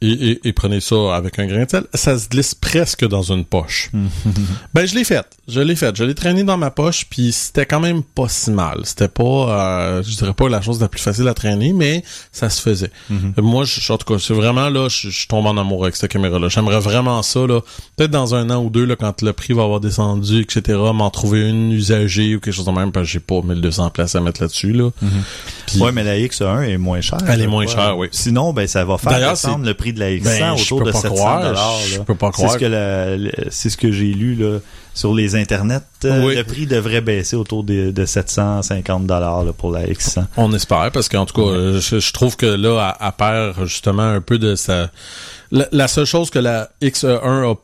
et, 0.00 0.10
et- 0.30 0.48
et 0.48 0.52
prenez 0.52 0.80
ça 0.80 1.14
avec 1.16 1.38
un 1.38 1.46
grain 1.46 1.64
de 1.64 1.70
sel, 1.70 1.84
ça 1.94 2.18
se 2.18 2.28
glisse 2.28 2.54
presque 2.54 3.06
dans 3.06 3.22
une 3.22 3.44
poche. 3.44 3.90
Ben 4.74 4.86
je 4.86 4.94
l'ai 4.94 5.04
fait, 5.04 5.26
je 5.48 5.60
l'ai 5.60 5.74
fait, 5.76 5.96
je 5.96 6.04
l'ai 6.04 6.14
traîné 6.14 6.44
dans 6.44 6.56
ma 6.56 6.70
poche, 6.70 7.06
puis 7.08 7.32
c'était 7.32 7.66
quand 7.66 7.80
même 7.80 8.02
pas 8.02 8.28
si 8.28 8.50
mal. 8.50 8.80
C'était 8.84 9.08
pas, 9.08 9.22
euh, 9.24 10.02
je 10.02 10.16
dirais 10.16 10.34
pas 10.34 10.48
la 10.48 10.60
chose 10.60 10.80
la 10.80 10.88
plus 10.88 11.00
facile 11.00 11.26
à 11.28 11.34
traîner, 11.34 11.72
mais 11.72 12.04
ça 12.32 12.50
se 12.50 12.60
faisait. 12.60 12.90
Mhm. 13.10 13.34
Moi, 13.38 13.64
je, 13.64 13.92
en 13.92 13.96
tout 13.98 14.12
cas, 14.12 14.20
c'est 14.20 14.34
vraiment 14.34 14.68
là, 14.68 14.88
je, 14.88 15.08
je 15.10 15.26
tombe 15.26 15.46
en 15.46 15.56
amour 15.56 15.84
avec 15.84 15.96
cette 15.96 16.10
caméra-là. 16.10 16.48
J'aimerais 16.48 16.80
vraiment 16.80 17.22
ça 17.22 17.40
là, 17.46 17.60
peut-être 17.96 18.10
dans 18.10 18.34
un 18.34 18.50
an 18.50 18.62
ou 18.62 18.70
deux 18.70 18.84
là, 18.84 18.94
quand 18.96 19.22
le 19.22 19.32
prix 19.32 19.52
va 19.54 19.62
avoir 19.64 19.80
descendu, 19.80 20.40
etc. 20.42 20.78
M'en 20.94 21.10
trouver 21.10 21.48
une 21.48 21.72
usagée 21.72 22.36
ou 22.36 22.40
quelque 22.40 22.54
chose 22.54 22.66
de 22.66 22.70
même, 22.72 22.92
parce 22.92 23.06
que 23.06 23.12
j'ai 23.12 23.20
pas 23.20 23.40
1200 23.42 23.90
places 23.90 24.14
à 24.14 24.20
mettre 24.20 24.40
là-dessus 24.42 24.72
là. 24.72 24.90
Puis- 25.66 25.80
Ouais, 25.80 25.92
mais 25.92 26.04
la 26.04 26.16
X1 26.18 26.62
est 26.62 26.78
moins 26.78 27.00
chère. 27.00 27.18
Elle 27.26 27.42
est 27.42 27.46
moins 27.46 27.66
chère, 27.66 27.96
oui. 27.96 28.08
Sinon, 28.12 28.52
ben, 28.52 28.66
ça 28.66 28.84
va 28.84 28.98
faire 28.98 29.12
descendre 29.30 29.64
le 29.64 29.74
prix 29.74 29.87
de 29.92 30.00
la 30.00 30.10
X100 30.10 30.22
Ben, 30.38 30.52
autour 30.52 30.82
de 30.84 30.92
pas 30.92 30.98
700 31.00 31.14
croire, 31.14 31.42
dollars. 31.42 31.78
je 31.86 32.00
peux 32.00 32.14
pas 32.14 32.26
C'est 32.28 32.32
croire. 32.32 32.52
ce 32.52 32.58
que 32.58 32.64
la- 32.64 33.50
c'est 33.50 33.70
ce 33.70 33.76
que 33.76 33.90
j'ai 33.92 34.12
lu, 34.12 34.34
là, 34.34 34.58
sur 34.94 35.14
les 35.14 35.34
internets. 35.36 35.80
Euh, 36.04 36.24
Oui. 36.26 36.34
Le 36.36 36.44
prix 36.44 36.66
devrait 36.66 37.00
baisser 37.00 37.36
autour 37.36 37.64
de, 37.64 37.90
de 37.90 38.04
750 38.04 39.06
dollars, 39.06 39.44
pour 39.56 39.70
la 39.72 39.86
X100. 39.86 40.24
On 40.36 40.52
espère, 40.52 40.90
parce 40.92 41.08
qu'en 41.08 41.26
tout 41.26 41.34
cas, 41.42 41.48
euh, 41.48 41.80
je, 41.80 41.98
je 42.00 42.12
trouve 42.12 42.36
que 42.36 42.46
là, 42.46 42.96
elle, 43.00 43.06
elle 43.06 43.12
perd 43.16 43.66
justement 43.66 44.02
un 44.02 44.20
peu 44.20 44.38
de 44.38 44.54
sa... 44.56 44.90
La, 45.50 45.66
la 45.72 45.88
seule 45.88 46.04
chose 46.06 46.30
que 46.30 46.38
la 46.38 46.68
XE1 46.82 47.52
a 47.52 47.54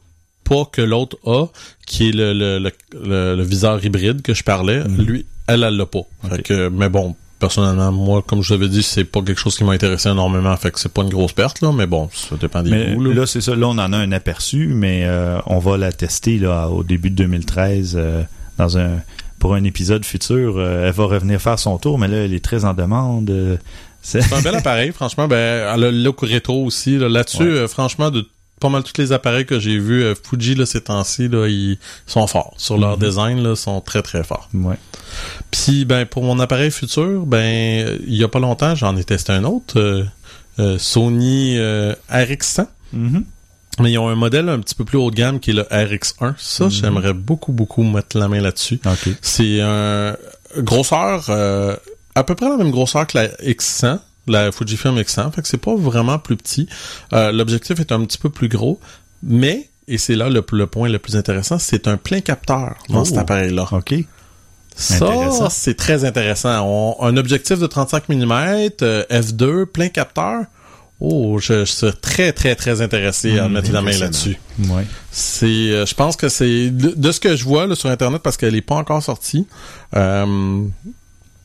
pas 0.48 0.64
que 0.70 0.82
l'autre 0.82 1.16
a, 1.24 1.46
qui 1.86 2.08
est 2.10 2.12
le, 2.12 2.32
le, 2.32 2.58
le, 2.58 3.36
le- 3.36 3.42
viseur 3.42 3.82
hybride 3.84 4.22
que 4.22 4.34
je 4.34 4.42
parlais, 4.44 4.82
lui, 4.84 5.26
elle, 5.46 5.64
elle 5.64 5.76
l'a 5.76 5.86
pas. 5.86 6.02
Fait 6.28 6.42
que, 6.42 6.68
mais 6.68 6.88
bon, 6.88 7.14
personnellement, 7.38 7.92
moi, 7.92 8.22
comme 8.26 8.42
je 8.42 8.54
l'avais 8.54 8.68
dit, 8.68 8.82
c'est 8.82 9.04
pas 9.04 9.20
quelque 9.22 9.38
chose 9.40 9.56
qui 9.56 9.64
m'a 9.64 9.72
intéressé 9.72 10.08
énormément, 10.08 10.56
fait 10.56 10.70
que 10.70 10.80
c'est 10.80 10.92
pas 10.92 11.02
une 11.02 11.10
grosse 11.10 11.32
perte, 11.32 11.60
là, 11.60 11.72
mais 11.72 11.86
bon, 11.86 12.08
ça 12.12 12.36
dépend 12.40 12.62
des 12.62 12.70
Mais 12.70 12.94
goûts, 12.94 13.02
là. 13.04 13.14
là, 13.14 13.26
c'est 13.26 13.40
ça. 13.40 13.54
Là, 13.54 13.66
on 13.68 13.72
en 13.78 13.92
a 13.92 13.96
un 13.98 14.12
aperçu, 14.12 14.68
mais 14.68 15.02
euh, 15.04 15.38
on 15.46 15.58
va 15.58 15.76
la 15.76 15.92
tester 15.92 16.38
là, 16.38 16.68
au 16.68 16.82
début 16.82 17.10
de 17.10 17.16
2013 17.16 17.94
euh, 17.98 18.22
dans 18.58 18.78
un 18.78 19.00
pour 19.38 19.54
un 19.54 19.64
épisode 19.64 20.04
futur. 20.06 20.54
Euh, 20.56 20.86
elle 20.86 20.92
va 20.94 21.04
revenir 21.04 21.38
faire 21.40 21.58
son 21.58 21.76
tour, 21.76 21.98
mais 21.98 22.08
là, 22.08 22.16
elle 22.18 22.32
est 22.32 22.42
très 22.44 22.64
en 22.64 22.72
demande. 22.72 23.28
Euh, 23.28 23.56
c'est- 24.00 24.32
un 24.32 24.40
bel 24.40 24.54
appareil, 24.54 24.92
franchement. 24.92 25.28
Ben, 25.28 25.36
elle 25.74 25.84
a 25.84 25.90
le 25.90 26.02
look 26.02 26.20
rétro 26.22 26.64
aussi. 26.64 26.96
là. 26.96 27.08
Là-dessus, 27.10 27.42
Ouais. 27.42 27.48
euh, 27.48 27.68
franchement, 27.68 28.10
de 28.10 28.26
pas 28.64 28.70
mal 28.70 28.82
tous 28.82 28.96
les 29.00 29.12
appareils 29.12 29.44
que 29.44 29.60
j'ai 29.60 29.78
vus, 29.78 30.02
euh, 30.02 30.14
Fuji, 30.14 30.54
là, 30.54 30.64
ces 30.64 30.80
temps-ci, 30.80 31.28
là, 31.28 31.46
ils 31.48 31.76
sont 32.06 32.26
forts. 32.26 32.54
Sur 32.56 32.78
leur 32.78 32.96
Mhm. 32.98 33.04
design, 33.06 33.42
là, 33.42 33.54
sont 33.56 33.80
très, 33.82 34.00
très 34.00 34.24
forts. 34.24 34.48
ouais. 34.54 34.76
Puis, 35.50 35.84
ben, 35.84 36.06
pour 36.06 36.24
mon 36.24 36.40
appareil 36.40 36.70
futur, 36.70 37.26
ben, 37.26 37.98
il 38.06 38.14
y 38.16 38.24
a 38.24 38.28
pas 38.28 38.38
longtemps, 38.40 38.74
j'en 38.74 38.96
ai 38.96 39.04
testé 39.04 39.32
un 39.32 39.44
autre, 39.44 39.78
euh, 39.78 40.04
euh, 40.58 40.78
Sony 40.78 41.56
euh, 41.58 41.94
RX100. 42.10 42.66
Mhm. 42.94 43.24
Mais 43.80 43.92
ils 43.92 43.98
ont 43.98 44.08
un 44.08 44.14
modèle 44.14 44.48
un 44.48 44.60
petit 44.60 44.74
peu 44.74 44.84
plus 44.84 44.96
haut 44.98 45.10
de 45.10 45.16
gamme 45.16 45.40
qui 45.40 45.50
est 45.50 45.54
le 45.54 45.66
RX1. 45.70 46.34
Ça, 46.38 46.64
Mhm. 46.64 46.70
j'aimerais 46.70 47.12
beaucoup, 47.12 47.52
beaucoup 47.52 47.82
mettre 47.82 48.16
la 48.18 48.28
main 48.28 48.40
là-dessus. 48.40 48.80
C'est 49.20 49.60
un 49.60 50.16
grosseur 50.58 51.28
à 52.14 52.22
peu 52.24 52.34
près 52.36 52.48
la 52.48 52.56
même 52.56 52.70
grosseur 52.70 53.06
que 53.08 53.18
la 53.18 53.28
X100, 53.42 53.98
la 54.26 54.50
Fujifilm 54.52 54.96
X100, 54.98 55.32
fait 55.32 55.42
que 55.42 55.48
c'est 55.48 55.58
pas 55.58 55.74
vraiment 55.74 56.18
plus 56.18 56.36
petit. 56.36 56.68
Euh, 57.12 57.32
L'objectif 57.32 57.78
est 57.80 57.92
un 57.92 58.04
petit 58.04 58.18
peu 58.18 58.30
plus 58.30 58.48
gros, 58.48 58.80
mais 59.22 59.68
et 59.86 59.98
c'est 59.98 60.14
là 60.16 60.30
le, 60.30 60.42
le 60.52 60.66
point 60.66 60.88
le 60.88 60.98
plus 60.98 61.14
intéressant, 61.16 61.58
c'est 61.58 61.88
un 61.88 61.96
plein 61.98 62.20
capteur 62.20 62.74
dans 62.88 63.02
Oh. 63.02 63.04
cet 63.04 63.18
appareil-là. 63.18 63.66
OK. 63.72 63.94
Ça, 64.76 65.48
c'est 65.50 65.76
très 65.76 66.04
intéressant. 66.04 66.66
On- 66.66 66.96
un 67.04 67.16
objectif 67.16 67.58
de 67.58 67.66
35 67.66 68.08
mm, 68.08 68.70
euh, 68.82 69.04
f2, 69.10 69.66
plein 69.66 69.88
capteur. 69.88 70.44
Oh, 71.00 71.38
je, 71.38 71.64
je 71.64 71.70
suis 71.70 71.92
très, 72.00 72.32
très, 72.32 72.54
très 72.54 72.80
intéressé 72.80 73.38
à 73.38 73.46
Mm, 73.48 73.52
mettre 73.52 73.72
la 73.72 73.82
main 73.82 73.96
là-dessus. 73.98 74.36
Ouais. 74.70 74.84
C'est, 75.10 75.46
euh, 75.46 75.86
je 75.86 75.94
pense 75.94 76.16
que 76.16 76.28
c'est 76.28 76.70
de, 76.70 76.90
de 76.96 77.12
ce 77.12 77.20
que 77.20 77.36
je 77.36 77.44
vois 77.44 77.66
là, 77.66 77.74
sur 77.74 77.90
internet 77.90 78.22
parce 78.22 78.36
qu'elle 78.36 78.54
est 78.56 78.62
pas 78.62 78.76
encore 78.76 79.02
sortie. 79.02 79.46
euh, 79.94 80.62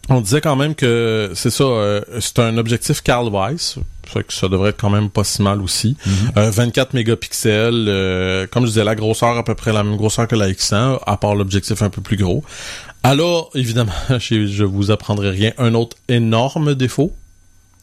on 0.10 0.22
disait 0.22 0.42
quand 0.42 0.56
même 0.56 0.76
que 0.76 1.32
c'est 1.36 1.50
ça, 1.50 1.64
euh, 1.64 2.02
c'est 2.20 2.40
un 2.40 2.58
objectif 2.58 3.02
Carl 3.02 3.30
Weiss, 3.30 3.78
fait 4.06 4.24
que 4.24 4.34
ça 4.34 4.48
devrait 4.48 4.72
être 4.72 4.80
quand 4.80 4.90
même 4.90 5.10
pas 5.10 5.24
si 5.24 5.42
mal 5.42 5.62
aussi. 5.62 5.96
Euh, 6.38 6.50
24 6.50 6.94
mégapixels, 6.94 7.86
euh, 7.88 8.48
comme 8.48 8.64
je 8.64 8.70
disais, 8.70 8.84
la 8.84 8.96
grosseur 8.96 9.38
à 9.38 9.44
peu 9.44 9.56
près 9.56 9.72
la 9.72 9.84
même 9.84 9.98
grosseur 9.98 10.28
que 10.28 10.36
la 10.36 10.50
X100, 10.50 11.00
à 11.06 11.18
part 11.18 11.36
l'objectif 11.36 11.82
un 11.82 11.90
peu 11.90 12.02
plus 12.02 12.18
gros. 12.18 12.44
Alors, 13.04 13.52
évidemment, 13.54 13.94
je, 14.10 14.48
je 14.48 14.64
vous 14.64 14.92
apprendrai 14.92 15.30
rien. 15.30 15.52
Un 15.58 15.74
autre 15.74 15.98
énorme 16.08 16.76
défaut, 16.76 17.16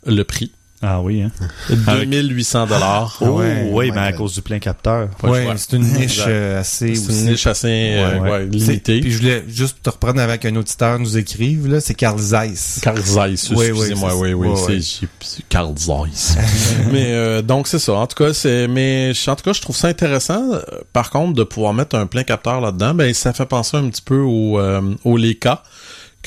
le 0.05 0.23
prix. 0.25 0.53
Ah 0.83 1.01
oui, 1.01 1.23
hein? 1.23 1.31
2800 1.71 2.67
dollars. 2.67 3.17
Oh, 3.23 3.25
ouais, 3.39 3.63
oui, 3.65 3.71
ouais, 3.73 3.91
mais 3.95 4.01
à 4.03 4.13
cause 4.13 4.35
du 4.35 4.43
plein 4.43 4.59
capteur. 4.59 5.09
Choix. 5.21 5.39
c'est 5.57 5.73
une 5.77 5.83
niche 5.85 6.21
euh, 6.27 6.61
assez 6.61 6.95
C'est 6.95 7.13
une 7.13 7.31
niche 7.31 7.47
assez 7.47 7.95
euh, 7.95 8.21
Ouais. 8.21 8.31
ouais, 8.31 8.49
C'est- 8.53 8.57
limitée. 8.59 9.01
Puis 9.01 9.11
je 9.13 9.19
voulais 9.19 9.45
juste 9.49 9.79
te 9.83 9.89
reprendre 9.91 10.21
avec 10.21 10.45
un 10.45 10.55
auditeur 10.57 10.99
nous 10.99 11.17
écrive 11.17 11.67
là, 11.67 11.81
c'est 11.81 11.95
Carl 11.95 12.19
Zeiss. 12.19 12.79
Carl 12.83 13.01
Zeiss, 13.01 13.51
Oui, 13.51 13.57
oui, 13.57 13.67
excusez-moi, 13.71 14.15
oui, 14.17 14.33
oui, 14.35 14.83
c'est 15.21 15.49
Carl 15.49 15.73
Zeiss. 15.79 16.37
mais 16.93 17.07
euh, 17.09 17.43
donc 17.43 17.69
c'est 17.69 17.79
ça. 17.79 17.95
En 17.95 18.07
tout 18.07 18.23
cas, 18.23 18.33
c'est 18.35 18.69
mais 18.69 19.15
je- 19.15 19.31
en 19.31 19.37
tout 19.37 19.45
cas, 19.45 19.53
je 19.55 19.61
trouve 19.63 19.77
ça 19.77 19.89
intéressant. 19.89 20.53
euh, 20.53 20.61
Par 20.93 21.11
contre, 21.11 21.35
de 21.35 21.45
pouvoir 21.45 21.73
mettre 21.73 21.97
un 21.97 22.07
plein 22.07 22.23
capteur 22.23 22.61
là-dedans, 22.61 22.93
ben 22.95 23.13
ça 23.15 23.33
fait 23.33 23.47
penser 23.47 23.77
un 23.79 23.89
petit 23.89 24.03
peu 24.03 24.19
au 24.21 24.59
euh, 24.59 24.81
au 25.05 25.17
Leica 25.17 25.63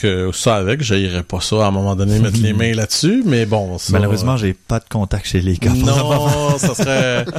que 0.01 0.31
ça 0.33 0.55
avec, 0.55 0.81
j'irais 0.81 1.23
pas 1.23 1.41
ça 1.41 1.65
à 1.65 1.67
un 1.67 1.71
moment 1.71 1.95
donné 1.95 2.19
mettre 2.19 2.39
les 2.41 2.53
mains 2.53 2.73
là-dessus, 2.73 3.23
mais 3.25 3.45
bon, 3.45 3.77
ça, 3.77 3.93
Malheureusement, 3.93 4.37
j'ai 4.37 4.53
pas 4.53 4.79
de 4.79 4.85
contact 4.89 5.25
chez 5.27 5.41
les 5.41 5.55
gars. 5.57 5.71
non, 5.73 6.57
ça 6.57 6.73
serait. 6.75 7.25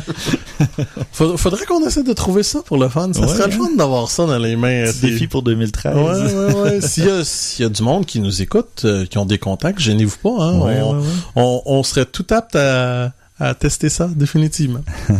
Faudrait, 1.12 1.38
faudrait 1.38 1.64
qu'on 1.64 1.86
essaie 1.86 2.02
de 2.02 2.12
trouver 2.12 2.42
ça 2.42 2.60
pour 2.62 2.76
le 2.76 2.88
fun. 2.88 3.12
Ça 3.14 3.20
Ouais, 3.22 3.28
serait 3.28 3.46
le 3.46 3.52
fun 3.52 3.70
d'avoir 3.76 4.10
ça 4.10 4.26
dans 4.26 4.38
les 4.38 4.56
mains. 4.56 4.84
Petit 4.92 5.00
défi 5.12 5.26
pour 5.26 5.42
2013. 5.42 5.96
Ouais, 5.96 6.02
ouais, 6.02 6.54
ouais. 6.60 6.80
S'il 6.82 7.06
y 7.06 7.10
a, 7.10 7.24
s'il 7.24 7.62
y 7.62 7.66
a 7.66 7.70
du 7.70 7.82
monde 7.82 8.04
qui 8.04 8.20
nous 8.20 8.42
écoute, 8.42 8.82
euh, 8.84 9.06
qui 9.06 9.16
ont 9.18 9.24
des 9.24 9.38
contacts, 9.38 9.78
gênez-vous 9.78 10.18
pas, 10.22 10.44
hein. 10.44 10.58
Ouais. 10.60 10.80
On, 11.36 11.62
on 11.64 11.82
serait 11.82 12.04
tout 12.04 12.26
apte 12.30 12.56
à, 12.56 13.12
à 13.38 13.54
tester 13.54 13.88
ça, 13.88 14.08
définitivement. 14.14 14.80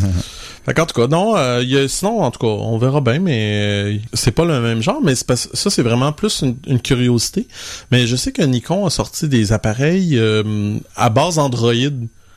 fait 0.67 0.75
qu'en 0.75 0.87
tout 0.87 1.01
cas, 1.01 1.07
non, 1.09 1.37
euh, 1.37 1.63
y 1.65 1.77
a, 1.77 1.89
sinon, 1.89 2.21
en 2.23 2.31
tout 2.31 2.39
cas, 2.41 2.47
on 2.47 2.77
verra 2.79 3.01
bien, 3.01 3.19
mais 3.19 3.51
euh, 3.65 3.97
c'est 4.13 4.31
pas 4.33 4.45
le 4.45 4.61
même 4.61 4.83
genre, 4.83 5.01
mais 5.03 5.15
ça, 5.15 5.35
c'est 5.71 5.83
vraiment 5.83 6.13
plus 6.13 6.43
une, 6.43 6.57
une 6.67 6.81
curiosité. 6.81 7.47
Mais 7.91 8.07
je 8.07 8.17
sais 8.17 8.33
que 8.33 8.43
Nikon 8.43 8.87
a 8.87 8.91
sorti 8.91 9.29
des 9.29 9.53
appareils 9.53 10.19
euh, 10.19 10.79
à 10.97 11.09
base 11.11 11.39
Android. 11.39 11.73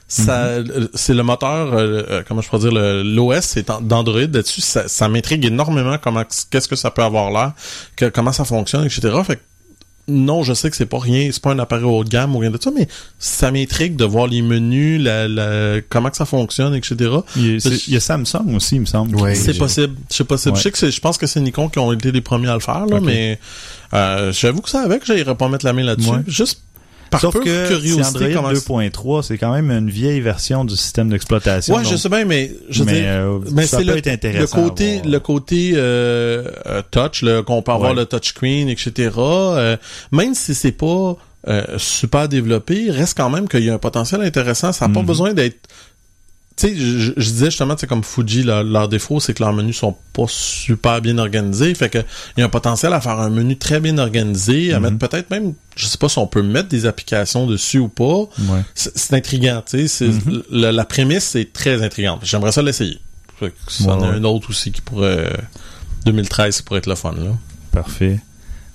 Ça, 0.08 0.44
euh, 0.46 0.88
c'est 0.94 1.14
le 1.16 1.24
moteur, 1.24 1.74
euh, 1.74 2.04
euh, 2.10 2.24
comment 2.28 2.42
je 2.42 2.48
pourrais 2.50 2.70
dire, 2.70 2.72
l'OS 2.74 3.42
c'est 3.42 3.70
en- 3.72 3.82
d'Android 3.82 4.20
là-dessus. 4.22 4.62
Ça, 4.62 4.88
ça 4.88 5.08
m'intrigue 5.10 5.46
énormément 5.46 5.98
comment, 5.98 6.24
qu'est-ce 6.52 6.68
que 6.68 6.76
ça 6.76 6.92
peut 6.92 7.02
avoir 7.02 7.32
l'air, 7.32 7.54
que- 7.96 8.10
comment 8.10 8.32
ça 8.32 8.46
fonctionne, 8.46 8.86
etc. 8.86 9.02
Fait 9.26 9.38
que 9.38 9.42
non, 10.10 10.44
je 10.44 10.54
sais 10.54 10.70
que 10.70 10.76
c'est 10.76 10.86
pas 10.86 11.00
rien, 11.00 11.30
c'est 11.32 11.42
pas 11.42 11.52
un 11.52 11.60
appareil 11.60 11.86
haut 11.86 12.04
de 12.04 12.10
gamme 12.10 12.36
ou 12.36 12.40
rien 12.40 12.52
de 12.52 12.60
ça, 12.62 12.72
mais 12.76 12.88
ça 13.20 13.52
m'intrigue 13.52 13.96
de 13.96 14.04
voir 14.04 14.28
les 14.28 14.42
menus, 14.42 15.02
la, 15.02 15.28
la, 15.30 15.80
comment 15.90 16.10
que 16.10 16.18
ça 16.18 16.26
fonctionne, 16.26 16.76
etc. 16.76 16.96
Il 17.38 17.54
y, 17.54 17.56
a, 17.56 17.60
c'est- 17.62 17.88
il 17.88 17.94
y 17.94 17.96
a 17.96 18.00
Samsung 18.02 18.54
aussi, 18.56 18.76
il 18.76 18.82
me 18.82 18.86
semble. 18.86 19.16
Ouais. 19.16 19.34
C'est 19.36 19.58
possible, 19.58 19.96
c'est 20.10 20.26
possible. 20.26 20.54
Ouais. 20.56 20.58
Je 20.58 20.64
sais 20.64 20.72
que 20.72 20.78
c'est, 20.78 20.92
je 20.92 21.00
pense 21.00 21.18
que 21.18 21.26
c'est 21.26 21.40
Nikon 21.40 21.70
qui 21.70 21.80
ont 21.80 21.94
été 21.94 22.12
les 22.12 22.20
premiers 22.22 22.50
à 22.50 22.56
le 22.56 22.60
faire, 22.60 22.86
là, 22.86 23.00
mais 23.00 23.40
euh, 23.94 24.34
j'avoue 24.34 24.60
que 24.62 24.70
ça 24.70 24.82
avec, 24.82 25.06
j'irais 25.06 25.36
pas 25.36 25.48
mettre 25.48 25.66
la 25.66 25.72
main 25.72 25.84
là-dessus. 25.84 26.10
Ouais. 26.10 26.18
Juste 26.28 26.63
par 27.14 27.22
Sauf 27.22 27.34
que 27.36 27.68
curiosité. 27.68 28.36
Android 28.38 28.54
comment 28.66 28.80
2.3, 28.82 29.24
c'est 29.24 29.38
quand 29.38 29.52
même 29.54 29.72
une 29.72 29.90
vieille 29.90 30.20
version 30.22 30.66
du 30.66 30.76
système 30.76 31.10
d'exploitation. 31.10 31.76
Ouais, 31.76 31.84
je 31.86 31.96
sais 31.96 32.10
bien, 32.10 32.26
mais 32.26 32.52
je 32.70 32.84
mais, 32.84 33.04
euh, 33.06 33.40
mais 33.54 33.66
ça 33.68 33.78
c'est 33.78 33.86
peut 33.86 33.92
le, 33.92 33.98
être 33.98 34.08
intéressant. 34.08 34.58
le 34.58 34.64
côté, 34.70 35.02
le 35.06 35.20
côté 35.20 35.72
euh, 35.76 36.44
euh, 36.66 36.82
touch, 36.92 37.24
qu'on 37.46 37.62
peut 37.62 37.72
avoir 37.72 37.92
Ouais. 37.92 37.98
le 37.98 38.06
touchscreen, 38.06 38.68
etc. 38.70 39.12
euh, 39.18 39.78
même 40.12 40.34
si 40.36 40.54
c'est 40.56 40.72
pas 40.72 41.16
euh, 41.48 41.64
super 41.78 42.30
développé, 42.30 42.90
reste 42.90 43.18
quand 43.18 43.30
même 43.30 43.48
qu'il 43.50 43.64
y 43.66 43.70
a 43.70 43.74
un 43.74 43.78
potentiel 43.78 44.22
intéressant. 44.22 44.72
Ça 44.72 44.88
n'a 44.88 44.94
pas 44.94 45.02
Mhm. 45.02 45.06
besoin 45.06 45.34
d'être 45.34 45.58
tu 46.56 46.68
sais, 46.68 46.76
je, 46.76 47.12
je 47.18 47.30
disais 47.32 47.46
justement, 47.48 47.76
c'est 47.78 47.88
comme 47.88 48.04
Fuji, 48.04 48.44
leur, 48.44 48.64
leur 48.64 48.88
défaut, 48.88 49.20
c'est 49.20 49.34
que 49.34 49.42
leurs 49.44 49.54
menus 49.54 49.78
sont 49.78 49.96
pas 50.14 50.26
super 50.28 51.02
bien 51.02 51.18
organisés. 51.18 51.74
Fait 51.76 51.90
que 51.90 51.98
il 51.98 52.40
y 52.40 52.44
a 52.44 52.46
un 52.46 52.50
potentiel 52.50 52.94
à 52.94 53.02
faire 53.02 53.20
un 53.20 53.30
menu 53.30 53.58
très 53.58 53.80
bien 53.80 53.98
organisé, 53.98 54.74
à 54.74 54.80
Mhm. 54.80 54.84
mettre 54.94 55.10
peut-être 55.10 55.30
même, 55.32 55.54
je 55.76 55.86
sais 55.88 55.98
pas 55.98 56.10
si 56.10 56.20
on 56.20 56.28
peut 56.28 56.44
mettre 56.44 56.70
des 56.70 56.86
applications 56.86 57.48
dessus 57.48 57.80
ou 57.80 57.88
pas. 57.88 58.04
Ouais. 58.40 58.62
C'est 58.76 59.14
intriguant, 59.14 59.64
tu 59.66 59.88
sais. 59.88 60.08
Mhm. 60.08 60.44
La 60.52 60.86
prémisse 60.86 61.24
c'est 61.26 61.52
très 61.52 61.82
intrigante. 61.84 62.20
J'aimerais 62.24 62.52
ça 62.52 62.62
l'essayer. 62.62 63.00
Fait 63.40 63.50
que 63.50 63.72
Ça 63.72 63.86
en 63.86 64.00
Ouais, 64.00 64.08
a 64.08 64.12
ouais. 64.12 64.18
un 64.18 64.24
autre 64.26 64.50
aussi 64.52 64.72
qui 64.72 64.82
pourrait 64.82 65.32
2013 66.06 66.58
qui 66.58 66.64
pourrait 66.64 66.80
être 66.80 66.88
le 66.88 66.96
fun 66.96 67.14
là. 67.14 67.32
Parfait. 67.72 68.20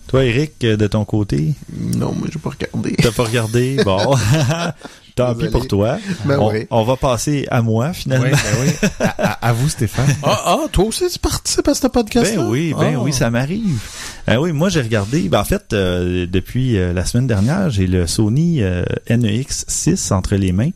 Toi, 0.08 0.24
Eric, 0.24 0.58
de 0.60 0.86
ton 0.86 1.04
côté, 1.04 1.52
Non, 1.78 2.12
moi, 2.14 2.28
j'ai 2.32 2.38
pas 2.38 2.48
regardé. 2.50 2.96
t'as 2.96 3.12
pas 3.12 3.24
regardé? 3.24 3.76
Bon. 3.84 4.16
Tant 5.18 5.32
pis 5.34 5.40
Désolé. 5.40 5.50
pour 5.52 5.68
toi. 5.68 5.98
Ben 6.24 6.38
on, 6.38 6.50
oui. 6.52 6.66
on 6.70 6.82
va 6.84 6.96
passer 6.96 7.46
à 7.50 7.60
moi, 7.62 7.92
finalement. 7.92 8.26
Oui, 8.26 8.32
ben 8.32 8.60
oui. 8.62 8.88
À, 9.00 9.32
à- 9.32 9.48
à 9.48 9.52
vous, 9.52 9.68
Stéphane. 9.68 10.06
Ah, 10.22 10.42
ah, 10.46 10.58
toi 10.72 10.84
aussi 10.84 11.08
tu 11.08 11.18
participes 11.18 11.68
à 11.68 11.74
ce 11.74 11.86
podcast 11.88 12.34
Ben 12.36 12.46
oui, 12.48 12.74
ben 12.78 12.96
oui, 12.96 13.12
ça 13.12 13.30
m'arrive. 13.30 13.80
Ben 14.26 14.38
oui, 14.38 14.52
moi 14.52 14.68
j'ai 14.68 14.80
regardé. 14.82 15.28
Ben 15.28 15.40
en 15.40 15.44
fait, 15.44 15.72
euh, 15.72 16.26
depuis 16.26 16.76
euh, 16.78 16.92
la 16.92 17.04
semaine 17.04 17.26
dernière, 17.26 17.70
j'ai 17.70 17.86
le 17.86 18.06
Sony 18.06 18.62
euh, 18.62 18.84
NEX 19.10 19.64
6 19.68 20.12
entre 20.12 20.36
les 20.36 20.52
mains. 20.52 20.70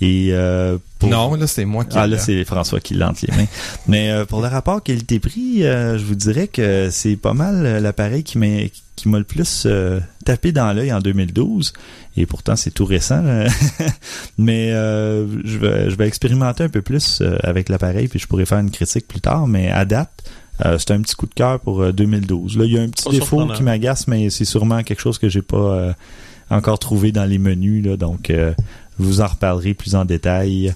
Et 0.00 0.28
euh, 0.30 0.78
pour- 1.00 1.08
Non, 1.10 1.34
là, 1.34 1.46
c'est 1.46 1.64
moi 1.64 1.84
qui. 1.84 1.98
Ah 1.98 2.06
là, 2.06 2.18
c'est 2.18 2.44
François 2.44 2.78
qui 2.80 2.94
l'a 2.94 3.08
entre 3.10 3.24
les 3.28 3.36
mains. 3.36 3.46
Mais 3.88 4.10
euh, 4.10 4.24
pour 4.24 4.40
le 4.40 4.46
rapport 4.48 4.82
qualité-prix, 4.82 5.64
euh, 5.64 5.98
je 5.98 6.04
vous 6.04 6.14
dirais 6.14 6.46
que 6.48 6.88
c'est 6.90 7.16
pas 7.16 7.34
mal 7.34 7.66
euh, 7.66 7.80
l'appareil 7.80 8.22
qui 8.22 8.38
m'a 8.38 8.46
qui 8.96 9.08
m'a 9.08 9.18
le 9.18 9.24
plus 9.24 9.64
euh, 9.66 10.00
tapé 10.24 10.50
dans 10.52 10.72
l'œil 10.72 10.92
en 10.92 11.00
2012. 11.00 11.72
Et 12.16 12.26
pourtant, 12.26 12.56
c'est 12.56 12.70
tout 12.72 12.84
récent. 12.84 13.22
là. 13.22 13.46
mais 14.38 14.72
euh, 14.72 15.26
je, 15.44 15.58
vais, 15.58 15.90
je 15.90 15.96
vais 15.96 16.06
expérimenter 16.06 16.64
un 16.64 16.68
peu 16.68 16.82
plus 16.82 17.20
euh, 17.20 17.36
avec 17.42 17.68
l'appareil, 17.68 18.08
puis 18.08 18.18
je 18.18 18.26
pourrais 18.26 18.46
faire 18.46 18.58
une 18.58 18.70
critique 18.70 19.06
plus 19.06 19.20
tard. 19.20 19.46
Mais 19.46 19.70
à 19.70 19.84
date, 19.84 20.10
euh, 20.64 20.78
c'est 20.78 20.90
un 20.92 21.00
petit 21.00 21.14
coup 21.14 21.26
de 21.26 21.34
cœur 21.34 21.60
pour 21.60 21.82
euh, 21.82 21.92
2012. 21.92 22.58
Là, 22.58 22.64
il 22.64 22.72
y 22.72 22.78
a 22.78 22.82
un 22.82 22.88
petit 22.88 23.04
Pas 23.04 23.10
défaut 23.10 23.46
qui 23.46 23.62
m'agace, 23.62 24.08
mais 24.08 24.30
c'est 24.30 24.44
sûrement 24.44 24.82
quelque 24.82 25.00
chose 25.00 25.18
que 25.18 25.28
j'ai 25.28 25.42
pas 25.42 25.56
euh, 25.56 25.92
encore 26.50 26.78
trouvé 26.80 27.12
dans 27.12 27.24
les 27.24 27.38
menus. 27.38 27.84
Là, 27.86 27.96
donc, 27.96 28.30
euh, 28.30 28.52
je 28.98 29.04
vous 29.04 29.20
en 29.20 29.26
reparlerai 29.26 29.74
plus 29.74 29.94
en 29.94 30.04
détail. 30.04 30.74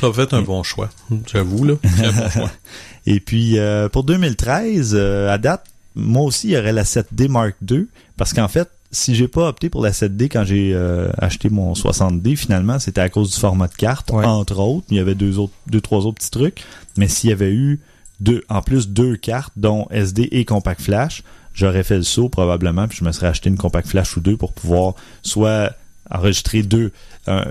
T'as 0.00 0.12
fait 0.12 0.32
un 0.32 0.42
bon 0.42 0.62
choix, 0.62 0.90
j'avoue 1.32 1.64
là. 1.64 1.74
Bon 1.82 2.30
choix. 2.30 2.50
Et 3.06 3.20
puis 3.20 3.58
euh, 3.58 3.88
pour 3.88 4.04
2013, 4.04 4.92
euh, 4.94 5.30
à 5.32 5.38
date, 5.38 5.64
moi 5.94 6.22
aussi, 6.22 6.48
il 6.48 6.50
y 6.52 6.56
aurait 6.56 6.72
la 6.72 6.84
7D 6.84 7.28
Mark 7.28 7.54
II. 7.70 7.86
Parce 8.16 8.32
qu'en 8.32 8.48
fait, 8.48 8.68
si 8.90 9.14
j'ai 9.14 9.28
pas 9.28 9.48
opté 9.48 9.68
pour 9.68 9.82
la 9.82 9.90
7D 9.90 10.24
quand 10.24 10.44
j'ai 10.44 10.72
euh, 10.74 11.08
acheté 11.18 11.48
mon 11.50 11.72
60D, 11.74 12.36
finalement, 12.36 12.78
c'était 12.78 13.00
à 13.00 13.08
cause 13.08 13.32
du 13.34 13.38
format 13.40 13.68
de 13.68 13.74
carte, 13.74 14.10
Ouais. 14.12 14.24
entre 14.24 14.58
autres. 14.60 14.86
Il 14.90 14.96
y 14.96 15.00
avait 15.00 15.14
deux 15.16 15.38
autres, 15.38 15.52
deux, 15.66 15.80
trois 15.80 16.00
autres 16.06 16.16
petits 16.18 16.30
trucs. 16.30 16.62
Mais 16.96 17.08
s'il 17.08 17.30
y 17.30 17.32
avait 17.32 17.52
eu 17.52 17.80
deux, 18.20 18.42
en 18.48 18.62
plus 18.62 18.88
deux 18.88 19.16
cartes, 19.16 19.52
dont 19.56 19.86
SD 19.90 20.28
et 20.32 20.44
Compact 20.44 20.80
Flash, 20.80 21.22
j'aurais 21.52 21.82
fait 21.82 21.96
le 21.96 22.02
saut 22.04 22.28
probablement, 22.28 22.86
puis 22.88 22.98
je 22.98 23.04
me 23.04 23.12
serais 23.12 23.26
acheté 23.26 23.48
une 23.50 23.56
Compact 23.56 23.88
Flash 23.88 24.16
ou 24.16 24.20
deux 24.20 24.36
pour 24.36 24.52
pouvoir 24.52 24.94
soit 25.22 25.72
enregistrer 26.10 26.62
deux, 26.62 26.92
un- 27.26 27.44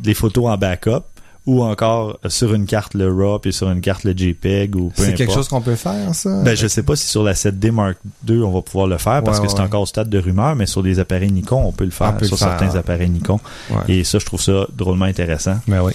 des 0.00 0.14
photos 0.14 0.46
en 0.46 0.56
backup, 0.56 1.04
ou 1.46 1.62
encore 1.62 2.18
sur 2.28 2.52
une 2.52 2.66
carte 2.66 2.92
le 2.94 3.10
RAW 3.10 3.38
puis 3.38 3.52
sur 3.52 3.70
une 3.70 3.80
carte 3.80 4.04
le 4.04 4.12
JPEG 4.12 4.76
ou 4.76 4.90
peu 4.94 5.02
C'est 5.02 5.14
quelque 5.14 5.32
chose 5.32 5.48
qu'on 5.48 5.62
peut 5.62 5.74
faire, 5.74 6.14
ça? 6.14 6.42
Ben, 6.44 6.54
je 6.54 6.66
sais 6.66 6.82
pas 6.82 6.94
si 6.96 7.08
sur 7.08 7.22
la 7.24 7.32
7D 7.32 7.70
Mark 7.72 7.96
II, 8.28 8.42
on 8.42 8.52
va 8.52 8.60
pouvoir 8.60 8.86
le 8.86 8.98
faire 8.98 9.24
parce 9.24 9.38
Ouais, 9.40 9.46
que 9.46 9.50
c'est 9.50 9.58
encore 9.60 9.80
au 9.82 9.86
stade 9.86 10.10
de 10.10 10.18
rumeur, 10.18 10.54
mais 10.54 10.66
sur 10.66 10.82
des 10.82 10.98
appareils 10.98 11.32
Nikon, 11.32 11.62
on 11.64 11.72
peut 11.72 11.86
le 11.86 11.90
faire 11.90 12.14
peut 12.16 12.26
sur 12.26 12.34
le 12.34 12.38
faire. 12.38 12.58
certains 12.58 12.78
appareils 12.78 13.08
Nikon. 13.08 13.40
Ouais. 13.70 13.76
Et 13.88 14.04
ça, 14.04 14.18
je 14.18 14.26
trouve 14.26 14.40
ça 14.40 14.66
drôlement 14.76 15.06
intéressant. 15.06 15.56
Ben 15.66 15.82
oui. 15.82 15.92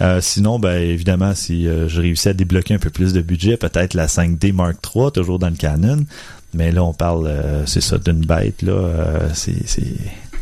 Euh, 0.00 0.20
sinon, 0.22 0.58
ben 0.58 0.78
évidemment, 0.82 1.34
si 1.34 1.68
euh, 1.68 1.88
je 1.88 2.00
réussis 2.00 2.30
à 2.30 2.32
débloquer 2.32 2.74
un 2.74 2.78
peu 2.78 2.90
plus 2.90 3.12
de 3.12 3.20
budget, 3.20 3.58
peut-être 3.58 3.92
la 3.94 4.06
5D 4.06 4.52
Mark 4.54 4.76
III, 4.94 5.12
toujours 5.12 5.38
dans 5.38 5.50
le 5.50 5.56
Canon. 5.56 6.04
Mais 6.54 6.72
là, 6.72 6.82
on 6.82 6.94
parle, 6.94 7.26
euh, 7.26 7.66
c'est 7.66 7.82
ça, 7.82 7.98
d'une 7.98 8.24
bête, 8.24 8.62
là. 8.62 8.72
euh, 8.72 9.28
c'est, 9.34 9.66
c'est... 9.66 9.82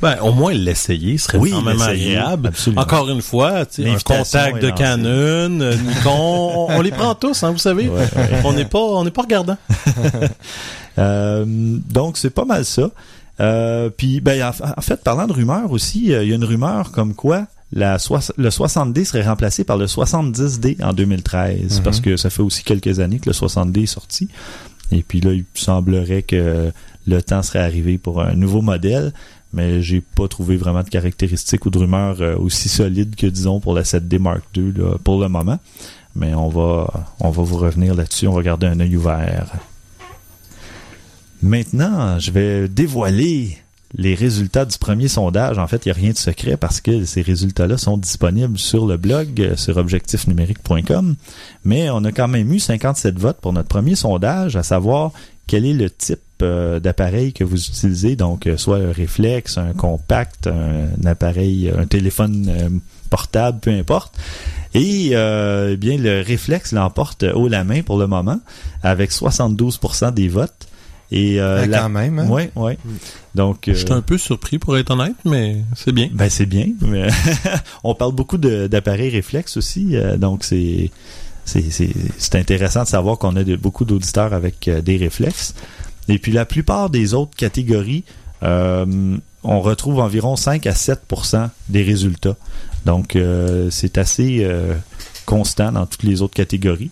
Ben, 0.05 0.19
au 0.23 0.33
moins 0.33 0.53
l'essayer 0.53 1.17
serait 1.19 1.39
Oui, 1.39 1.51
quand 1.51 1.63
même 1.63 1.81
agréable. 1.81 2.49
absolument. 2.49 2.83
Encore 2.83 3.09
une 3.09 3.23
fois, 3.23 3.65
tu 3.67 3.83
sais, 3.83 3.89
un 3.91 3.97
contact 3.99 4.61
de. 4.63 4.71
Canon, 4.71 5.61
euh, 5.61 5.75
Nikon, 5.77 6.11
on, 6.11 6.67
on 6.71 6.81
les 6.83 6.91
prend 6.91 7.15
tous, 7.15 7.43
hein, 7.43 7.51
vous 7.53 7.59
savez. 7.59 7.89
Ouais, 7.89 8.01
ouais. 8.01 8.41
On 8.45 8.53
n'est 8.53 8.65
pas, 8.67 8.79
on 8.79 9.03
n'est 9.05 9.11
pas 9.11 9.23
regardant. 9.23 9.57
Euh, 10.99 11.45
donc, 11.47 12.17
c'est 12.19 12.31
pas 12.31 12.45
mal 12.45 12.65
ça. 12.65 12.89
Euh, 13.41 13.91
puis, 13.91 14.21
ben, 14.21 14.41
en, 14.77 14.81
fait, 14.81 15.03
parlant 15.03 15.27
de 15.27 15.33
rumeurs 15.33 15.73
aussi, 15.73 16.13
euh, 16.13 16.23
il 16.23 16.29
y 16.31 16.33
a 16.33 16.37
une 16.37 16.45
rumeur 16.45 16.93
comme 16.93 17.15
quoi 17.15 17.47
la 17.73 17.97
le 18.37 18.49
60D 18.51 19.05
serait 19.05 19.23
remplacé 19.27 19.65
par 19.65 19.77
le 19.77 19.87
70D 19.87 20.77
en 20.85 20.93
2013, 20.93 21.79
Mhm. 21.79 21.83
parce 21.83 21.99
que 22.01 22.17
ça 22.17 22.31
fait 22.31 22.43
aussi 22.43 22.63
quelques 22.63 23.01
années 23.01 23.19
que 23.19 23.29
le 23.29 23.33
60D 23.33 23.83
est 23.83 23.87
sorti. 23.87 24.29
Et 24.93 25.03
puis 25.03 25.21
là, 25.21 25.33
il 25.33 25.45
semblerait 25.55 26.23
que 26.23 26.71
le 27.09 27.23
temps 27.23 27.43
serait 27.43 27.59
arrivé 27.65 27.99
pour 27.99 28.23
un 28.23 28.35
nouveau 28.35 28.63
modèle, 28.63 29.13
mais 29.55 29.81
j'ai 29.83 30.01
pas 30.01 30.29
trouvé 30.29 30.57
vraiment 30.57 30.83
de 30.83 30.89
caractéristiques 30.89 31.65
ou 31.65 31.71
de 31.71 31.79
rumeurs 31.79 32.21
euh, 32.21 32.37
aussi 32.37 32.69
solides 32.69 33.15
que, 33.17 33.27
disons, 33.27 33.61
pour 33.61 33.73
la 33.73 33.83
7D 33.83 34.19
Mark 34.19 34.43
II 34.57 34.73
pour 35.03 35.21
le 35.21 35.29
moment. 35.29 35.59
Mais 36.17 36.35
on 36.35 36.49
va, 36.49 37.07
on 37.21 37.31
va 37.31 37.43
vous 37.43 37.57
revenir 37.57 37.95
là-dessus, 37.95 38.27
on 38.27 38.35
va 38.35 38.43
garder 38.43 38.67
un 38.67 38.79
œil 38.81 38.97
ouvert. 38.97 39.47
Maintenant, 41.43 42.19
je 42.19 42.31
vais 42.31 42.69
dévoiler 42.69 43.59
les 43.97 44.15
résultats 44.15 44.65
du 44.65 44.77
premier 44.79 45.09
sondage. 45.09 45.59
En 45.59 45.67
fait, 45.67 45.87
il 45.87 45.89
n'y 45.89 45.93
a 45.93 45.95
rien 45.95 46.11
de 46.11 46.17
secret 46.17 46.57
parce 46.57 46.81
que 46.81 47.05
ces 47.05 47.23
résultats-là 47.23 47.79
sont 47.79 47.97
disponibles 47.97 48.59
sur 48.59 48.87
le 48.87 48.97
blog, 48.97 49.41
euh, 49.41 49.57
sur 49.57 49.77
objectifnumérique.com. 49.77 51.15
Mais 51.65 51.91
on 51.91 52.05
a 52.05 52.13
quand 52.13 52.29
même 52.29 52.53
eu 52.53 52.59
57 52.59 53.19
votes 53.19 53.41
pour 53.41 53.53
notre 53.53 53.69
premier 53.69 53.95
sondage, 53.95 54.57
à 54.57 54.63
savoir 54.63 55.13
quel 55.47 55.65
est 55.65 55.75
le 55.75 55.91
type 55.91 56.21
d'appareil 56.41 57.33
que 57.33 57.45
vous 57.45 57.57
utilisez, 57.57 58.17
donc 58.17 58.47
euh, 58.47 58.57
soit 58.57 58.79
un 58.79 58.93
réflexe, 58.93 59.57
un 59.59 59.73
compact, 59.73 60.47
un, 60.47 60.89
appareil, 61.07 61.71
un 61.77 61.87
téléphone 61.87 62.47
euh, 62.49 62.69
portable, 63.11 63.61
peu 63.61 63.71
importe. 63.71 64.15
Et 64.75 65.11
euh, 65.13 65.71
eh 65.73 65.77
bien 65.77 65.97
le 65.97 66.21
réflexe 66.23 66.73
l'emporte 66.73 67.23
haut 67.35 67.49
la 67.49 67.63
main 67.65 67.83
pour 67.83 67.97
le 67.99 68.07
moment 68.09 68.41
avec 68.83 69.13
72% 69.13 70.13
des 70.13 70.29
votes. 70.29 70.67
Et 71.13 71.41
euh, 71.41 71.61
Ah, 71.63 71.67
la- 71.67 71.79
quand 71.81 71.89
même, 71.91 72.19
hein? 72.19 72.29
Ouais, 72.29 72.51
ouais. 72.57 72.77
Donc 73.37 73.69
euh, 73.69 73.75
Je 73.75 73.79
suis 73.85 73.93
un 73.93 74.01
peu 74.01 74.19
surpris 74.19 74.59
pour 74.59 74.77
être 74.77 74.91
honnête, 74.91 75.15
mais 75.25 75.59
c'est 75.77 75.93
bien. 75.93 76.09
ben 76.13 76.29
c'est 76.29 76.47
bien. 76.47 76.67
mais 76.81 77.07
on 77.85 77.95
parle 77.95 78.13
beaucoup 78.15 78.39
d'appareils 78.39 79.11
réflexes 79.11 79.57
aussi, 79.57 79.95
euh, 79.97 80.17
donc 80.17 80.43
c'est 80.43 80.91
c'est 81.45 81.71
c'est 81.71 81.91
c'est 82.19 82.35
intéressant 82.37 82.83
de 82.83 82.89
savoir 82.89 83.19
qu'on 83.19 83.37
a 83.37 83.45
de- 83.45 83.55
beaucoup 83.55 83.85
d'auditeurs 83.85 84.33
avec 84.33 84.67
euh, 84.67 84.81
des 84.81 84.97
réflexes. 84.97 85.55
Et 86.09 86.19
puis 86.19 86.33
la 86.33 86.45
plupart 86.45 86.91
des 86.91 87.15
autres 87.15 87.37
catégories, 87.37 88.05
euh, 88.43 89.17
on 89.43 89.61
retrouve 89.61 90.01
environ 90.01 90.37
5 90.37 90.67
à 90.67 90.73
7% 90.73 91.49
des 91.69 91.83
résultats. 91.83 92.37
Donc 92.85 93.17
euh, 93.17 93.69
c'est 93.71 93.99
assez 93.99 94.41
euh, 94.43 94.75
constant 95.27 95.73
dans 95.73 95.87
toutes 95.87 96.03
les 96.03 96.23
autres 96.23 96.35
catégories. 96.35 96.91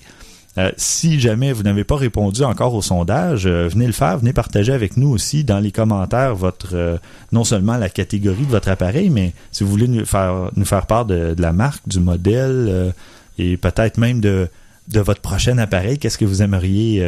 Si 0.77 1.19
jamais 1.19 1.51
vous 1.55 1.63
n'avez 1.63 1.83
pas 1.83 1.97
répondu 1.97 2.45
encore 2.45 2.75
au 2.75 2.83
sondage, 2.83 3.47
venez 3.47 3.87
le 3.87 3.93
faire, 3.95 4.19
venez 4.19 4.35
partager 4.35 4.71
avec 4.71 4.99
nous 4.99 5.09
aussi 5.09 5.45
dans 5.45 5.59
les 5.59 5.73
commentaires 5.73 6.35
votre 6.35 7.01
non 7.33 7.43
seulement 7.43 7.79
la 7.79 7.89
catégorie 7.89 8.45
de 8.45 8.51
votre 8.51 8.69
appareil, 8.69 9.09
mais 9.09 9.33
si 9.51 9.65
vous 9.65 9.71
voulez 9.71 9.89
nous 9.89 10.05
faire 10.05 10.51
nous 10.55 10.67
faire 10.67 10.85
part 10.85 11.07
de, 11.07 11.35
la 11.39 11.55
marque, 11.55 11.89
du 11.89 12.01
modèle 12.01 12.93
et 13.39 13.57
peut-être 13.57 13.97
même 13.97 14.21
de 14.21 14.51
de 14.89 15.01
votre 15.01 15.23
prochain 15.23 15.57
appareil, 15.57 15.99
qu'est-ce 15.99 16.19
que 16.19 16.27
vous 16.27 16.43
aimeriez 16.43 17.03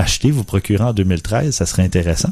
acheter, 0.00 0.30
vous 0.30 0.44
procurer 0.44 0.84
en 0.84 0.92
2013, 0.92 1.54
ça 1.54 1.66
serait 1.66 1.82
intéressant. 1.82 2.30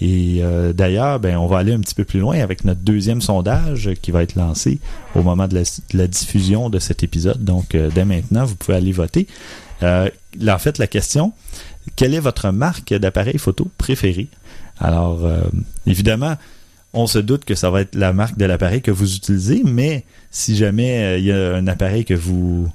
Et 0.00 0.38
euh, 0.42 0.72
d'ailleurs, 0.72 1.18
ben, 1.18 1.36
on 1.36 1.46
va 1.46 1.58
aller 1.58 1.72
un 1.72 1.80
petit 1.80 1.94
peu 1.94 2.04
plus 2.04 2.20
loin 2.20 2.38
avec 2.38 2.64
notre 2.64 2.80
deuxième 2.80 3.20
sondage 3.20 3.90
qui 4.00 4.12
va 4.12 4.22
être 4.22 4.36
lancé 4.36 4.78
au 5.14 5.22
moment 5.22 5.48
de 5.48 5.60
la, 5.92 6.06
diffusion 6.06 6.70
de 6.70 6.78
cet 6.78 7.02
épisode. 7.02 7.42
Donc, 7.42 7.74
euh, 7.74 7.90
dès 7.92 8.04
maintenant, 8.04 8.44
vous 8.44 8.54
pouvez 8.54 8.76
aller 8.76 8.92
voter. 8.92 9.26
Euh, 9.82 10.08
là, 10.38 10.54
en 10.54 10.58
fait, 10.58 10.78
la 10.78 10.86
question, 10.86 11.32
quelle 11.96 12.14
est 12.14 12.20
votre 12.20 12.50
marque 12.50 12.94
d'appareil 12.94 13.38
photo 13.38 13.68
préférée? 13.76 14.28
Alors, 14.78 15.28
évidemment, 15.88 16.36
on 16.92 17.08
se 17.08 17.18
doute 17.18 17.44
que 17.44 17.56
ça 17.56 17.68
va 17.68 17.80
être 17.80 17.96
la 17.96 18.12
marque 18.12 18.38
de 18.38 18.44
l'appareil 18.44 18.80
que 18.80 18.92
vous 18.92 19.16
utilisez, 19.16 19.62
mais 19.64 20.04
si 20.30 20.56
jamais 20.56 21.18
il 21.18 21.24
y 21.24 21.32
a 21.32 21.56
un 21.56 21.66
appareil 21.66 22.04
que 22.04 22.14
vous 22.14 22.68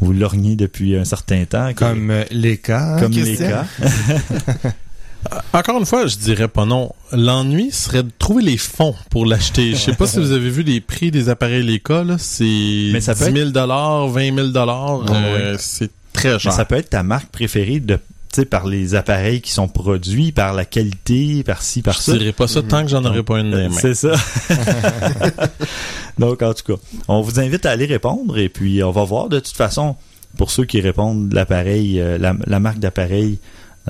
vous 0.00 0.12
lorgnez 0.12 0.56
depuis 0.56 0.96
un 0.96 1.04
certain 1.04 1.44
temps, 1.44 1.72
que- 1.72 1.78
Comme 1.78 2.10
euh, 2.10 2.24
les 2.30 2.58
cas. 2.58 2.94
hein, 2.96 3.00
comme 3.00 3.12
les 3.12 3.36
cas, 3.36 3.64
Encore 5.52 5.78
une 5.80 5.84
fois, 5.86 6.06
je 6.06 6.16
dirais 6.16 6.46
pas 6.48 6.64
non. 6.64 6.92
L'ennui 7.12 7.72
serait 7.72 8.04
de 8.04 8.10
trouver 8.18 8.42
les 8.44 8.56
fonds 8.56 8.94
pour 9.10 9.26
l'acheter. 9.26 9.72
Je 9.72 9.76
sais 9.76 9.92
pas 9.92 10.06
si 10.06 10.18
vous 10.20 10.30
avez 10.30 10.48
vu 10.48 10.62
les 10.62 10.80
prix 10.80 11.10
des 11.10 11.28
appareils 11.28 11.64
Leica, 11.64 12.04
là. 12.04 12.16
C'est 12.18 12.44
10 12.44 12.90
Mais 12.92 13.00
ça 13.00 13.14
peut 13.16 13.24
000 13.30 13.50
20 13.50 14.34
000 14.36 14.48
euh, 14.56 15.56
C'est 15.58 15.90
très 16.12 16.34
Mais 16.34 16.38
cher. 16.38 16.52
ça 16.52 16.64
peut 16.64 16.76
être 16.76 16.90
ta 16.90 17.02
marque 17.02 17.28
préférée 17.30 17.80
de 17.80 17.98
par 18.50 18.66
les 18.66 18.94
appareils 18.94 19.40
qui 19.40 19.50
sont 19.50 19.68
produits, 19.68 20.32
par 20.32 20.52
la 20.54 20.64
qualité, 20.64 21.42
par 21.42 21.62
ci, 21.62 21.82
par 21.82 21.94
Je 21.94 22.00
ça. 22.00 22.12
dirais 22.16 22.32
pas 22.32 22.46
ça 22.48 22.62
tant 22.62 22.82
que 22.82 22.88
j'en 22.88 23.04
aurais 23.04 23.22
pas 23.22 23.40
une 23.40 23.54
les 23.54 23.68
mains. 23.68 23.74
C'est 23.80 23.94
ça. 23.94 24.12
Donc, 26.18 26.42
en 26.42 26.52
tout 26.54 26.74
cas, 26.74 26.80
on 27.08 27.20
vous 27.20 27.40
invite 27.40 27.66
à 27.66 27.70
aller 27.70 27.86
répondre 27.86 28.38
et 28.38 28.48
puis 28.48 28.82
on 28.82 28.90
va 28.90 29.04
voir. 29.04 29.28
De 29.28 29.38
toute 29.40 29.56
façon, 29.56 29.96
pour 30.36 30.50
ceux 30.50 30.64
qui 30.64 30.80
répondent 30.80 31.32
l'appareil, 31.32 32.00
euh, 32.00 32.18
la, 32.18 32.34
la 32.46 32.60
marque 32.60 32.78
d'appareil 32.78 33.38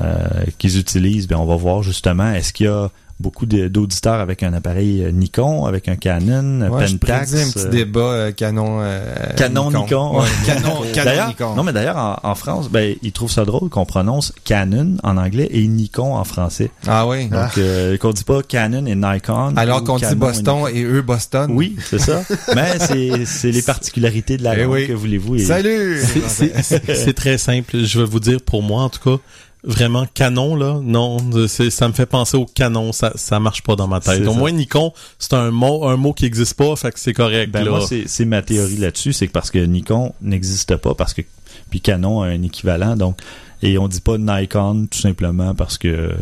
euh, 0.01 0.16
qu'ils 0.59 0.78
utilisent, 0.78 1.26
ben 1.26 1.36
on 1.36 1.47
va 1.47 1.57
voir 1.57 1.82
justement 1.82 2.32
est-ce 2.32 2.53
qu'il 2.53 2.66
y 2.66 2.68
a 2.68 2.91
beaucoup 3.21 3.47
de- 3.47 3.69
d'auditeurs 3.69 4.21
avec 4.21 4.43
un 4.43 4.53
appareil 4.53 5.03
euh, 5.05 5.11
Nikon, 5.11 5.64
avec 5.66 5.89
un 5.89 5.97
Canon, 5.97 6.61
Ouais, 6.71 6.87
je 6.87 6.97
Pentax. 6.97 7.31
prédis 7.33 7.43
un 7.43 7.51
petit 7.53 7.66
euh, 7.66 7.71
débat 7.71 8.01
euh, 8.01 8.33
Canon 8.33 8.79
euh, 8.81 9.01
Canon 9.37 9.71
Nikon. 9.71 10.21
Ouais, 10.21 10.27
Canon, 10.47 10.83
Canon 10.95 11.27
Nikon. 11.29 11.55
non 11.57 11.62
mais 11.64 11.73
d'ailleurs 11.73 11.97
en, 11.97 12.16
en 12.23 12.35
France, 12.35 12.69
ben 12.71 12.95
ils 13.03 13.12
trouvent 13.12 13.31
ça 13.31 13.45
drôle 13.45 13.69
qu'on 13.71 13.85
prononce 13.87 14.33
Canon 14.45 14.97
en 15.03 15.16
anglais 15.16 15.49
et 15.51 15.66
Nikon 15.66 16.14
en 16.14 16.25
français. 16.25 16.71
Ah 16.87 17.07
oui. 17.07 17.29
Donc 17.29 17.59
euh, 17.59 17.97
qu'on 17.99 18.12
dit 18.12 18.25
pas 18.25 18.43
Canon 18.43 18.87
et 18.87 18.95
Nikon. 18.95 19.55
Alors 19.57 19.83
qu'on 19.85 19.97
dit 19.97 20.05
et 20.05 20.14
Boston 20.14 20.64
et 20.73 20.83
eux 20.85 21.03
Boston. 21.03 21.51
Oui, 21.53 21.77
c'est 21.85 21.99
ça. 22.01 22.23
Mais 22.55 22.79
c'est 22.79 23.25
c'est 23.27 23.51
les 23.51 23.62
particularités 23.62 24.37
de 24.37 24.45
la 24.45 24.57
Eh 24.57 24.62
langue 24.62 24.73
oui. 24.73 24.87
que 24.87 24.93
voulez-vous. 24.93 25.35
et- 25.37 25.39
Salut! 25.45 26.01
C'est- 26.05 26.62
C'est 26.62 26.95
c'est 26.95 27.12
très 27.14 27.39
simple. 27.39 27.85
Je 27.85 27.99
vais 27.99 28.05
vous 28.07 28.21
dire, 28.21 28.39
pour 28.45 28.62
moi, 28.62 28.83
en 28.83 28.89
tout 28.89 29.01
cas, 29.16 29.23
vraiment 29.65 30.07
canon, 30.15 30.55
là, 30.57 30.79
non, 30.83 31.19
ça 31.49 31.89
me 31.89 31.93
fait 31.93 32.07
penser 32.07 32.37
au 32.37 32.47
canon. 32.47 32.93
Ça, 32.93 33.13
ça 33.17 33.41
marche 33.41 33.63
pas 33.63 33.75
dans 33.77 33.89
ma 33.89 34.01
tête. 34.01 34.27
Au 34.27 34.33
ça. 34.33 34.39
moins, 34.39 34.53
Nikon, 34.53 34.93
c'est 35.19 35.35
un 35.35 35.51
mot, 35.51 35.87
un 35.89 35.97
mot 35.97 36.13
qui 36.13 36.27
existe 36.27 36.55
pas, 36.55 36.75
fait 36.77 36.93
que 36.93 37.01
c'est 37.01 37.13
correct, 37.13 37.51
Ben 37.53 37.65
là. 37.65 37.71
moi, 37.71 37.81
c'est 37.87 38.05
c'est 38.09 38.25
ma 38.25 38.43
théorie 38.43 38.77
là-dessus, 38.77 39.13
c'est 39.13 39.27
que 39.27 39.33
parce 39.33 39.51
que 39.51 39.59
Nikon 39.59 40.13
n'existe 40.23 40.77
pas, 40.77 40.95
parce 40.95 41.13
que 41.15 41.23
puis 41.71 41.81
Canon 41.81 42.23
a 42.23 42.29
un 42.29 42.43
équivalent, 42.43 42.97
donc 42.97 43.19
et 43.63 43.77
on 43.79 43.89
dit 43.89 44.01
pas 44.01 44.17
Nikon 44.17 44.87
tout 44.91 44.99
simplement 44.99 45.55
parce 45.55 45.77
que 45.77 46.15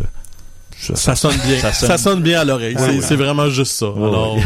ça- 0.78 0.97
ça 0.97 1.14
sonne 1.14 1.37
bien. 1.47 1.59
Ça 1.61 1.72
Ça 1.72 1.99
sonne- 1.99 2.22
bien 2.22 2.41
à 2.41 2.45
l'oreille. 2.45 2.74
Ouais, 2.76 3.01
c'est 3.01 3.11
ouais. 3.11 3.16
vraiment 3.16 3.49
juste 3.51 3.72
ça. 3.72 3.91
Ouais, 3.91 4.09
Alors, 4.09 4.37
ouais. 4.37 4.43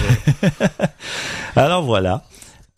Alors 1.57 1.83
voilà, 1.83 2.25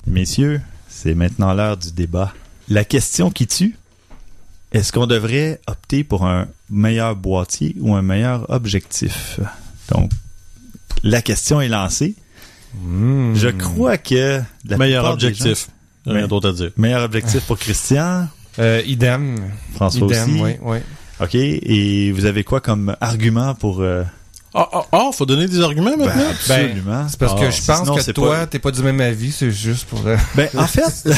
messieurs, 0.07 0.61
c'est 0.89 1.15
maintenant 1.15 1.53
l'heure 1.55 1.77
du 1.77 1.91
débat. 1.93 2.33
La 2.69 2.85
question 2.85 3.31
qui 3.31 3.47
tue, 3.47 3.77
est-ce 4.73 4.93
qu'on 4.93 5.07
devrait 5.07 5.61
opter 5.67 6.05
pour 6.05 6.25
un 6.27 6.49
meilleur 6.71 7.15
boîtier 7.17 7.77
ou 7.81 7.95
un 7.95 8.03
meilleur 8.03 8.49
objectif? 8.51 9.39
Donc, 9.91 10.11
la 11.03 11.23
question 11.23 11.61
est 11.61 11.69
lancée. 11.69 12.15
Hmm. 12.75 13.35
Je 13.35 13.49
crois 13.49 13.99
que 13.99 14.41
la 14.67 14.77
meilleur 14.79 15.05
objectif. 15.05 15.69
gens- 16.07 16.13
Rien 16.15 16.27
d'autre 16.27 16.49
à 16.49 16.53
dire. 16.53 16.71
Meilleur 16.77 17.03
objectif 17.03 17.41
pour 17.43 17.59
Christian, 17.59 18.29
Euh, 18.59 18.83
idem. 18.87 19.37
François 19.75 20.07
idem, 20.09 20.31
aussi. 20.31 20.43
oui, 20.43 20.51
oui. 20.63 20.79
OK. 21.21 21.35
Et 21.35 22.11
vous 22.13 22.25
avez 22.25 22.43
quoi 22.45 22.61
comme 22.61 22.97
argument 23.01 23.55
pour... 23.55 23.81
euh, 23.81 24.03
Ah, 24.55 24.69
ah, 24.73 24.83
ah, 24.93 25.11
faut 25.13 25.25
donner 25.25 25.49
des 25.49 25.61
arguments 25.63 25.97
maintenant? 25.97 26.29
absolument. 26.31 27.07
C'est 27.09 27.19
parce 27.19 27.33
Ah, 27.37 27.41
que 27.41 27.51
je 27.51 27.63
pense 27.65 27.79
sinon, 27.85 27.97
que 27.97 28.11
toi, 28.13 28.37
pas- 28.41 28.47
t'es 28.47 28.59
pas 28.59 28.71
du 28.71 28.83
même 28.83 29.01
avis, 29.01 29.33
c'est 29.33 29.51
juste 29.51 29.87
pour... 29.87 30.07
euh, 30.07 30.17
Ben, 30.35 30.49
en 30.57 30.67
fait, 30.67 30.83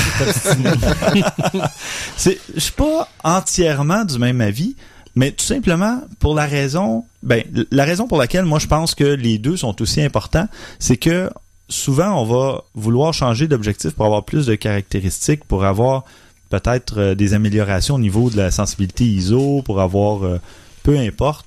c'est, 2.16 2.38
je 2.54 2.60
suis 2.60 2.72
pas 2.72 3.08
entièrement 3.22 4.04
du 4.04 4.18
même 4.18 4.40
avis, 4.40 4.76
mais 5.16 5.30
tout 5.32 5.44
simplement 5.44 6.00
pour 6.18 6.34
la 6.34 6.46
raison, 6.46 7.04
ben, 7.22 7.42
la 7.70 7.84
raison 7.84 8.06
pour 8.06 8.18
laquelle 8.18 8.44
moi 8.44 8.58
je 8.58 8.66
pense 8.66 8.94
que 8.94 9.04
les 9.04 9.38
deux 9.38 9.56
sont 9.56 9.80
aussi 9.82 10.00
importants, 10.02 10.48
c'est 10.78 10.96
que 10.96 11.30
souvent 11.68 12.20
on 12.20 12.24
va 12.24 12.62
vouloir 12.74 13.12
changer 13.14 13.48
d'objectif 13.48 13.92
pour 13.92 14.04
avoir 14.06 14.24
plus 14.24 14.46
de 14.46 14.54
caractéristiques, 14.54 15.44
pour 15.44 15.64
avoir 15.64 16.04
peut-être 16.50 16.98
euh, 17.00 17.14
des 17.14 17.34
améliorations 17.34 17.96
au 17.96 17.98
niveau 17.98 18.30
de 18.30 18.36
la 18.36 18.50
sensibilité 18.50 19.04
ISO, 19.04 19.62
pour 19.64 19.80
avoir 19.80 20.24
euh, 20.24 20.40
peu 20.82 20.98
importe. 20.98 21.46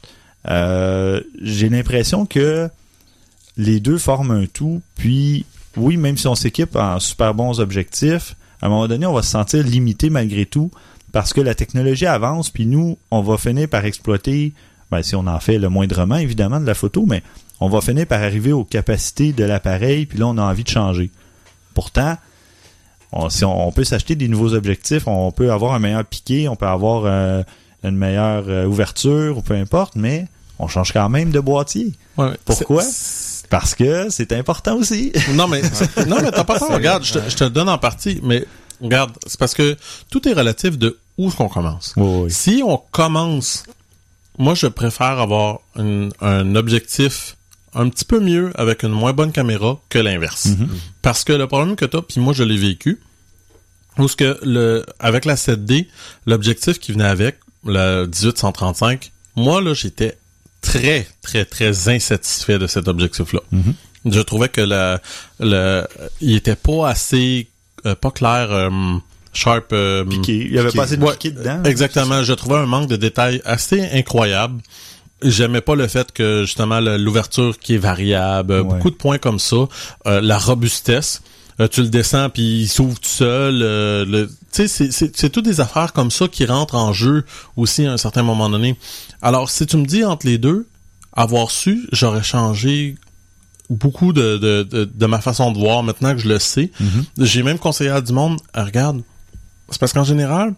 Euh, 0.50 1.22
j'ai 1.41 1.70
l'impression 1.70 2.26
que 2.26 2.70
les 3.58 3.80
deux 3.80 3.98
forment 3.98 4.32
un 4.32 4.45
tout, 4.45 4.82
puis 4.95 5.45
oui, 5.76 5.98
même 5.98 6.18
si 6.18 6.28
on 6.28 6.36
s'équipe 6.36 6.76
en 6.76 7.00
super 7.00 7.34
bons 7.34 7.60
objectifs, 7.60 8.36
à 8.62 8.68
un 8.68 8.70
moment 8.70 8.88
donné, 8.88 9.06
on 9.06 9.14
va 9.14 9.22
se 9.22 9.30
sentir 9.30 9.64
limité 9.64 10.10
malgré 10.10 10.45
tout, 10.45 10.72
parce 11.12 11.34
que 11.34 11.41
la 11.41 11.56
technologie 11.56 12.06
avance, 12.06 12.50
puis 12.50 12.66
nous, 12.66 12.98
on 13.12 13.22
va 13.22 13.38
finir 13.38 13.68
par 13.68 13.86
exploiter, 13.86 14.54
ben, 14.91 15.02
si 15.04 15.16
on 15.16 15.28
en 15.28 15.39
fait 15.39 15.58
le 15.58 15.70
moindrement, 15.70 16.18
évidemment, 16.18 16.60
de 16.60 16.66
la 16.66 16.74
photo, 16.74 17.06
mais 17.08 17.24
on 17.60 17.70
va 17.70 17.82
finir 17.82 18.06
par 18.06 18.22
arriver 18.22 18.52
aux 18.52 18.64
capacités 18.64 19.34
de 19.34 19.43
l'appareil, 19.43 20.06
puis 20.06 20.20
là, 20.20 20.28
on 20.28 20.38
a 20.38 20.43
envie 20.43 20.64
de 20.64 20.70
changer. 20.70 21.12
Pourtant, 21.74 22.18
on, 23.12 23.30
si 23.30 23.45
on, 23.45 23.72
peut 23.72 23.84
s'acheter 23.84 24.16
des 24.16 24.28
nouveaux 24.28 24.54
objectifs, 24.54 25.08
on 25.08 25.32
peut 25.32 25.52
avoir 25.52 25.74
un 25.74 25.80
meilleur 25.80 26.06
piqué, 26.06 26.50
on 26.50 26.56
peut 26.56 26.68
avoir 26.68 27.06
euh, 27.06 27.43
une 27.84 27.95
meilleure 27.95 28.45
euh, 28.48 28.66
ouverture, 28.66 29.38
ou 29.38 29.41
peu 29.41 29.56
importe, 29.56 29.95
mais 29.95 30.28
on 30.60 30.68
change 30.68 30.93
quand 30.93 31.10
même 31.10 31.32
de 31.32 31.39
boîtier. 31.39 31.93
Ouais, 32.18 32.34
Pourquoi? 32.45 32.84
Parce 33.49 33.76
que 33.76 34.08
c'est 34.10 34.34
important 34.34 34.76
aussi. 34.76 35.14
Non, 35.34 35.47
mais, 35.47 35.62
non, 36.08 36.18
mais 36.22 36.32
t'as 36.32 36.43
pas 36.43 36.60
tort. 36.60 36.72
Regarde, 36.72 37.03
je 37.03 37.14
te, 37.14 37.30
je 37.30 37.36
te 37.36 37.43
le 37.45 37.49
donne 37.49 37.70
en 37.70 37.78
partie, 37.78 38.20
mais 38.24 38.45
regarde, 38.82 39.12
c'est 39.26 39.39
parce 39.39 39.53
que 39.53 39.78
tout 40.10 40.28
est 40.28 40.34
relatif 40.34 40.78
de 40.78 40.99
où 41.18 41.28
est-ce 41.28 41.36
qu'on 41.36 41.47
commence. 41.47 41.95
Si 42.30 42.62
on 42.66 42.78
commence, 42.91 43.64
moi, 44.38 44.53
je 44.53 44.68
préfère 44.68 45.20
avoir 45.20 45.60
un, 45.78 46.10
un 46.22 46.55
objectif 46.55 47.38
un 47.74 47.89
petit 47.89 48.05
peu 48.05 48.20
mieux 48.20 48.51
avec 48.55 48.84
une 48.84 48.91
moins 48.91 49.14
bonne 49.14 49.32
caméra 49.32 49.80
que 49.89 49.99
l'inverse. 49.99 50.47
Mhm. 50.47 50.70
Parce 51.01 51.24
que 51.24 51.34
le 51.34 51.47
problème 51.47 51.76
que 51.76 51.86
t'as, 51.86 52.01
puis 52.01 52.20
moi, 52.20 52.34
je 52.34 52.43
l'ai 52.43 52.58
vécu, 52.58 52.99
où 53.97 54.08
ce 54.08 54.16
que 54.16 54.38
le, 54.43 54.86
avec 54.99 55.26
la 55.26 55.36
7D, 55.36 55.88
l'objectif 56.26 56.80
qui 56.80 56.91
venait 56.91 57.05
avec, 57.05 57.39
le 57.66 58.05
1835, 58.05 59.12
moi, 59.36 59.62
là, 59.62 59.74
j'étais 59.74 60.18
très, 60.62 61.08
très, 61.22 61.45
très 61.45 61.89
insatisfait 61.89 62.60
de 62.60 62.68
cet 62.68 62.88
objectif-là. 62.88 63.41
Mhm. 63.51 63.74
Je 64.05 64.20
trouvais 64.22 64.49
que 64.49 64.62
le, 64.62 64.97
le, 65.39 65.86
il 66.22 66.36
était 66.36 66.55
pas 66.55 66.89
assez, 66.89 67.47
euh, 67.86 67.95
pas 67.95 68.12
clair, 68.12 68.47
euh, 68.51 68.70
sharp. 69.34 69.74
euh, 69.74 70.05
Piqué. 70.05 70.36
Il 70.45 70.53
y 70.53 70.60
avait 70.60 70.68
piqué. 70.70 70.78
pas 70.78 70.84
assez 70.84 70.97
de 70.97 71.05
piqué 71.05 71.32
dedans. 71.32 71.64
Exactement. 71.64 72.24
Je 72.24 72.34
trouvais 72.34 72.55
un 72.58 72.66
manque 72.66 72.88
de 72.89 72.95
détails 72.95 73.41
assez 73.45 73.82
incroyable. 73.93 74.62
J'aimais 75.24 75.62
pas 75.62 75.76
le 75.76 75.88
fait 75.88 76.12
que 76.12 76.43
justement 76.45 76.80
l'ouverture 76.80 77.58
qui 77.58 77.74
est 77.76 77.80
variable, 77.80 78.53
Ouais. 78.53 78.64
beaucoup 78.64 78.91
de 78.91 78.95
points 78.95 79.18
comme 79.18 79.39
ça, 79.39 79.58
la 80.05 80.38
robustesse. 80.38 81.22
Euh, 81.60 81.68
tu 81.68 81.82
le 81.82 81.89
descends 81.89 82.30
puis 82.30 82.62
il 82.62 82.68
s'ouvre 82.68 82.99
tout 82.99 83.10
seul. 83.10 83.62
euh, 83.64 84.05
le- 84.05 84.28
tu 84.28 84.34
sais, 84.51 84.68
c'est- 84.68 84.91
c'est 84.91 85.16
c'est 85.18 85.30
toutes 85.32 85.45
des 85.45 85.60
affaires 85.60 85.91
comme 85.93 86.12
ça 86.12 86.28
qui 86.28 86.45
rentrent 86.45 86.76
en 86.76 86.93
jeu 86.93 87.26
aussi 87.55 87.86
à 87.86 87.93
un 87.93 87.97
certain 87.97 88.22
moment 88.24 88.49
donné. 88.49 88.78
Alors, 89.22 89.49
si 89.49 89.66
tu 89.66 89.78
me 89.78 89.86
dis 89.86 90.03
entre 90.03 90.28
les 90.28 90.38
deux, 90.38 90.68
avoir 91.14 91.49
su, 91.49 91.88
j'aurais 91.91 92.22
changé 92.24 92.95
beaucoup 93.72 94.14
de, 94.14 94.38
de, 94.38 94.64
de, 94.64 94.86
de 94.86 95.05
ma 95.08 95.20
façon 95.20 95.51
de 95.51 95.58
voir 95.58 95.82
maintenant 95.84 96.14
que 96.14 96.20
je 96.20 96.30
le 96.30 96.38
sais. 96.39 96.72
J'ai 97.20 97.41
même 97.43 97.58
conseillé 97.60 97.89
à 97.89 98.01
du 98.01 98.14
monde, 98.14 98.39
regarde, 98.53 99.01
c'est 99.70 99.80
parce 99.80 99.93
qu'en 99.93 100.03
général, 100.03 100.53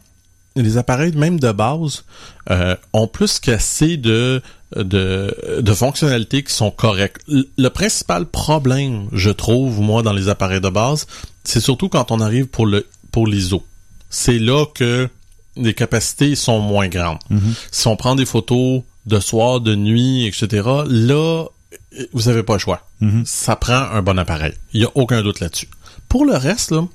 les 0.55 0.77
appareils, 0.77 1.15
même 1.15 1.39
de 1.39 1.51
base, 1.51 2.03
euh, 2.49 2.75
ont 2.93 3.07
plus 3.07 3.39
qu'assez 3.39 3.97
de, 3.97 4.41
de, 4.75 5.61
de 5.61 5.73
fonctionnalités 5.73 6.43
qui 6.43 6.53
sont 6.53 6.71
correctes. 6.71 7.21
Le, 7.27 7.69
principal 7.69 8.25
problème, 8.25 9.07
je 9.11 9.29
trouve, 9.29 9.79
moi, 9.79 10.01
dans 10.01 10.13
les 10.13 10.29
appareils 10.29 10.61
de 10.61 10.69
base, 10.69 11.07
c'est 11.43 11.59
surtout 11.59 11.89
quand 11.89 12.11
on 12.11 12.19
arrive 12.19 12.47
pour 12.47 12.65
le 12.65 12.85
pour 13.11 13.25
l'ISO. 13.25 13.63
C'est 14.09 14.37
là 14.37 14.65
que 14.67 15.09
les 15.55 15.73
capacités 15.73 16.35
sont 16.35 16.59
moins 16.59 16.87
grandes. 16.87 17.17
Si 17.71 17.87
on 17.87 17.95
prend 17.95 18.15
des 18.15 18.25
photos 18.25 18.83
de 19.07 19.19
soir, 19.19 19.59
de 19.59 19.75
nuit, 19.75 20.27
etc., 20.27 20.67
là, 20.87 21.45
vous 22.13 22.29
avez 22.29 22.43
pas 22.43 22.53
le 22.53 22.59
choix. 22.59 22.87
Mhm. 23.01 23.23
Ça 23.25 23.55
prend 23.55 23.73
un 23.73 24.01
bon 24.01 24.17
appareil. 24.19 24.53
Il 24.73 24.81
y 24.81 24.85
a 24.85 24.91
aucun 24.95 25.21
doute 25.23 25.39
là-dessus. 25.39 25.69
Pour 26.07 26.25
le 26.25 26.35
reste, 26.35 26.71
là, 26.71 26.87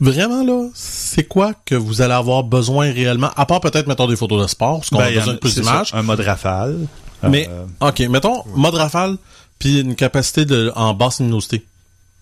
vraiment 0.00 0.44
là, 0.44 0.68
c'est 0.74 1.24
quoi 1.24 1.52
que 1.64 1.74
vous 1.74 2.00
allez 2.02 2.14
avoir 2.14 2.44
besoin 2.44 2.92
réellement, 2.92 3.30
à 3.36 3.46
part 3.46 3.60
peut-être 3.60 3.86
mettons 3.86 4.06
des 4.06 4.16
photos 4.16 4.42
de 4.42 4.46
sport, 4.48 4.78
parce 4.78 4.90
qu'on 4.90 4.98
Ben, 4.98 5.06
a 5.06 5.18
besoin 5.18 5.34
de 5.34 5.38
plus 5.38 5.54
d'images. 5.56 5.90
Un 5.94 6.02
mode 6.02 6.20
rafale. 6.20 6.78
Mais 7.22 7.48
Euh, 7.50 7.88
ok, 7.88 8.00
mettons 8.10 8.44
mode 8.54 8.74
rafale 8.74 9.16
puis 9.58 9.80
une 9.80 9.94
capacité 9.96 10.44
de 10.44 10.70
en 10.76 10.94
basse 10.94 11.18
luminosité. 11.20 11.64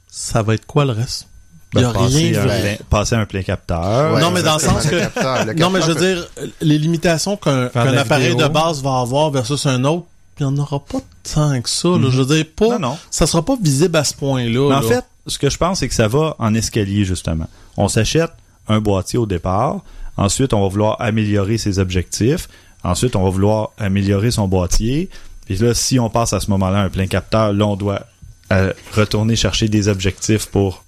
Ça 0.09 0.43
va 0.43 0.55
être 0.55 0.67
quoi 0.67 0.85
le 0.85 0.93
reste? 0.93 1.27
Il 1.75 1.81
y 1.81 1.85
a 1.85 1.93
ben, 1.93 1.99
passer, 2.05 2.17
rien. 2.31 2.41
un 2.41 2.45
de- 2.45 2.49
plein, 2.49 2.77
passer 2.89 3.15
un 3.17 3.27
plein 3.27 3.43
capteur. 3.43 4.15
Ouais, 4.15 4.21
non, 4.21 4.31
mais 4.31 4.43
dans 4.45 4.55
le 4.55 4.61
sens 4.61 4.87
que- 4.87 4.97
capteur. 5.01 5.45
Le 5.45 5.55
Non, 5.61 5.71
mais 5.71 5.83
je 5.83 5.91
veux 5.91 5.97
dire, 6.15 6.25
les 6.61 6.79
limitations 6.79 7.37
qu'un 7.37 7.65
appareil 7.75 8.29
vidéo. 8.31 8.47
de 8.47 8.53
base 8.53 8.81
va 8.81 9.01
avoir 9.01 9.31
versus 9.33 9.67
un 9.67 9.83
autre, 9.85 10.07
il 10.39 10.47
n'y 10.47 10.53
en 10.53 10.57
aura 10.63 10.79
pas 10.79 10.99
tant 11.35 11.61
que 11.61 11.69
ça. 11.69 11.89
là. 11.89 12.09
Je 12.11 12.23
veux 12.23 12.37
dire, 12.37 12.45
pas, 12.55 12.67
Mhm. 12.67 12.73
Non, 12.75 12.91
non. 12.91 12.99
ça 13.11 13.27
sera 13.27 13.45
pas 13.45 13.57
visible 13.61 13.97
à 13.97 14.05
ce 14.05 14.15
point-là. 14.15 14.69
Mais 14.69 14.77
en 14.77 14.81
là. 14.81 14.89
fait, 14.89 15.05
ce 15.27 15.39
que 15.39 15.51
je 15.51 15.59
pense, 15.59 15.81
c'est 15.81 15.89
que 15.89 15.95
ça 15.95 16.09
va 16.09 16.37
en 16.39 16.55
escalier, 16.55 17.05
justement. 17.05 17.47
On 17.77 17.89
s'achète 17.89 18.33
un 18.69 18.81
boîtier 18.81 19.19
au 19.19 19.27
départ. 19.27 19.83
Ensuite, 20.17 20.53
on 20.53 20.63
va 20.63 20.69
vouloir 20.69 21.01
améliorer 21.01 21.59
ses 21.59 21.79
objectifs. 21.79 22.49
Ensuite, 22.83 23.17
on 23.17 23.25
va 23.25 23.31
vouloir 23.31 23.71
améliorer 23.79 24.31
son 24.31 24.49
boîtier. 24.49 25.09
Puis 25.47 25.57
là, 25.57 25.75
si 25.75 25.99
on 25.99 26.11
passe 26.11 26.33
à 26.33 26.41
ce 26.41 26.51
moment-là 26.51 26.81
un 26.81 26.91
plein 26.91 27.07
capteur, 27.07 27.53
là, 27.53 27.67
on 27.67 27.77
doit 27.77 28.07
euh, 28.53 28.73
retourner 28.93 29.37
chercher 29.37 29.69
des 29.69 29.89
objectifs 29.89 30.47
pour... 30.47 30.85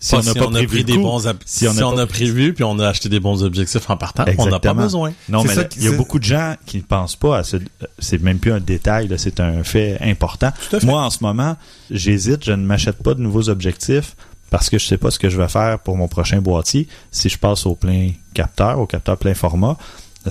Si 0.00 0.14
on 0.14 0.22
n'a 0.22 0.34
pas 0.34 0.46
prévu 0.46 0.66
pris 0.68 0.84
des 0.84 0.94
coup, 0.94 1.02
bons 1.02 1.22
si 1.44 1.66
on 1.66 1.98
a 1.98 2.06
prévu 2.06 2.54
puis 2.54 2.62
on 2.62 2.78
a 2.78 2.88
acheté 2.88 3.08
des 3.08 3.18
bons 3.18 3.42
objectifs 3.42 3.90
en 3.90 3.96
partant, 3.96 4.22
on 4.22 4.26
n'a 4.26 4.36
pas 4.36 4.44
Exactement. 4.44 4.82
besoin. 4.82 5.12
Non, 5.28 5.42
mais 5.42 5.54
il 5.76 5.84
y 5.84 5.88
a 5.88 5.92
beaucoup 5.92 6.18
de 6.20 6.24
gens 6.24 6.54
qui 6.66 6.76
ne 6.76 6.82
pensent 6.82 7.16
pas 7.16 7.38
à 7.38 7.42
ce. 7.42 7.56
C'est 7.98 8.22
même 8.22 8.38
plus 8.38 8.52
un 8.52 8.60
détail, 8.60 9.08
là, 9.08 9.18
c'est 9.18 9.40
un 9.40 9.64
fait 9.64 9.98
important. 10.00 10.52
Tout 10.70 10.76
à 10.76 10.80
fait. 10.80 10.86
Moi, 10.86 11.02
en 11.02 11.10
ce 11.10 11.18
moment, 11.22 11.56
j'hésite, 11.90 12.44
je 12.44 12.52
ne 12.52 12.64
m'achète 12.64 13.02
pas 13.02 13.14
de 13.14 13.20
nouveaux 13.20 13.48
objectifs 13.48 14.14
parce 14.50 14.70
que 14.70 14.78
je 14.78 14.86
sais 14.86 14.98
pas 14.98 15.10
ce 15.10 15.18
que 15.18 15.28
je 15.28 15.36
vais 15.36 15.48
faire 15.48 15.78
pour 15.80 15.96
mon 15.96 16.08
prochain 16.08 16.40
boîtier. 16.40 16.86
Si 17.10 17.28
je 17.28 17.38
passe 17.38 17.66
au 17.66 17.74
plein 17.74 18.12
capteur, 18.34 18.78
au 18.78 18.86
capteur 18.86 19.18
plein 19.18 19.34
format, 19.34 19.76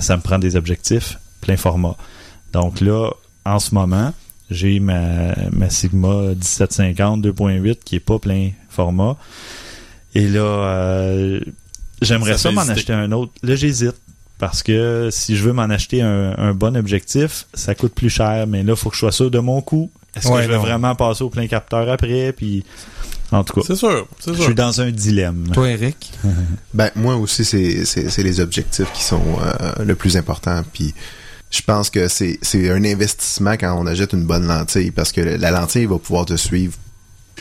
ça 0.00 0.16
me 0.16 0.22
prend 0.22 0.38
des 0.38 0.56
objectifs 0.56 1.18
plein 1.40 1.56
format. 1.56 1.96
Donc 2.52 2.80
là, 2.80 3.10
en 3.44 3.58
ce 3.58 3.74
moment, 3.74 4.12
j'ai 4.50 4.80
ma, 4.80 5.34
ma 5.52 5.68
Sigma 5.68 6.22
1750 6.34 7.22
2.8 7.22 7.78
qui 7.84 7.96
est 7.96 8.00
pas 8.00 8.18
plein 8.18 8.50
format. 8.78 9.16
Et 10.14 10.28
là, 10.28 10.40
euh, 10.40 11.40
j'aimerais 12.00 12.38
Ça 12.38 12.52
m'en 12.52 12.60
acheter 12.62 12.92
un 12.92 13.10
autre. 13.12 13.32
Là, 13.42 13.56
j'hésite. 13.56 13.96
Parce 14.38 14.62
que 14.62 15.08
si 15.10 15.36
je 15.36 15.42
veux 15.42 15.52
m'en 15.52 15.64
acheter 15.64 16.00
un, 16.00 16.32
un 16.38 16.54
bon 16.54 16.76
objectif, 16.76 17.46
ça 17.54 17.74
coûte 17.74 17.92
plus 17.92 18.08
cher. 18.08 18.46
Mais 18.46 18.62
là, 18.62 18.74
il 18.74 18.76
faut 18.76 18.88
que 18.88 18.94
je 18.94 19.00
sois 19.00 19.10
sûr 19.12 19.30
de 19.32 19.40
mon 19.40 19.60
coût. 19.62 19.90
Est-ce 20.14 20.28
Ouais, 20.28 20.36
que 20.36 20.42
je 20.44 20.48
vais 20.48 20.56
non. 20.58 20.62
vraiment 20.62 20.94
passer 20.94 21.24
au 21.24 21.28
plein 21.28 21.48
capteur 21.48 21.90
après? 21.90 22.32
Puis, 22.32 22.64
en 23.32 23.42
tout 23.42 23.54
cas, 23.54 23.62
C'est 23.66 23.74
sûr, 23.74 24.06
c'est 24.20 24.34
je 24.34 24.42
suis 24.42 24.54
dans 24.54 24.80
un 24.80 24.90
dilemme. 24.92 25.48
Toi, 25.52 25.70
Eric? 25.70 26.12
Ben 26.72 26.90
moi 26.94 27.16
aussi 27.16 27.44
c'est 27.44 27.84
c'est 27.84 28.08
c'est 28.10 28.22
les 28.22 28.38
objectifs 28.38 28.90
qui 28.94 29.02
sont 29.02 29.20
euh, 29.42 29.84
le 29.84 29.94
plus 29.96 30.16
important 30.16 30.62
puis 30.72 30.94
je 31.50 31.60
pense 31.62 31.90
que 31.90 32.06
c'est 32.08 32.38
c'est 32.42 32.70
un 32.70 32.84
investissement 32.84 33.54
quand 33.60 33.72
on 33.80 33.86
achète 33.86 34.12
une 34.12 34.24
bonne 34.24 34.46
lentille 34.46 34.92
parce 34.92 35.10
que 35.12 35.20
la 35.20 35.50
lentille 35.50 35.86
va 35.86 35.98
pouvoir 35.98 36.24
te 36.26 36.36
suivre 36.36 36.74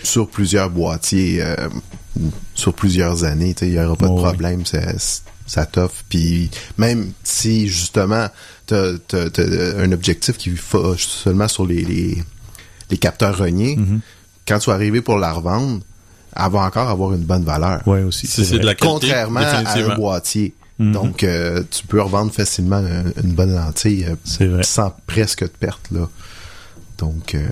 sur 0.03 0.27
plusieurs 0.29 0.69
boîtiers 0.69 1.41
euh, 1.41 1.55
sur 2.55 2.73
plusieurs 2.73 3.23
années, 3.23 3.53
tu 3.53 3.59
sais, 3.65 3.67
il 3.71 3.75
y 3.75 3.79
aura 3.79 3.95
pas 3.95 4.07
Oh, 4.07 4.15
de 4.15 4.15
oui. 4.19 4.23
problème, 4.23 4.65
ça 4.65 4.79
ça 5.45 5.65
t'offre 5.65 6.03
puis 6.09 6.49
même 6.77 7.11
si 7.23 7.67
justement 7.67 8.27
t'as 8.65 8.97
t'as- 9.07 9.29
t'as 9.29 9.43
un 9.79 9.91
objectif 9.91 10.37
qui 10.37 10.49
va 10.49 10.95
seulement 10.97 11.47
sur 11.47 11.65
les 11.65 11.83
les, 11.83 12.23
les 12.89 12.97
capteurs 12.97 13.37
reniés, 13.37 13.75
Mhm. 13.77 14.01
quand 14.47 14.59
tu 14.59 14.69
vas 14.69 14.75
arriver 14.75 15.01
pour 15.01 15.17
la 15.17 15.31
revendre, 15.33 15.81
elle 16.35 16.51
va 16.51 16.59
encore 16.61 16.89
avoir 16.89 17.13
une 17.13 17.23
bonne 17.23 17.43
valeur 17.45 17.87
Ouais, 17.87 18.03
aussi. 18.03 18.27
Si 18.27 18.45
c'est 18.45 18.59
de 18.59 18.65
la 18.65 18.75
qualité, 18.75 19.07
contrairement 19.07 19.39
à 19.41 19.77
un 19.77 19.95
boîtier. 19.95 20.53
Mhm. 20.79 20.91
Donc, 20.91 21.23
euh, 21.23 21.63
tu 21.71 21.87
peux 21.87 21.99
revendre 22.01 22.31
facilement 22.31 22.77
une, 22.79 23.11
une 23.23 23.31
bonne 23.33 23.55
lentille 23.55 24.05
euh, 24.05 24.15
C'est 24.23 24.45
vrai. 24.45 24.61
sans 24.63 24.93
presque 25.07 25.41
de 25.43 25.47
perte. 25.47 25.89
Là. 25.91 26.07
Donc, 26.97 27.35
euh, 27.35 27.45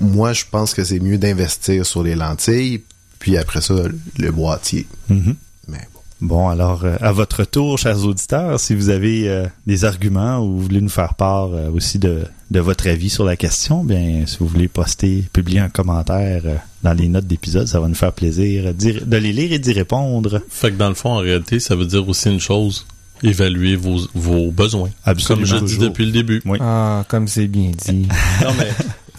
moi, 0.00 0.32
je 0.32 0.44
pense 0.50 0.74
que 0.74 0.84
c'est 0.84 1.00
mieux 1.00 1.18
d'investir 1.18 1.86
sur 1.86 2.02
les 2.02 2.14
lentilles, 2.14 2.82
puis 3.18 3.36
après 3.36 3.60
ça, 3.60 3.74
le 4.18 4.30
boîtier. 4.30 4.86
Mhm. 5.08 5.36
Mais 5.68 5.88
bon. 5.92 6.00
Bon, 6.20 6.48
alors, 6.48 6.84
euh, 6.84 6.96
à 7.00 7.12
votre 7.12 7.44
tour, 7.44 7.78
chers 7.78 8.04
auditeurs, 8.04 8.58
si 8.58 8.74
vous 8.74 8.88
avez 8.88 9.28
euh, 9.28 9.46
des 9.66 9.84
arguments 9.84 10.38
ou 10.38 10.52
vous 10.52 10.62
voulez 10.62 10.80
nous 10.80 10.88
faire 10.88 11.14
part 11.14 11.52
euh, 11.52 11.70
aussi 11.70 11.98
de, 11.98 12.24
de 12.50 12.60
votre 12.60 12.88
avis 12.88 13.10
sur 13.10 13.24
la 13.24 13.36
question, 13.36 13.84
bien, 13.84 14.22
si 14.26 14.38
vous 14.38 14.46
voulez 14.46 14.68
poster, 14.68 15.24
publier 15.32 15.58
un 15.58 15.68
commentaire 15.68 16.42
euh, 16.44 16.54
dans 16.82 16.92
les 16.92 17.08
notes 17.08 17.26
d'épisode, 17.26 17.66
ça 17.66 17.80
va 17.80 17.88
nous 17.88 17.94
faire 17.94 18.12
plaisir 18.12 18.72
de 18.74 19.16
les 19.16 19.32
lire 19.32 19.52
et 19.52 19.58
d'y 19.58 19.72
répondre. 19.72 20.40
Fait 20.48 20.70
que 20.70 20.76
dans 20.76 20.88
le 20.88 20.94
fond, 20.94 21.10
en 21.10 21.18
réalité, 21.18 21.58
ça 21.58 21.74
veut 21.74 21.86
dire 21.86 22.08
aussi 22.08 22.30
une 22.30 22.40
chose. 22.40 22.86
Évaluer 23.24 23.76
vos, 23.76 24.00
vos 24.14 24.50
besoins. 24.50 24.90
Absolument. 25.04 25.46
Comme 25.46 25.58
je 25.60 25.64
dis 25.64 25.78
depuis 25.78 26.06
le 26.06 26.12
début. 26.12 26.42
Oui. 26.44 26.58
Ah, 26.60 27.04
comme 27.08 27.28
c'est 27.28 27.46
bien 27.46 27.70
dit. 27.70 28.08
Non, 28.42 28.52
mais 28.58 28.68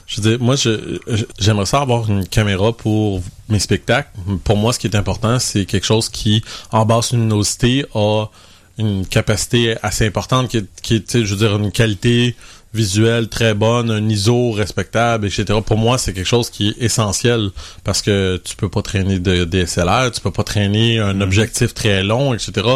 je 0.08 0.22
veux 0.22 0.30
dire, 0.30 0.39
moi, 0.39 0.56
j'aimerais 1.39 1.66
ça 1.66 1.82
avoir 1.82 2.10
une 2.10 2.28
caméra 2.28 2.72
pour 2.76 3.22
mes 3.49 3.60
spectacles. 3.60 4.10
Pour 4.43 4.58
moi, 4.58 4.72
ce 4.74 4.80
qui 4.80 4.88
est 4.88 4.95
important, 4.95 5.39
c'est 5.39 5.66
quelque 5.66 5.86
chose 5.86 6.10
qui, 6.10 6.43
en 6.72 6.86
basse 6.86 7.14
luminosité, 7.14 7.86
a 7.95 8.26
une 8.78 9.06
capacité 9.06 9.76
assez 9.82 10.06
importante, 10.06 10.49
qui 10.49 10.58
est, 10.58 10.66
qui 10.82 10.95
est, 10.95 10.99
tu 10.99 11.20
sais, 11.20 11.26
je 11.26 11.34
veux 11.34 11.47
dire, 11.47 11.58
une 11.58 11.72
qualité 11.72 12.36
visuelle 12.76 13.30
très 13.30 13.53
bonne, 13.53 13.89
un 13.89 14.08
ISO 14.10 14.51
respectable, 14.51 15.28
etc. 15.28 15.60
Pour 15.66 15.78
moi, 15.78 15.97
c'est 15.97 16.14
quelque 16.14 16.28
chose 16.28 16.49
qui 16.49 16.70
est 16.70 16.84
essentiel 16.84 17.49
parce 17.84 18.01
que 18.01 18.39
tu 18.43 18.56
peux 18.56 18.70
pas 18.70 18.82
traîner 18.82 19.20
de 19.20 19.45
DSLR, 19.45 20.12
tu 20.14 20.22
peux 20.22 20.32
pas 20.32 20.43
traîner 20.43 20.99
un 20.99 21.22
objectif 21.22 21.74
très 21.74 22.03
long, 22.03 22.34
etc. 22.34 22.68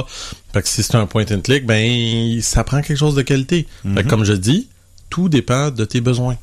Fait 0.54 0.62
que 0.64 0.68
si 0.68 0.82
c'est 0.84 0.96
un 0.96 1.06
point 1.06 1.26
and 1.32 1.42
click, 1.42 1.66
ben 1.66 2.42
ça 2.42 2.64
prend 2.64 2.82
quelque 2.82 2.98
chose 2.98 3.16
de 3.16 3.22
qualité. 3.22 3.68
Fait 3.96 4.04
que 4.04 4.10
comme 4.10 4.24
je 4.24 4.34
dis, 4.34 4.68
tout 5.10 5.30
dépend 5.30 5.70
de 5.72 5.86
tes 5.86 6.02
besoins. 6.02 6.38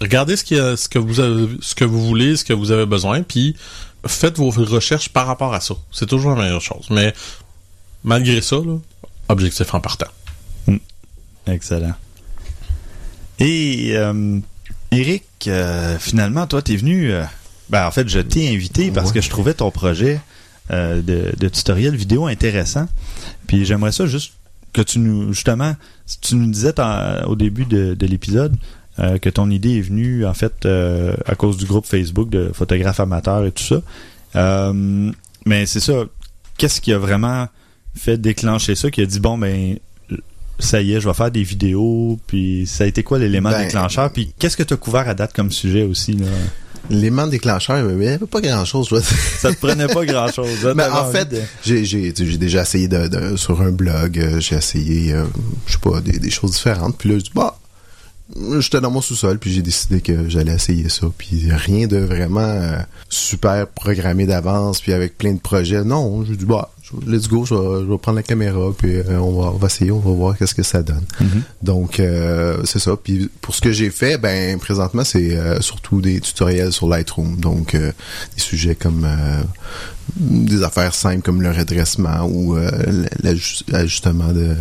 Regardez 0.00 0.36
ce, 0.36 0.44
que 0.88 0.98
vous 0.98 1.20
avez, 1.20 1.48
ce 1.60 1.74
que 1.74 1.84
vous 1.84 2.04
voulez, 2.06 2.36
ce 2.36 2.44
que 2.44 2.52
vous 2.52 2.70
avez 2.70 2.86
besoin, 2.86 3.22
puis 3.22 3.56
faites 4.06 4.36
vos 4.38 4.50
recherches 4.50 5.08
par 5.10 5.26
rapport 5.26 5.52
à 5.52 5.60
ça. 5.60 5.74
C'est 5.92 6.06
toujours 6.06 6.30
la 6.36 6.42
meilleure 6.42 6.60
chose. 6.62 6.86
Mais 6.90 7.12
malgré 8.04 8.40
ça, 8.40 8.56
là, 8.56 8.78
objectif 9.28 9.74
en 9.74 9.80
partant. 9.80 10.06
Excellent. 11.46 11.94
Et 13.38 13.92
euh, 13.96 14.38
Eric, 14.92 15.24
euh, 15.46 15.98
finalement, 15.98 16.46
toi, 16.46 16.62
t'es 16.62 16.76
venu. 16.76 17.10
euh, 17.12 17.24
ben, 17.70 17.86
en 17.86 17.90
fait, 17.90 18.08
je 18.08 18.20
t'ai 18.20 18.48
invité 18.54 18.90
parce 18.90 19.08
Ouais. 19.08 19.14
que 19.14 19.20
je 19.20 19.30
trouvais 19.30 19.54
ton 19.54 19.70
projet 19.70 20.20
euh, 20.70 21.02
de, 21.02 21.32
de 21.38 21.48
tutoriel 21.48 21.96
vidéo 21.96 22.26
intéressant. 22.26 22.86
Puis 23.46 23.64
j'aimerais 23.64 23.92
ça 23.92 24.06
juste 24.06 24.34
que 24.72 24.82
tu 24.82 24.98
nous, 24.98 25.32
justement, 25.32 25.74
si 26.06 26.20
tu 26.20 26.34
nous 26.36 26.50
disais 26.50 26.74
au 27.26 27.34
début 27.34 27.64
de, 27.64 27.94
de 27.94 28.06
l'épisode 28.06 28.56
euh, 28.98 29.18
que 29.18 29.28
ton 29.28 29.50
idée 29.50 29.78
est 29.78 29.82
venue 29.82 30.26
en 30.26 30.34
fait 30.34 30.66
euh, 30.66 31.14
à 31.26 31.34
cause 31.34 31.56
du 31.56 31.64
groupe 31.64 31.86
Facebook 31.86 32.30
de 32.30 32.50
photographes 32.52 33.00
amateurs 33.00 33.44
et 33.46 33.52
tout 33.52 33.64
ça. 33.64 34.72
Mais 35.46 35.66
c'est 35.66 35.80
ça. 35.80 36.04
Qu'est-ce 36.58 36.80
qui 36.80 36.92
a 36.92 36.98
vraiment 36.98 37.48
fait 37.96 38.18
déclencher 38.18 38.74
ça, 38.74 38.90
qui 38.90 39.00
a 39.00 39.06
dit 39.06 39.18
bon 39.18 39.38
ben 39.38 39.76
ça 40.60 40.80
y 40.82 40.92
est, 40.92 41.00
je 41.00 41.08
vais 41.08 41.14
faire 41.14 41.30
des 41.30 41.42
vidéos, 41.42 42.18
puis 42.26 42.66
ça 42.66 42.84
a 42.84 42.86
été 42.86 43.02
quoi 43.02 43.18
l'élément 43.18 43.50
Ben, 43.50 43.64
déclencheur, 43.64 44.12
puis 44.12 44.32
qu'est-ce 44.38 44.56
que 44.56 44.62
tu 44.62 44.74
as 44.74 44.76
couvert 44.76 45.08
à 45.08 45.14
date 45.14 45.32
comme 45.32 45.50
sujet 45.50 45.82
aussi 45.82 46.12
là? 46.12 46.26
L'élément 46.90 47.26
déclencheur, 47.26 47.78
il 47.90 47.96
n'y 47.96 48.06
avait 48.08 48.18
pas 48.26 48.40
grand-chose. 48.40 48.88
Ça 49.38 49.52
te 49.52 49.58
prenait 49.58 49.86
pas 49.86 50.04
grand-chose. 50.04 50.66
hein, 50.66 50.74
Mais 50.76 50.84
en 50.84 51.10
fait, 51.12 51.28
de- 51.28 51.40
j'ai 51.64 52.12
déjà 52.36 52.62
essayé 52.62 52.88
de, 52.88 53.06
de- 53.08 53.36
sur 53.36 53.60
un 53.62 53.70
blog, 53.70 54.18
euh, 54.18 54.40
j'ai 54.40 54.56
essayé, 54.56 55.12
euh, 55.12 55.24
je 55.66 55.72
sais 55.72 55.78
pas, 55.78 56.00
des, 56.00 56.18
des 56.18 56.30
choses 56.30 56.52
différentes. 56.52 56.98
Puis 56.98 57.08
là, 57.10 57.18
je 57.18 57.24
dis 57.24 57.30
bah, 57.34 57.56
j'étais 58.60 58.80
dans 58.80 58.90
mon 58.90 59.00
sous-sol, 59.00 59.38
puis 59.38 59.52
j'ai 59.52 59.62
décidé 59.62 60.00
que 60.00 60.28
j'allais 60.28 60.54
essayer 60.54 60.88
ça. 60.88 61.06
Puis 61.16 61.48
rien 61.50 61.86
de 61.86 61.98
vraiment 61.98 62.40
euh, 62.40 62.78
super 63.08 63.66
programmé 63.68 64.26
d'avance, 64.26 64.80
puis 64.80 64.92
avec 64.92 65.16
plein 65.18 65.32
de 65.32 65.40
projets. 65.40 65.82
Non, 65.84 66.24
j'ai 66.24 66.36
dit, 66.36 66.44
bah, 66.44 66.70
let's 67.06 67.28
go, 67.28 67.44
je 67.44 67.54
vais, 67.54 67.80
je 67.84 67.90
vais 67.90 67.98
prendre 67.98 68.16
la 68.16 68.22
caméra, 68.22 68.70
puis 68.76 68.96
euh, 68.96 69.18
on, 69.18 69.40
va, 69.40 69.50
on 69.50 69.56
va 69.56 69.66
essayer, 69.66 69.90
on 69.90 69.98
va 69.98 70.10
voir 70.10 70.36
qu'est-ce 70.36 70.54
que 70.54 70.62
ça 70.62 70.82
donne. 70.82 71.04
Donc, 71.62 72.00
euh, 72.00 72.62
c'est 72.64 72.78
ça. 72.78 72.96
Puis 72.96 73.30
pour 73.40 73.54
ce 73.54 73.60
que 73.60 73.72
j'ai 73.72 73.90
fait, 73.90 74.18
ben 74.18 74.58
présentement, 74.58 75.04
c'est 75.04 75.36
euh, 75.36 75.60
surtout 75.60 76.00
des 76.00 76.20
tutoriels 76.20 76.72
sur 76.72 76.88
Lightroom. 76.88 77.36
Donc, 77.36 77.74
des 77.74 77.92
sujets 78.36 78.74
comme 78.74 79.06
des 80.16 80.62
affaires 80.62 80.94
simples 80.94 81.22
comme 81.22 81.42
le 81.42 81.50
redressement 81.50 82.24
ou 82.26 82.56
euh, 82.56 82.70
l'aj- 83.22 83.62
l'ajustement 83.68 84.32
de, 84.32 84.54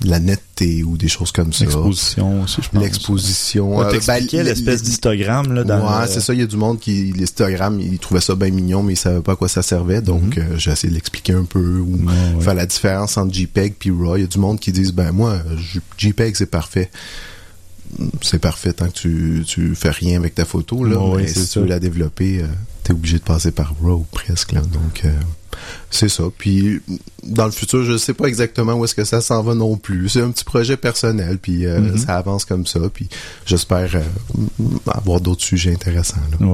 de 0.00 0.08
la 0.10 0.20
netteté 0.20 0.82
ou 0.84 0.96
des 0.96 1.08
choses 1.08 1.32
comme 1.32 1.52
ça. 1.52 1.64
L'exposition 1.64 2.42
aussi, 2.42 2.60
je 2.62 2.68
pense. 2.68 2.82
L'exposition. 2.82 3.78
Ouais, 3.78 3.84
euh, 3.94 4.00
ben, 4.06 4.26
l'espèce 4.44 4.82
d'histogramme, 4.82 5.52
là, 5.52 5.64
dans 5.64 5.78
ouais, 5.80 6.06
le- 6.06 6.08
c'est 6.12 6.20
ça. 6.20 6.32
Il 6.34 6.40
y 6.40 6.42
a 6.42 6.46
du 6.46 6.56
monde 6.56 6.78
qui, 6.78 7.12
l'histogramme, 7.12 7.80
ils 7.80 7.98
trouvaient 7.98 8.20
ça 8.20 8.34
bien 8.34 8.50
mignon, 8.50 8.82
mais 8.82 8.94
ils 8.94 8.96
savaient 8.96 9.20
pas 9.20 9.32
à 9.32 9.36
quoi 9.36 9.48
ça 9.48 9.62
servait. 9.62 10.00
Donc, 10.00 10.38
euh, 10.38 10.56
j'ai 10.56 10.70
essayé 10.70 10.90
de 10.90 10.94
l'expliquer 10.94 11.32
un 11.34 11.44
peu 11.44 11.78
ou 11.80 11.96
Mhm. 11.96 12.06
Ouais, 12.06 12.12
ouais. 12.38 12.44
faire 12.44 12.54
la 12.54 12.66
différence 12.66 13.16
entre 13.16 13.34
JPEG 13.34 13.74
puis 13.78 13.90
RAW. 13.90 14.16
Il 14.16 14.20
y 14.22 14.24
a 14.24 14.28
du 14.28 14.38
monde 14.38 14.58
qui 14.60 14.72
disent, 14.72 14.92
ben 14.92 15.12
moi, 15.12 15.36
JPEG 15.98 16.36
c'est 16.36 16.46
parfait. 16.46 16.90
C'est 18.20 18.40
parfait 18.40 18.72
tant 18.72 18.88
que 18.88 18.92
tu, 18.98 19.44
tu 19.46 19.74
fais 19.74 19.90
rien 19.90 20.18
avec 20.18 20.34
ta 20.34 20.44
photo. 20.44 20.84
Là, 20.84 20.98
Ouais, 20.98 21.22
mais 21.22 21.28
si 21.28 21.40
ça. 21.40 21.46
tu 21.52 21.58
veux 21.60 21.66
la 21.66 21.78
développer, 21.78 22.40
euh, 22.42 22.46
t'es 22.86 22.92
obligé 22.92 23.18
de 23.18 23.24
passer 23.24 23.50
par 23.50 23.74
RAW 23.82 24.06
presque. 24.12 24.52
Là. 24.52 24.60
Donc, 24.60 25.02
euh, 25.04 25.10
c'est 25.90 26.08
ça. 26.08 26.22
Puis, 26.38 26.80
dans 27.24 27.46
le 27.46 27.50
futur, 27.50 27.82
je 27.82 27.96
sais 27.96 28.14
pas 28.14 28.26
exactement 28.28 28.74
où 28.74 28.84
est-ce 28.84 28.94
que 28.94 29.02
ça 29.02 29.20
s'en 29.20 29.42
va 29.42 29.54
non 29.56 29.76
plus. 29.76 30.08
C'est 30.08 30.20
un 30.20 30.30
petit 30.30 30.44
projet 30.44 30.76
personnel, 30.76 31.38
puis 31.38 31.66
euh, 31.66 31.80
Mhm. 31.80 31.96
ça 31.98 32.16
avance 32.16 32.44
comme 32.44 32.64
ça. 32.64 32.78
Puis, 32.94 33.08
j'espère 33.44 33.90
euh, 33.96 34.02
avoir 34.86 35.20
d'autres 35.20 35.42
sujets 35.42 35.72
intéressants. 35.72 36.20
Là. 36.38 36.46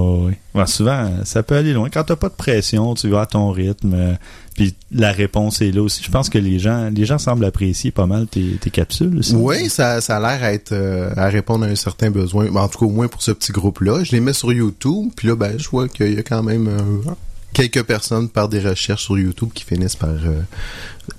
Ouais, 0.54 0.66
souvent, 0.66 1.10
ça 1.24 1.42
peut 1.42 1.56
aller 1.56 1.74
loin. 1.74 1.90
Quand 1.90 2.04
t'as 2.04 2.16
pas 2.16 2.30
de 2.30 2.34
pression, 2.34 2.94
tu 2.94 3.10
vas 3.10 3.22
à 3.22 3.26
ton 3.26 3.50
rythme. 3.50 4.16
Puis 4.54 4.74
la 4.90 5.12
réponse 5.12 5.60
est 5.62 5.70
là 5.72 5.82
aussi. 5.82 6.02
Je 6.04 6.10
pense 6.10 6.28
que 6.28 6.38
les 6.38 6.58
gens, 6.58 6.90
les 6.90 7.04
gens 7.04 7.18
semblent 7.18 7.44
apprécier 7.44 7.90
pas 7.90 8.06
mal 8.06 8.26
tes, 8.26 8.56
tes 8.60 8.70
capsules 8.70 9.16
aussi. 9.18 9.34
Oui, 9.34 9.68
ça, 9.68 10.00
ça 10.00 10.16
a 10.16 10.20
l'air 10.20 10.42
à 10.44 10.52
être 10.52 10.72
euh, 10.72 11.10
à 11.16 11.28
répondre 11.28 11.64
à 11.64 11.68
un 11.68 11.74
certain 11.74 12.10
besoin. 12.10 12.46
Ben, 12.50 12.60
En 12.60 12.68
tout 12.68 12.78
cas, 12.80 12.86
au 12.86 12.90
moins 12.90 13.08
pour 13.08 13.22
ce 13.22 13.30
petit 13.32 13.52
groupe-là. 13.52 14.04
Je 14.04 14.12
les 14.12 14.20
mets 14.20 14.32
sur 14.32 14.52
YouTube, 14.52 15.10
puis 15.16 15.28
là, 15.28 15.36
ben, 15.36 15.58
je 15.58 15.68
vois 15.68 15.88
qu'il 15.88 16.12
y 16.14 16.18
a 16.18 16.22
quand 16.22 16.42
même 16.42 16.68
euh, 16.68 17.10
quelques 17.52 17.82
personnes 17.82 18.28
par 18.28 18.48
des 18.48 18.60
recherches 18.60 19.04
sur 19.04 19.18
YouTube 19.18 19.50
qui 19.54 19.64
finissent 19.64 19.96
par 19.96 20.08
euh, 20.10 20.40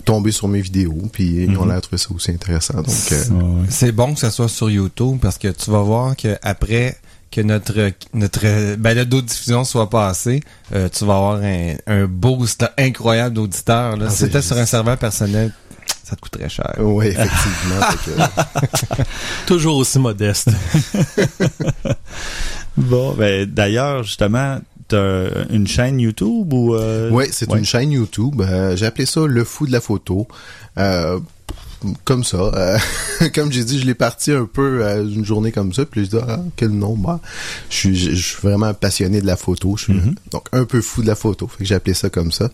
tomber 0.05 0.31
sur 0.31 0.47
mes 0.47 0.61
vidéos, 0.61 0.97
puis 1.11 1.45
ils 1.47 1.57
ont 1.57 1.61
Mhm. 1.63 1.67
l'air 1.69 1.75
de 1.77 1.81
trouver 1.81 1.97
ça 1.97 2.07
aussi 2.13 2.31
intéressant. 2.31 2.75
Donc, 2.81 2.87
euh, 3.11 3.23
ouais. 3.29 3.65
C'est 3.69 3.91
bon 3.91 4.13
que 4.13 4.19
ça 4.19 4.31
soit 4.31 4.47
sur 4.49 4.69
YouTube 4.69 5.17
parce 5.21 5.37
que 5.37 5.47
tu 5.49 5.69
vas 5.71 5.81
voir 5.81 6.15
que 6.15 6.35
après 6.41 6.97
que 7.33 7.41
notre 7.41 7.91
notre 8.13 8.75
balado 8.75 9.21
de 9.21 9.25
diffusion 9.27 9.63
soit 9.63 9.89
passé, 9.89 10.41
euh, 10.73 10.87
tu 10.89 11.03
vas 11.05 11.15
avoir 11.15 11.35
un, 11.41 11.73
un 11.87 12.05
boost 12.05 12.63
incroyable 12.77 13.35
d'auditeurs. 13.35 13.97
là. 13.97 14.05
Ah, 14.07 14.11
si 14.11 14.17
c'était 14.17 14.41
sur 14.41 14.57
un 14.57 14.65
serveur 14.67 14.97
personnel, 14.97 15.51
ça 16.03 16.15
te 16.15 16.21
coûterait 16.21 16.49
cher. 16.49 16.73
oui, 16.79 17.07
effectivement. 17.07 17.79
que, 18.05 19.01
Toujours 19.47 19.77
aussi 19.77 19.97
modeste. 19.99 20.49
Bon, 22.75 23.13
ben, 23.13 23.45
d'ailleurs, 23.45 24.03
justement, 24.03 24.57
t'as 24.87 25.45
une 25.51 25.67
chaîne 25.67 25.99
YouTube 25.99 26.51
ou... 26.53 26.73
euh, 26.75 27.09
Oui, 27.11 27.25
c'est 27.31 27.47
ouais. 27.51 27.59
une 27.59 27.65
chaîne 27.65 27.91
YouTube. 27.91 28.41
Euh, 28.41 28.75
j'ai 28.75 28.87
appelé 28.87 29.05
ça 29.05 29.21
Le 29.27 29.43
Fou 29.43 29.67
de 29.67 29.71
la 29.71 29.79
photo. 29.81 30.27
Euh, 30.79 31.19
comme 32.05 32.23
ça. 32.23 32.37
Euh, 32.37 32.77
comme 33.35 33.51
j'ai 33.51 33.63
dit, 33.63 33.79
je 33.79 33.85
l'ai 33.85 33.93
parti 33.95 34.31
un 34.31 34.45
peu 34.45 34.83
euh, 34.85 35.03
une 35.07 35.25
journée 35.25 35.51
comme 35.51 35.73
ça. 35.73 35.85
Puis 35.85 36.05
je 36.05 36.09
dis, 36.11 36.23
ah, 36.27 36.39
quel 36.55 36.69
nom. 36.71 36.95
Bah, 36.95 37.19
je, 37.69 37.75
suis, 37.75 37.95
je, 37.95 38.11
je 38.11 38.21
suis 38.25 38.41
vraiment 38.41 38.73
passionné 38.73 39.21
de 39.21 39.25
la 39.27 39.37
photo. 39.37 39.75
Je 39.77 39.83
suis 39.83 39.93
Mhm. 39.93 40.15
donc 40.31 40.47
un 40.51 40.65
peu 40.65 40.81
fou 40.81 41.01
de 41.01 41.07
la 41.07 41.15
photo. 41.15 41.47
Fait 41.47 41.59
que 41.59 41.65
j'ai 41.65 41.75
appelé 41.75 41.93
ça 41.93 42.09
comme 42.09 42.31
ça. 42.31 42.49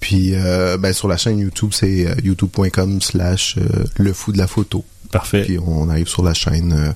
Puis 0.00 0.30
euh, 0.34 0.78
ben, 0.78 0.92
sur 0.94 1.08
la 1.08 1.16
chaîne 1.18 1.38
YouTube, 1.38 1.70
c'est 1.72 2.06
euh, 2.06 2.14
youtube.com 2.24 3.02
slash 3.02 3.56
euh, 3.58 3.84
le 3.98 4.12
fou 4.14 4.32
de 4.32 4.38
la 4.38 4.46
photo. 4.46 4.84
Parfait. 5.12 5.42
Puis 5.42 5.58
on 5.58 5.88
arrive 5.90 6.06
sur 6.08 6.22
la 6.22 6.32
chaîne. 6.34 6.94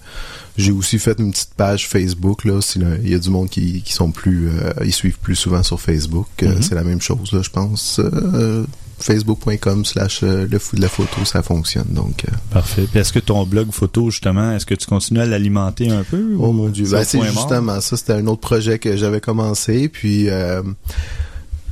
j'ai 0.56 0.70
aussi 0.70 1.00
fait 1.00 1.18
une 1.18 1.32
petite 1.32 1.52
page 1.56 1.88
Facebook 1.88 2.44
là. 2.44 2.60
Il 3.02 3.08
y 3.10 3.14
a 3.14 3.18
du 3.18 3.28
monde 3.28 3.50
qui, 3.50 3.82
qui 3.82 3.92
sont 3.92 4.12
plus, 4.12 4.48
euh, 4.48 4.72
ils 4.84 4.92
suivent 4.92 5.18
plus 5.18 5.34
souvent 5.34 5.62
sur 5.64 5.80
Facebook. 5.80 6.28
Mhm. 6.40 6.62
C'est 6.62 6.76
la 6.76 6.84
même 6.84 7.00
chose 7.00 7.32
là, 7.32 7.42
je 7.42 7.50
pense. 7.50 8.00
Euh, 8.00 8.64
Facebook.com 9.04 9.84
slash 9.84 10.22
euh, 10.22 10.46
le 10.50 10.58
fou 10.58 10.76
de 10.76 10.80
la 10.80 10.88
photo, 10.88 11.26
ça 11.26 11.42
fonctionne. 11.42 11.88
Donc, 11.90 12.24
euh, 12.24 12.32
Parfait. 12.50 12.86
Puis 12.90 13.00
est-ce 13.00 13.12
que 13.12 13.18
ton 13.18 13.44
blog 13.44 13.70
photo, 13.70 14.10
justement, 14.10 14.52
est-ce 14.52 14.64
que 14.64 14.74
tu 14.74 14.86
continues 14.86 15.20
à 15.20 15.26
l'alimenter 15.26 15.90
un 15.90 16.04
peu? 16.04 16.36
oh 16.38 16.52
mon 16.52 16.70
dieu, 16.70 16.86
c'est 16.86 16.92
Ben, 16.92 17.04
c'est 17.04 17.22
justement 17.22 17.80
ça. 17.82 17.98
C'était 17.98 18.14
un 18.14 18.26
autre 18.26 18.40
projet 18.40 18.78
que 18.78 18.96
j'avais 18.96 19.20
commencé. 19.20 19.90
Puis 19.90 20.30
euh, 20.30 20.62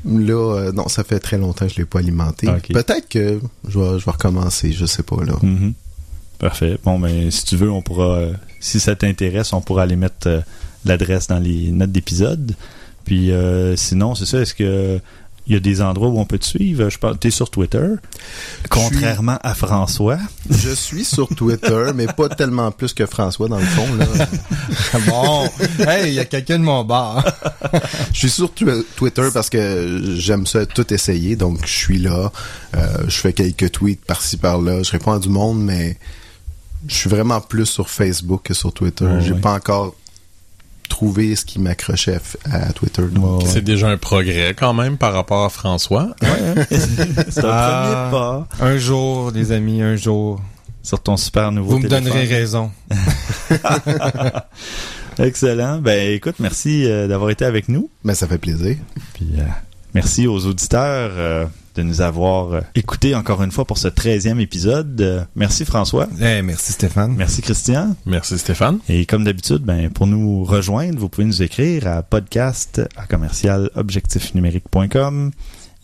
là, 0.05 0.57
euh, 0.57 0.73
non, 0.73 0.89
ça 0.89 1.05
fait 1.05 1.21
très 1.21 1.39
longtemps 1.39 1.67
que 1.67 1.73
je 1.73 1.79
l'ai 1.79 1.87
pas 1.87 2.01
alimenté. 2.01 2.49
Peut-être 2.69 3.09
que 3.09 3.41
je 3.67 3.79
vais, 3.79 3.99
je 3.99 4.05
vais 4.05 4.13
recommencer. 4.13 4.73
Je 4.73 4.85
sais 4.85 5.03
pas 5.03 5.25
là. 5.25 5.33
Mhm. 5.43 5.73
Parfait. 6.39 6.77
Bon, 6.85 6.99
ben, 6.99 7.31
si 7.31 7.47
tu 7.47 7.57
veux, 7.57 7.71
on 7.71 7.81
pourra, 7.81 8.17
euh, 8.19 8.33
si 8.61 8.79
ça 8.79 8.95
t'intéresse, 8.95 9.55
on 9.55 9.63
pourra 9.63 9.85
aller 9.85 9.97
mettre 9.97 10.43
l'adresse 10.85 11.29
dans 11.29 11.39
les 11.39 11.71
notes 11.71 11.93
d'épisode. 11.93 12.55
Puis, 13.05 13.33
euh, 13.33 13.77
sinon, 13.77 14.15
c'est 14.15 14.27
ça, 14.27 14.41
est-ce 14.41 14.55
que 14.55 15.01
il 15.47 15.55
y 15.55 15.57
a 15.57 15.61
des 15.61 15.83
endroits 15.83 16.09
où 16.09 16.19
on 16.19 16.25
peut 16.25 16.39
te 16.39 16.45
suivre? 16.45 16.89
Je 16.89 16.99
pense, 16.99 17.19
t'es 17.19 17.31
sur 17.31 17.51
Twitter. 17.51 17.87
Contrairement 18.71 19.39
à 19.43 19.55
François. 19.55 20.19
Je 20.49 20.71
suis 20.71 21.05
sur 21.05 21.29
Twitter, 21.29 21.91
mais 21.95 22.07
pas 22.07 22.29
tellement 22.29 22.71
plus 22.71 22.93
que 22.95 23.07
François 23.07 23.49
dans 23.49 23.59
le 23.59 23.65
fond 23.65 23.95
là. 23.97 24.07
bon, 25.09 25.49
hey, 25.87 26.09
il 26.09 26.15
y 26.15 26.21
a 26.21 26.25
quelqu'un 26.25 26.59
de 26.59 26.65
mon 26.65 26.85
bar. 26.85 27.25
Je 28.13 28.19
suis 28.19 28.31
sur 28.31 28.53
Twi- 28.55 28.85
Twitter 28.97 29.29
parce 29.35 29.51
que 29.51 30.15
j'aime 30.17 30.47
ça 30.47 30.65
tout 30.67 30.93
essayer, 30.95 31.35
donc 31.37 31.67
je 31.67 31.73
suis 31.73 31.99
là. 31.99 32.31
Euh, 32.77 32.87
je 33.09 33.17
fais 33.19 33.33
quelques 33.33 33.73
tweets 33.73 34.05
par-ci 34.05 34.37
par-là. 34.37 34.83
Je 34.83 34.91
réponds 34.93 35.13
à 35.13 35.19
du 35.19 35.29
monde, 35.29 35.61
mais 35.63 35.99
je 36.87 36.95
suis 36.95 37.11
vraiment 37.11 37.41
plus 37.41 37.67
sur 37.67 37.91
Facebook 37.91 38.43
que 38.45 38.55
sur 38.55 38.73
Twitter. 38.73 39.09
J'ai 39.21 39.33
ouais. 39.33 39.41
pas 39.41 39.55
encore 39.55 39.95
trouvé 40.93 41.35
ce 41.37 41.47
qui 41.47 41.59
m'accrochait 41.59 42.21
à, 42.51 42.71
Twitter. 42.75 43.03
donc, 43.11 43.41
Ouais. 43.41 43.49
C'est 43.49 43.63
déjà 43.65 43.89
un 43.89 43.97
progrès 43.97 44.53
quand 44.55 44.75
même 44.75 44.99
par 44.99 45.15
rapport 45.15 45.43
à 45.45 45.49
François. 45.49 46.11
c'est 46.71 47.45
un 47.45 47.51
Ah. 47.51 48.09
premier 48.11 48.21
pas 48.21 48.47
Un 48.61 48.77
jour, 48.77 49.31
les 49.31 49.53
amis, 49.53 49.81
un 49.81 49.97
jour, 49.97 50.39
sur 50.83 51.03
ton 51.03 51.17
super 51.17 51.51
nouveau 51.51 51.73
vous 51.73 51.79
me 51.79 51.89
donnerez 51.89 52.25
raison. 52.27 52.71
Excellent. 55.19 55.79
Ben, 55.79 56.13
écoute, 56.13 56.37
merci 56.41 56.85
euh, 56.87 57.07
d'avoir 57.09 57.31
été 57.31 57.45
avec 57.45 57.69
nous. 57.69 57.91
Mais 58.05 58.15
ça 58.15 58.27
fait 58.27 58.39
plaisir. 58.39 58.77
Puis 59.15 59.29
euh, 59.39 59.43
merci 59.95 60.27
aux 60.27 60.47
auditeurs 60.47 61.11
euh, 61.15 61.47
de 61.75 61.83
nous 61.83 62.01
avoir 62.01 62.53
euh, 62.53 62.61
écoutés 62.75 63.15
encore 63.15 63.43
une 63.43 63.51
fois 63.51 63.65
pour 63.65 63.79
ce 63.79 63.89
13e 63.89 64.39
épisode. 64.41 65.01
Euh, 65.01 65.25
merci 65.35 65.65
François. 65.65 66.09
Eh, 66.21 66.43
merci 66.43 66.73
Stéphane. 66.73 67.15
Merci 67.17 67.43
Christian. 67.43 67.97
Merci 68.07 68.39
Stéphane. 68.39 68.79
Et 68.89 69.07
comme 69.07 69.25
d'habitude, 69.25 69.63
ben, 69.63 69.91
pour 69.91 70.07
nous 70.07 70.45
rejoindre, 70.45 70.99
vous 70.99 71.09
pouvez 71.09 71.27
nous 71.27 71.43
écrire 71.43 71.87
à 71.87 72.03
podcast 72.03 72.83
à 72.97 73.07
commercial 73.07 73.71
objectifnumérique.com. 73.75 75.33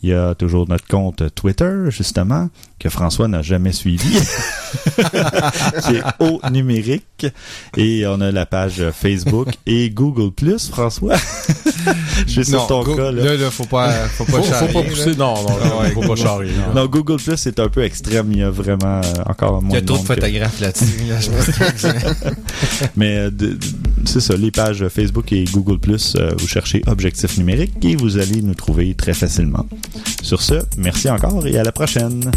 Il 0.01 0.09
y 0.09 0.13
a 0.13 0.33
toujours 0.33 0.67
notre 0.69 0.87
compte 0.87 1.23
Twitter, 1.35 1.71
justement, 1.89 2.49
que 2.79 2.87
François 2.89 3.27
n'a 3.27 3.41
jamais 3.41 3.73
suivi, 3.73 4.17
qui 5.83 5.95
est 5.95 6.03
au 6.19 6.39
numérique. 6.51 7.27
Et 7.75 8.05
on 8.07 8.21
a 8.21 8.31
la 8.31 8.45
page 8.45 8.81
Facebook 8.93 9.49
et 9.65 9.89
Google 9.89 10.31
Plus, 10.31 10.69
François. 10.69 11.17
Je 12.27 12.31
suis 12.41 12.45
sur 12.45 12.65
ton 12.67 12.83
go- 12.83 12.95
cas, 12.95 13.11
là. 13.11 13.23
là, 13.25 13.35
là, 13.35 13.51
faut 13.51 13.65
pas, 13.65 13.91
faut 13.91 14.23
pas 14.23 14.31
Faut, 14.33 14.43
faut 14.43 14.49
charrier, 14.49 14.73
pas 14.73 14.81
là. 14.83 14.89
pousser. 14.89 15.15
Non, 15.15 15.33
non, 15.43 15.57
Ah 15.61 15.77
ouais, 15.81 15.91
faut 15.91 16.01
pas 16.01 16.15
charrier. 16.15 16.51
Non, 16.73 16.85
Google 16.85 17.17
Plus, 17.21 17.35
c'est 17.35 17.59
un 17.59 17.67
peu 17.67 17.83
extrême. 17.83 18.27
Il 18.31 18.37
y 18.39 18.43
a 18.43 18.49
vraiment 18.49 19.01
euh, 19.03 19.23
encore 19.25 19.61
moins 19.61 19.71
Il 19.71 19.75
y 19.75 19.77
a 19.77 19.81
de 19.81 19.85
trop 19.85 19.97
de 19.97 20.01
que- 20.01 20.07
photographes 20.07 20.59
là-dessus. 20.61 20.85
là, 21.09 21.17
Mais 22.95 23.17
euh, 23.17 23.31
c'est 24.05 24.21
ça, 24.21 24.35
les 24.35 24.51
pages 24.51 24.87
Facebook 24.87 25.31
et 25.33 25.43
Google 25.45 25.79
Plus, 25.79 26.15
euh, 26.17 26.31
vous 26.37 26.47
cherchez 26.47 26.81
Objectif 26.87 27.37
numérique 27.37 27.73
et 27.83 27.95
vous 27.95 28.17
allez 28.17 28.41
nous 28.41 28.53
trouver 28.55 28.93
très 28.95 29.13
facilement. 29.13 29.65
Sur 30.21 30.41
ce, 30.41 30.55
merci 30.77 31.09
encore 31.09 31.45
et 31.47 31.57
à 31.57 31.63
la 31.63 31.71
prochaine. 31.71 32.31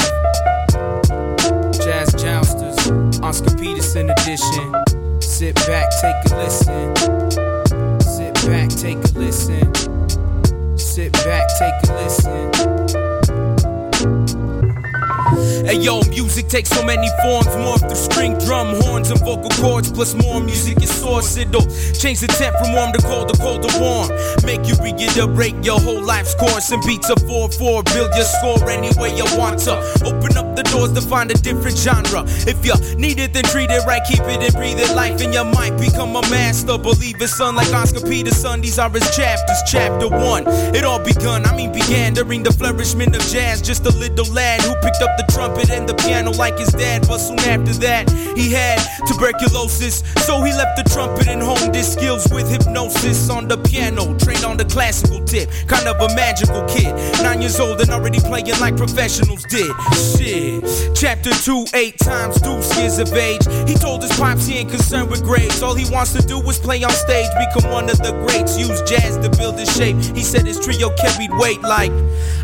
live. 0.00 1.72
Jazz 1.72 2.12
Jousters, 2.14 3.20
Oscar 3.22 3.56
Peterson 3.56 4.10
edition. 4.10 4.74
Sit 5.20 5.54
back, 5.66 5.90
take 6.00 6.32
a 6.32 6.36
listen. 6.36 6.96
Sit 8.00 8.34
back, 8.46 8.68
take 8.70 8.98
a 8.98 9.18
listen. 9.18 10.78
Sit 10.78 11.12
back, 11.12 11.48
take 11.58 11.90
a 11.90 11.94
listen. 12.02 12.69
Hey 15.70 15.78
yo, 15.78 16.02
music 16.08 16.48
takes 16.48 16.68
so 16.68 16.84
many 16.84 17.06
forms, 17.22 17.46
morph 17.46 17.78
through 17.78 17.94
string, 17.94 18.36
drum, 18.38 18.74
horns, 18.82 19.08
and 19.12 19.20
vocal 19.20 19.50
cords, 19.50 19.88
plus 19.88 20.14
more 20.14 20.40
music 20.40 20.82
is 20.82 20.90
source. 20.90 21.36
It'll 21.36 21.62
change 21.94 22.18
the 22.18 22.26
temp 22.26 22.56
from 22.56 22.74
warm 22.74 22.92
to 22.92 22.98
cold 23.06 23.28
to 23.28 23.40
cold 23.40 23.62
to 23.62 23.78
warm. 23.78 24.10
Make 24.42 24.66
you 24.66 24.74
reiterate 24.82 25.54
your 25.64 25.78
whole 25.78 26.02
life's 26.02 26.34
course 26.34 26.72
and 26.72 26.82
beats 26.82 27.08
a 27.08 27.14
4-4. 27.14 27.84
Build 27.84 28.10
your 28.16 28.24
score 28.24 28.68
any 28.68 28.90
way 28.98 29.14
you 29.14 29.22
want 29.38 29.60
to. 29.60 29.78
Open 30.02 30.36
up 30.36 30.56
the 30.56 30.64
doors 30.74 30.92
to 30.94 31.00
find 31.00 31.30
a 31.30 31.34
different 31.34 31.78
genre. 31.78 32.24
If 32.50 32.66
you 32.66 32.74
need 32.96 33.20
it, 33.20 33.32
then 33.32 33.44
treat 33.44 33.70
it 33.70 33.86
right, 33.86 34.02
keep 34.02 34.26
it 34.26 34.42
and 34.42 34.54
breathe 34.54 34.80
it. 34.80 34.92
Life 34.96 35.22
and 35.22 35.32
you 35.32 35.44
might 35.44 35.78
become 35.78 36.16
a 36.16 36.22
master. 36.34 36.78
Believe 36.78 37.22
it, 37.22 37.28
son, 37.28 37.54
like 37.54 37.72
Oscar 37.72 38.00
Peterson. 38.00 38.60
These 38.60 38.80
are 38.80 38.90
his 38.90 39.08
chapters. 39.14 39.62
Chapter 39.70 40.08
one, 40.08 40.42
it 40.74 40.82
all 40.82 40.98
begun. 40.98 41.46
I 41.46 41.54
mean, 41.54 41.70
began 41.70 42.14
during 42.14 42.42
the 42.42 42.50
flourishment 42.50 43.14
of 43.14 43.22
jazz. 43.30 43.62
Just 43.62 43.86
a 43.86 43.96
little 43.96 44.26
lad 44.34 44.62
who 44.62 44.74
picked 44.82 45.00
up 45.00 45.16
the 45.16 45.32
trumpet 45.32 45.59
and 45.68 45.88
the 45.88 45.94
piano 45.94 46.30
like 46.30 46.58
his 46.58 46.72
dad. 46.72 47.06
But 47.06 47.18
soon 47.18 47.40
after 47.40 47.72
that, 47.84 48.08
he 48.36 48.52
had 48.52 48.78
tuberculosis. 49.06 50.02
So 50.24 50.42
he 50.42 50.52
left 50.52 50.76
the 50.76 50.88
trumpet 50.88 51.28
and 51.28 51.42
honed 51.42 51.74
his 51.74 51.92
skills 51.92 52.26
with 52.32 52.48
hypnosis 52.48 53.28
on 53.28 53.48
the 53.48 53.58
piano. 53.58 54.16
Trained 54.18 54.44
on 54.44 54.56
the 54.56 54.64
classical 54.64 55.22
tip, 55.24 55.50
kind 55.66 55.86
of 55.88 56.00
a 56.00 56.14
magical 56.14 56.62
kid. 56.68 56.94
Nine 57.22 57.42
years 57.42 57.60
old 57.60 57.80
and 57.80 57.90
already 57.90 58.20
playing 58.20 58.58
like 58.60 58.76
professionals 58.76 59.44
did. 59.44 59.70
Shit. 60.16 60.64
Chapter 60.94 61.30
2, 61.30 61.66
eight 61.74 61.98
times 61.98 62.40
deuce 62.40 62.78
years 62.78 62.98
of 62.98 63.12
age. 63.12 63.42
He 63.68 63.74
told 63.74 64.02
his 64.02 64.12
pops 64.18 64.46
he 64.46 64.58
ain't 64.58 64.70
concerned 64.70 65.10
with 65.10 65.22
grades. 65.24 65.62
All 65.62 65.74
he 65.74 65.90
wants 65.90 66.12
to 66.12 66.22
do 66.22 66.40
is 66.48 66.58
play 66.58 66.82
on 66.84 66.90
stage, 66.90 67.28
become 67.52 67.70
one 67.70 67.90
of 67.90 67.98
the 67.98 68.12
greats. 68.26 68.56
Use 68.56 68.80
jazz 68.82 69.18
to 69.18 69.28
build 69.36 69.58
his 69.58 69.74
shape. 69.74 69.96
He 70.14 70.22
said 70.22 70.46
his 70.46 70.60
trio 70.60 70.90
carried 70.96 71.30
weight 71.34 71.60
like. 71.62 71.92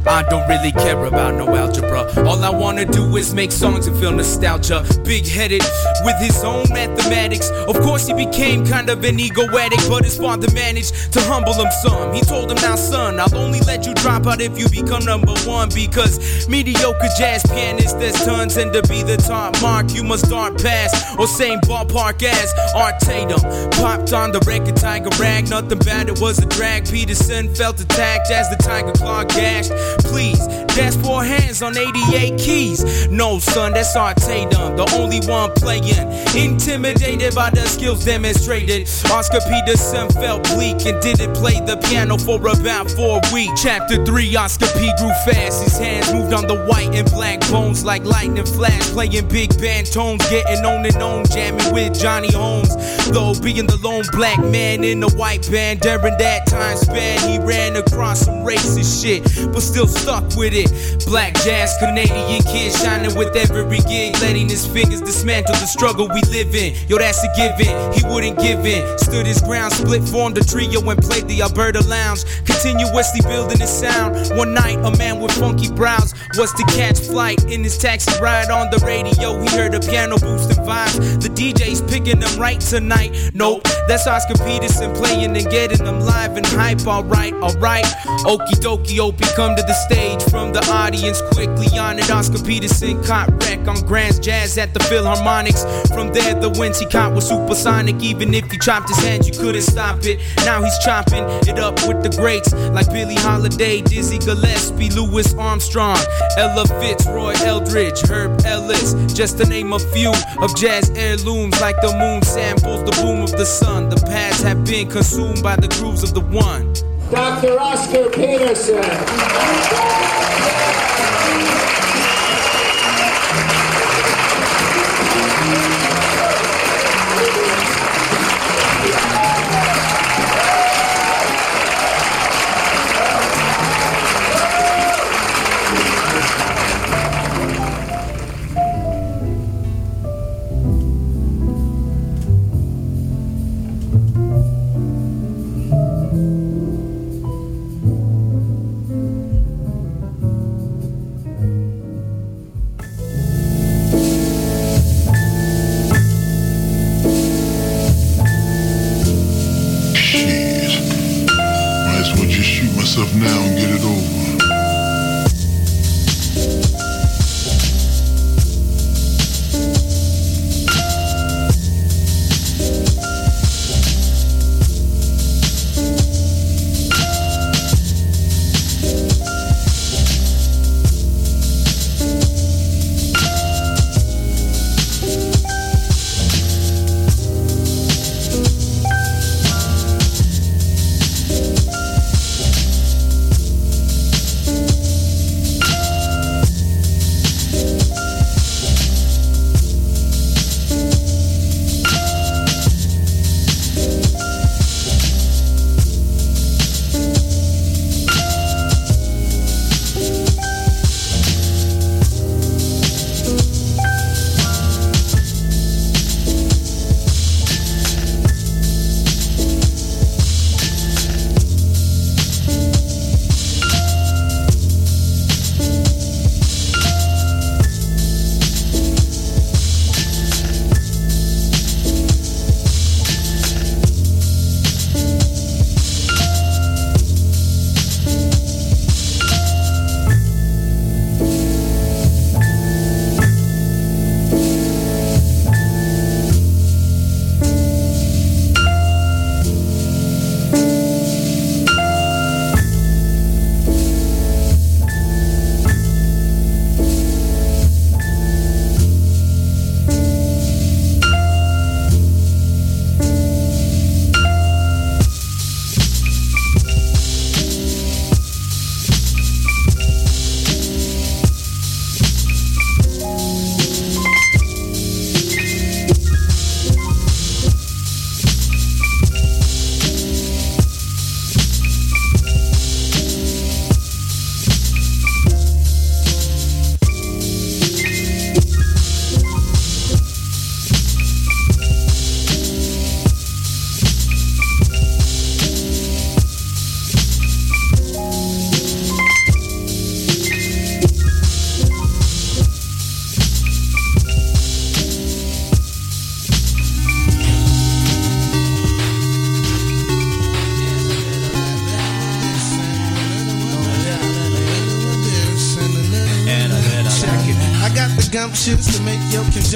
I 0.06 0.22
don't 0.28 0.48
really 0.48 0.72
care 0.72 1.04
about 1.04 1.34
no 1.34 1.54
algebra. 1.54 2.06
All 2.26 2.42
I 2.42 2.50
wanna 2.50 2.84
do 2.84 3.05
is 3.14 3.34
make 3.34 3.52
songs 3.52 3.86
and 3.86 3.96
feel 3.98 4.12
nostalgia. 4.12 4.84
Big 5.04 5.26
headed 5.26 5.62
with 6.02 6.18
his 6.18 6.42
own 6.42 6.66
mathematics. 6.70 7.50
Of 7.68 7.76
course, 7.80 8.06
he 8.06 8.14
became 8.14 8.66
kind 8.66 8.88
of 8.88 9.04
an 9.04 9.20
ego 9.20 9.44
addict, 9.56 9.88
but 9.88 10.04
his 10.04 10.16
father 10.16 10.50
managed 10.52 11.12
to 11.12 11.20
humble 11.22 11.54
him 11.54 11.70
some. 11.82 12.12
He 12.12 12.22
told 12.22 12.50
him, 12.50 12.56
Now, 12.56 12.76
son, 12.76 13.20
I'll 13.20 13.36
only 13.36 13.60
let 13.60 13.86
you 13.86 13.94
drop 13.94 14.26
out 14.26 14.40
if 14.40 14.58
you 14.58 14.68
become 14.68 15.04
number 15.04 15.34
one 15.44 15.68
because 15.74 16.48
mediocre 16.48 17.08
jazz 17.18 17.42
pianist, 17.46 17.98
there's 17.98 18.24
tons, 18.24 18.56
and 18.56 18.72
to 18.72 18.82
be 18.88 19.02
the 19.02 19.16
top 19.16 19.60
mark, 19.60 19.92
you 19.92 20.02
must 20.02 20.26
start 20.26 20.60
past 20.62 21.18
or 21.18 21.26
same 21.26 21.60
ballpark 21.60 22.22
as 22.22 22.54
Art 22.74 22.98
Tatum. 23.00 23.40
Popped 23.72 24.12
on 24.12 24.32
the 24.32 24.40
record, 24.46 24.76
Tiger 24.76 25.10
Rag, 25.20 25.50
nothing 25.50 25.78
bad, 25.80 26.08
it 26.08 26.20
was 26.20 26.38
a 26.38 26.46
drag. 26.46 26.88
Peterson 26.90 27.54
felt 27.54 27.80
attacked 27.80 28.30
as 28.30 28.48
the 28.48 28.56
Tiger 28.56 28.92
Claw 28.92 29.24
gashed. 29.24 29.70
Please, 30.06 30.46
dash 30.74 30.96
four 30.96 31.22
hands 31.24 31.62
on 31.62 31.76
88 31.76 32.38
keys. 32.38 32.85
No, 33.10 33.38
son, 33.38 33.72
that's 33.72 33.96
Art 33.96 34.16
Tatum, 34.18 34.76
the 34.76 34.86
only 34.94 35.20
one 35.26 35.52
playing. 35.54 36.12
Intimidated 36.36 37.34
by 37.34 37.50
the 37.50 37.64
skills 37.66 38.04
demonstrated. 38.04 38.88
Oscar 39.10 39.40
Peterson 39.48 40.08
felt 40.10 40.44
bleak 40.44 40.84
and 40.86 41.00
didn't 41.02 41.34
play 41.34 41.60
the 41.60 41.76
piano 41.88 42.18
for 42.18 42.36
about 42.36 42.90
four 42.90 43.20
weeks. 43.32 43.62
Chapter 43.62 44.04
3, 44.04 44.36
Oscar 44.36 44.66
P 44.78 44.92
grew 44.98 45.12
fast. 45.24 45.64
His 45.64 45.78
hands 45.78 46.12
moved 46.12 46.32
on 46.32 46.46
the 46.46 46.64
white 46.66 46.94
and 46.94 47.08
black 47.10 47.40
bones 47.50 47.84
like 47.84 48.04
lightning 48.04 48.44
flash. 48.44 48.90
Playing 48.90 49.28
big 49.28 49.58
band 49.60 49.90
tones, 49.90 50.28
getting 50.28 50.64
on 50.64 50.84
and 50.84 51.02
on, 51.02 51.24
jamming 51.26 51.72
with 51.72 51.98
Johnny 51.98 52.32
Holmes. 52.32 52.74
Though 53.10 53.34
being 53.40 53.66
the 53.66 53.78
lone 53.82 54.04
black 54.12 54.38
man 54.38 54.84
in 54.84 55.02
a 55.02 55.10
white 55.10 55.48
band 55.50 55.80
during 55.80 56.16
that 56.18 56.46
time 56.46 56.76
span, 56.76 57.18
he 57.28 57.38
ran 57.38 57.76
across 57.76 58.20
some 58.20 58.44
racist 58.44 59.02
shit, 59.02 59.24
but 59.52 59.60
still 59.60 59.86
stuck 59.86 60.24
with 60.36 60.52
it. 60.52 60.70
Black 61.06 61.34
jazz, 61.44 61.74
Canadian 61.78 62.42
kid 62.42 62.72
shining 62.76 63.16
with 63.16 63.34
every 63.34 63.78
gig, 63.80 64.14
letting 64.20 64.48
his 64.48 64.66
fingers 64.66 65.00
dismantle 65.00 65.54
the 65.54 65.66
struggle 65.66 66.08
we 66.08 66.20
live 66.30 66.54
in. 66.54 66.74
Yo, 66.88 66.98
that's 66.98 67.22
a 67.24 67.28
given. 67.36 67.72
He 67.92 68.04
wouldn't 68.06 68.38
give 68.38 68.64
in. 68.64 68.98
Stood 68.98 69.26
his 69.26 69.40
ground, 69.40 69.72
split, 69.72 70.02
formed 70.08 70.38
a 70.38 70.44
trio, 70.44 70.80
and 70.88 71.00
played 71.02 71.26
the 71.28 71.42
Alberta 71.42 71.82
Lounge. 71.86 72.24
Continuously 72.44 73.20
building 73.22 73.58
his 73.58 73.70
sound. 73.70 74.14
One 74.36 74.54
night, 74.54 74.78
a 74.84 74.96
man 74.96 75.20
with 75.20 75.32
funky 75.32 75.70
brows 75.72 76.14
was 76.36 76.52
to 76.54 76.64
catch 76.76 77.00
flight 77.00 77.42
in 77.50 77.64
his 77.64 77.78
taxi 77.78 78.12
ride 78.20 78.50
on 78.50 78.70
the 78.70 78.78
radio. 78.84 79.40
He 79.40 79.48
heard 79.56 79.74
a 79.74 79.80
piano 79.80 80.18
boosting 80.18 80.64
vibes. 80.64 81.22
The 81.22 81.28
DJ's 81.28 81.80
picking 81.82 82.20
them 82.20 82.38
right 82.38 82.60
tonight. 82.60 83.30
Nope, 83.34 83.62
that's 83.88 84.06
Oscar 84.06 84.36
Peterson 84.44 84.94
playing 84.94 85.36
and 85.36 85.50
getting 85.50 85.84
them 85.84 86.00
live 86.00 86.36
and 86.36 86.46
hype. 86.46 86.86
Alright, 86.86 87.34
alright. 87.34 87.84
Okie 88.24 88.60
dokie, 88.60 88.98
oh, 88.98 89.06
Opie, 89.06 89.24
come 89.36 89.54
to 89.54 89.62
the 89.62 89.74
stage 89.86 90.20
from 90.30 90.52
the 90.52 90.58
audience 90.68 91.22
quickly 91.32 91.78
on 91.78 91.96
it. 91.98 92.10
Oscar 92.10 92.42
Peterson 92.42 92.65
caught 93.06 93.30
wreck 93.42 93.66
on 93.68 93.80
Grand's 93.86 94.18
Jazz 94.18 94.58
at 94.58 94.74
the 94.74 94.80
Philharmonics. 94.80 95.64
From 95.94 96.12
there, 96.12 96.34
the 96.34 96.50
wins 96.58 96.78
he 96.78 96.86
caught 96.86 97.12
was 97.12 97.28
supersonic. 97.28 98.02
Even 98.02 98.34
if 98.34 98.50
he 98.50 98.58
chopped 98.58 98.88
his 98.88 98.98
hands, 98.98 99.28
you 99.28 99.34
couldn't 99.38 99.62
stop 99.62 100.04
it. 100.04 100.20
Now 100.44 100.62
he's 100.62 100.78
chopping 100.78 101.24
it 101.48 101.58
up 101.58 101.74
with 101.86 102.02
the 102.02 102.10
greats 102.16 102.52
like 102.72 102.90
Billie 102.90 103.14
Holiday, 103.14 103.82
Dizzy 103.82 104.18
Gillespie, 104.18 104.90
Louis 104.90 105.32
Armstrong, 105.34 105.98
Ella 106.36 106.66
Fitzroy 106.80 107.34
Eldridge, 107.44 108.00
Herb 108.08 108.40
Ellis. 108.44 108.94
Just 109.14 109.38
to 109.38 109.46
name 109.46 109.72
a 109.72 109.78
few 109.78 110.12
of 110.40 110.54
jazz 110.56 110.90
heirlooms 110.90 111.60
like 111.60 111.80
the 111.80 111.92
moon 111.98 112.22
samples, 112.22 112.84
the 112.84 113.02
boom 113.02 113.22
of 113.22 113.32
the 113.32 113.46
sun. 113.46 113.88
The 113.88 113.96
paths 114.06 114.42
have 114.42 114.64
been 114.64 114.88
consumed 114.88 115.42
by 115.42 115.56
the 115.56 115.68
grooves 115.68 116.02
of 116.02 116.14
the 116.14 116.20
one. 116.20 116.72
Dr. 117.10 117.58
Oscar 117.60 118.10
Peterson. 118.10 118.82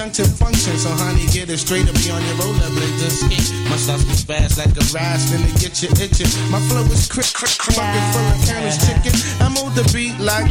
Conjunctive 0.01 0.33
function. 0.39 0.79
So 0.79 0.89
honey, 0.89 1.27
get 1.27 1.51
it 1.51 1.59
straight 1.59 1.89
up 1.89 1.95
be 1.95 2.11
on 2.11 2.25
your 2.25 2.37
rollerblades 2.37 3.03
and 3.05 3.13
skate. 3.13 3.53
My 3.69 3.77
stuff 3.77 4.01
is 4.11 4.25
fast 4.25 4.57
like 4.57 4.73
a 4.73 4.85
rise, 4.97 5.29
finna 5.29 5.53
get 5.61 5.83
you 5.83 5.91
itching. 6.01 6.31
My 6.51 6.61
flow 6.69 6.85
is 6.85 7.07
quick, 7.07 7.29
quick, 7.37 7.53
quick, 7.59 7.77
fucking 7.77 8.09
full 8.13 8.25
of 8.33 8.41
carrots 8.47 8.81
chicken. 8.81 9.13
I'm 9.41 9.57
on 9.59 9.75
the 9.75 9.85
beat 9.93 10.19
like. 10.19 10.49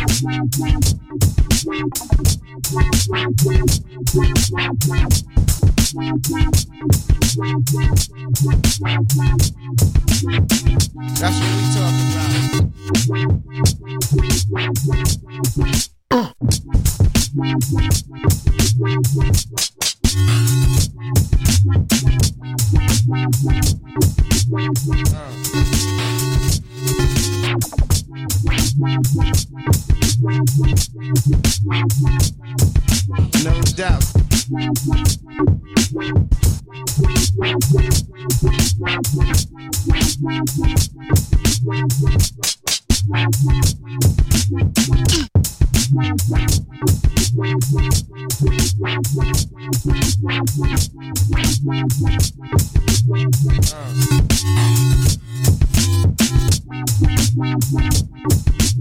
That's 4.89 5.28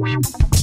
Uh. 0.01 0.58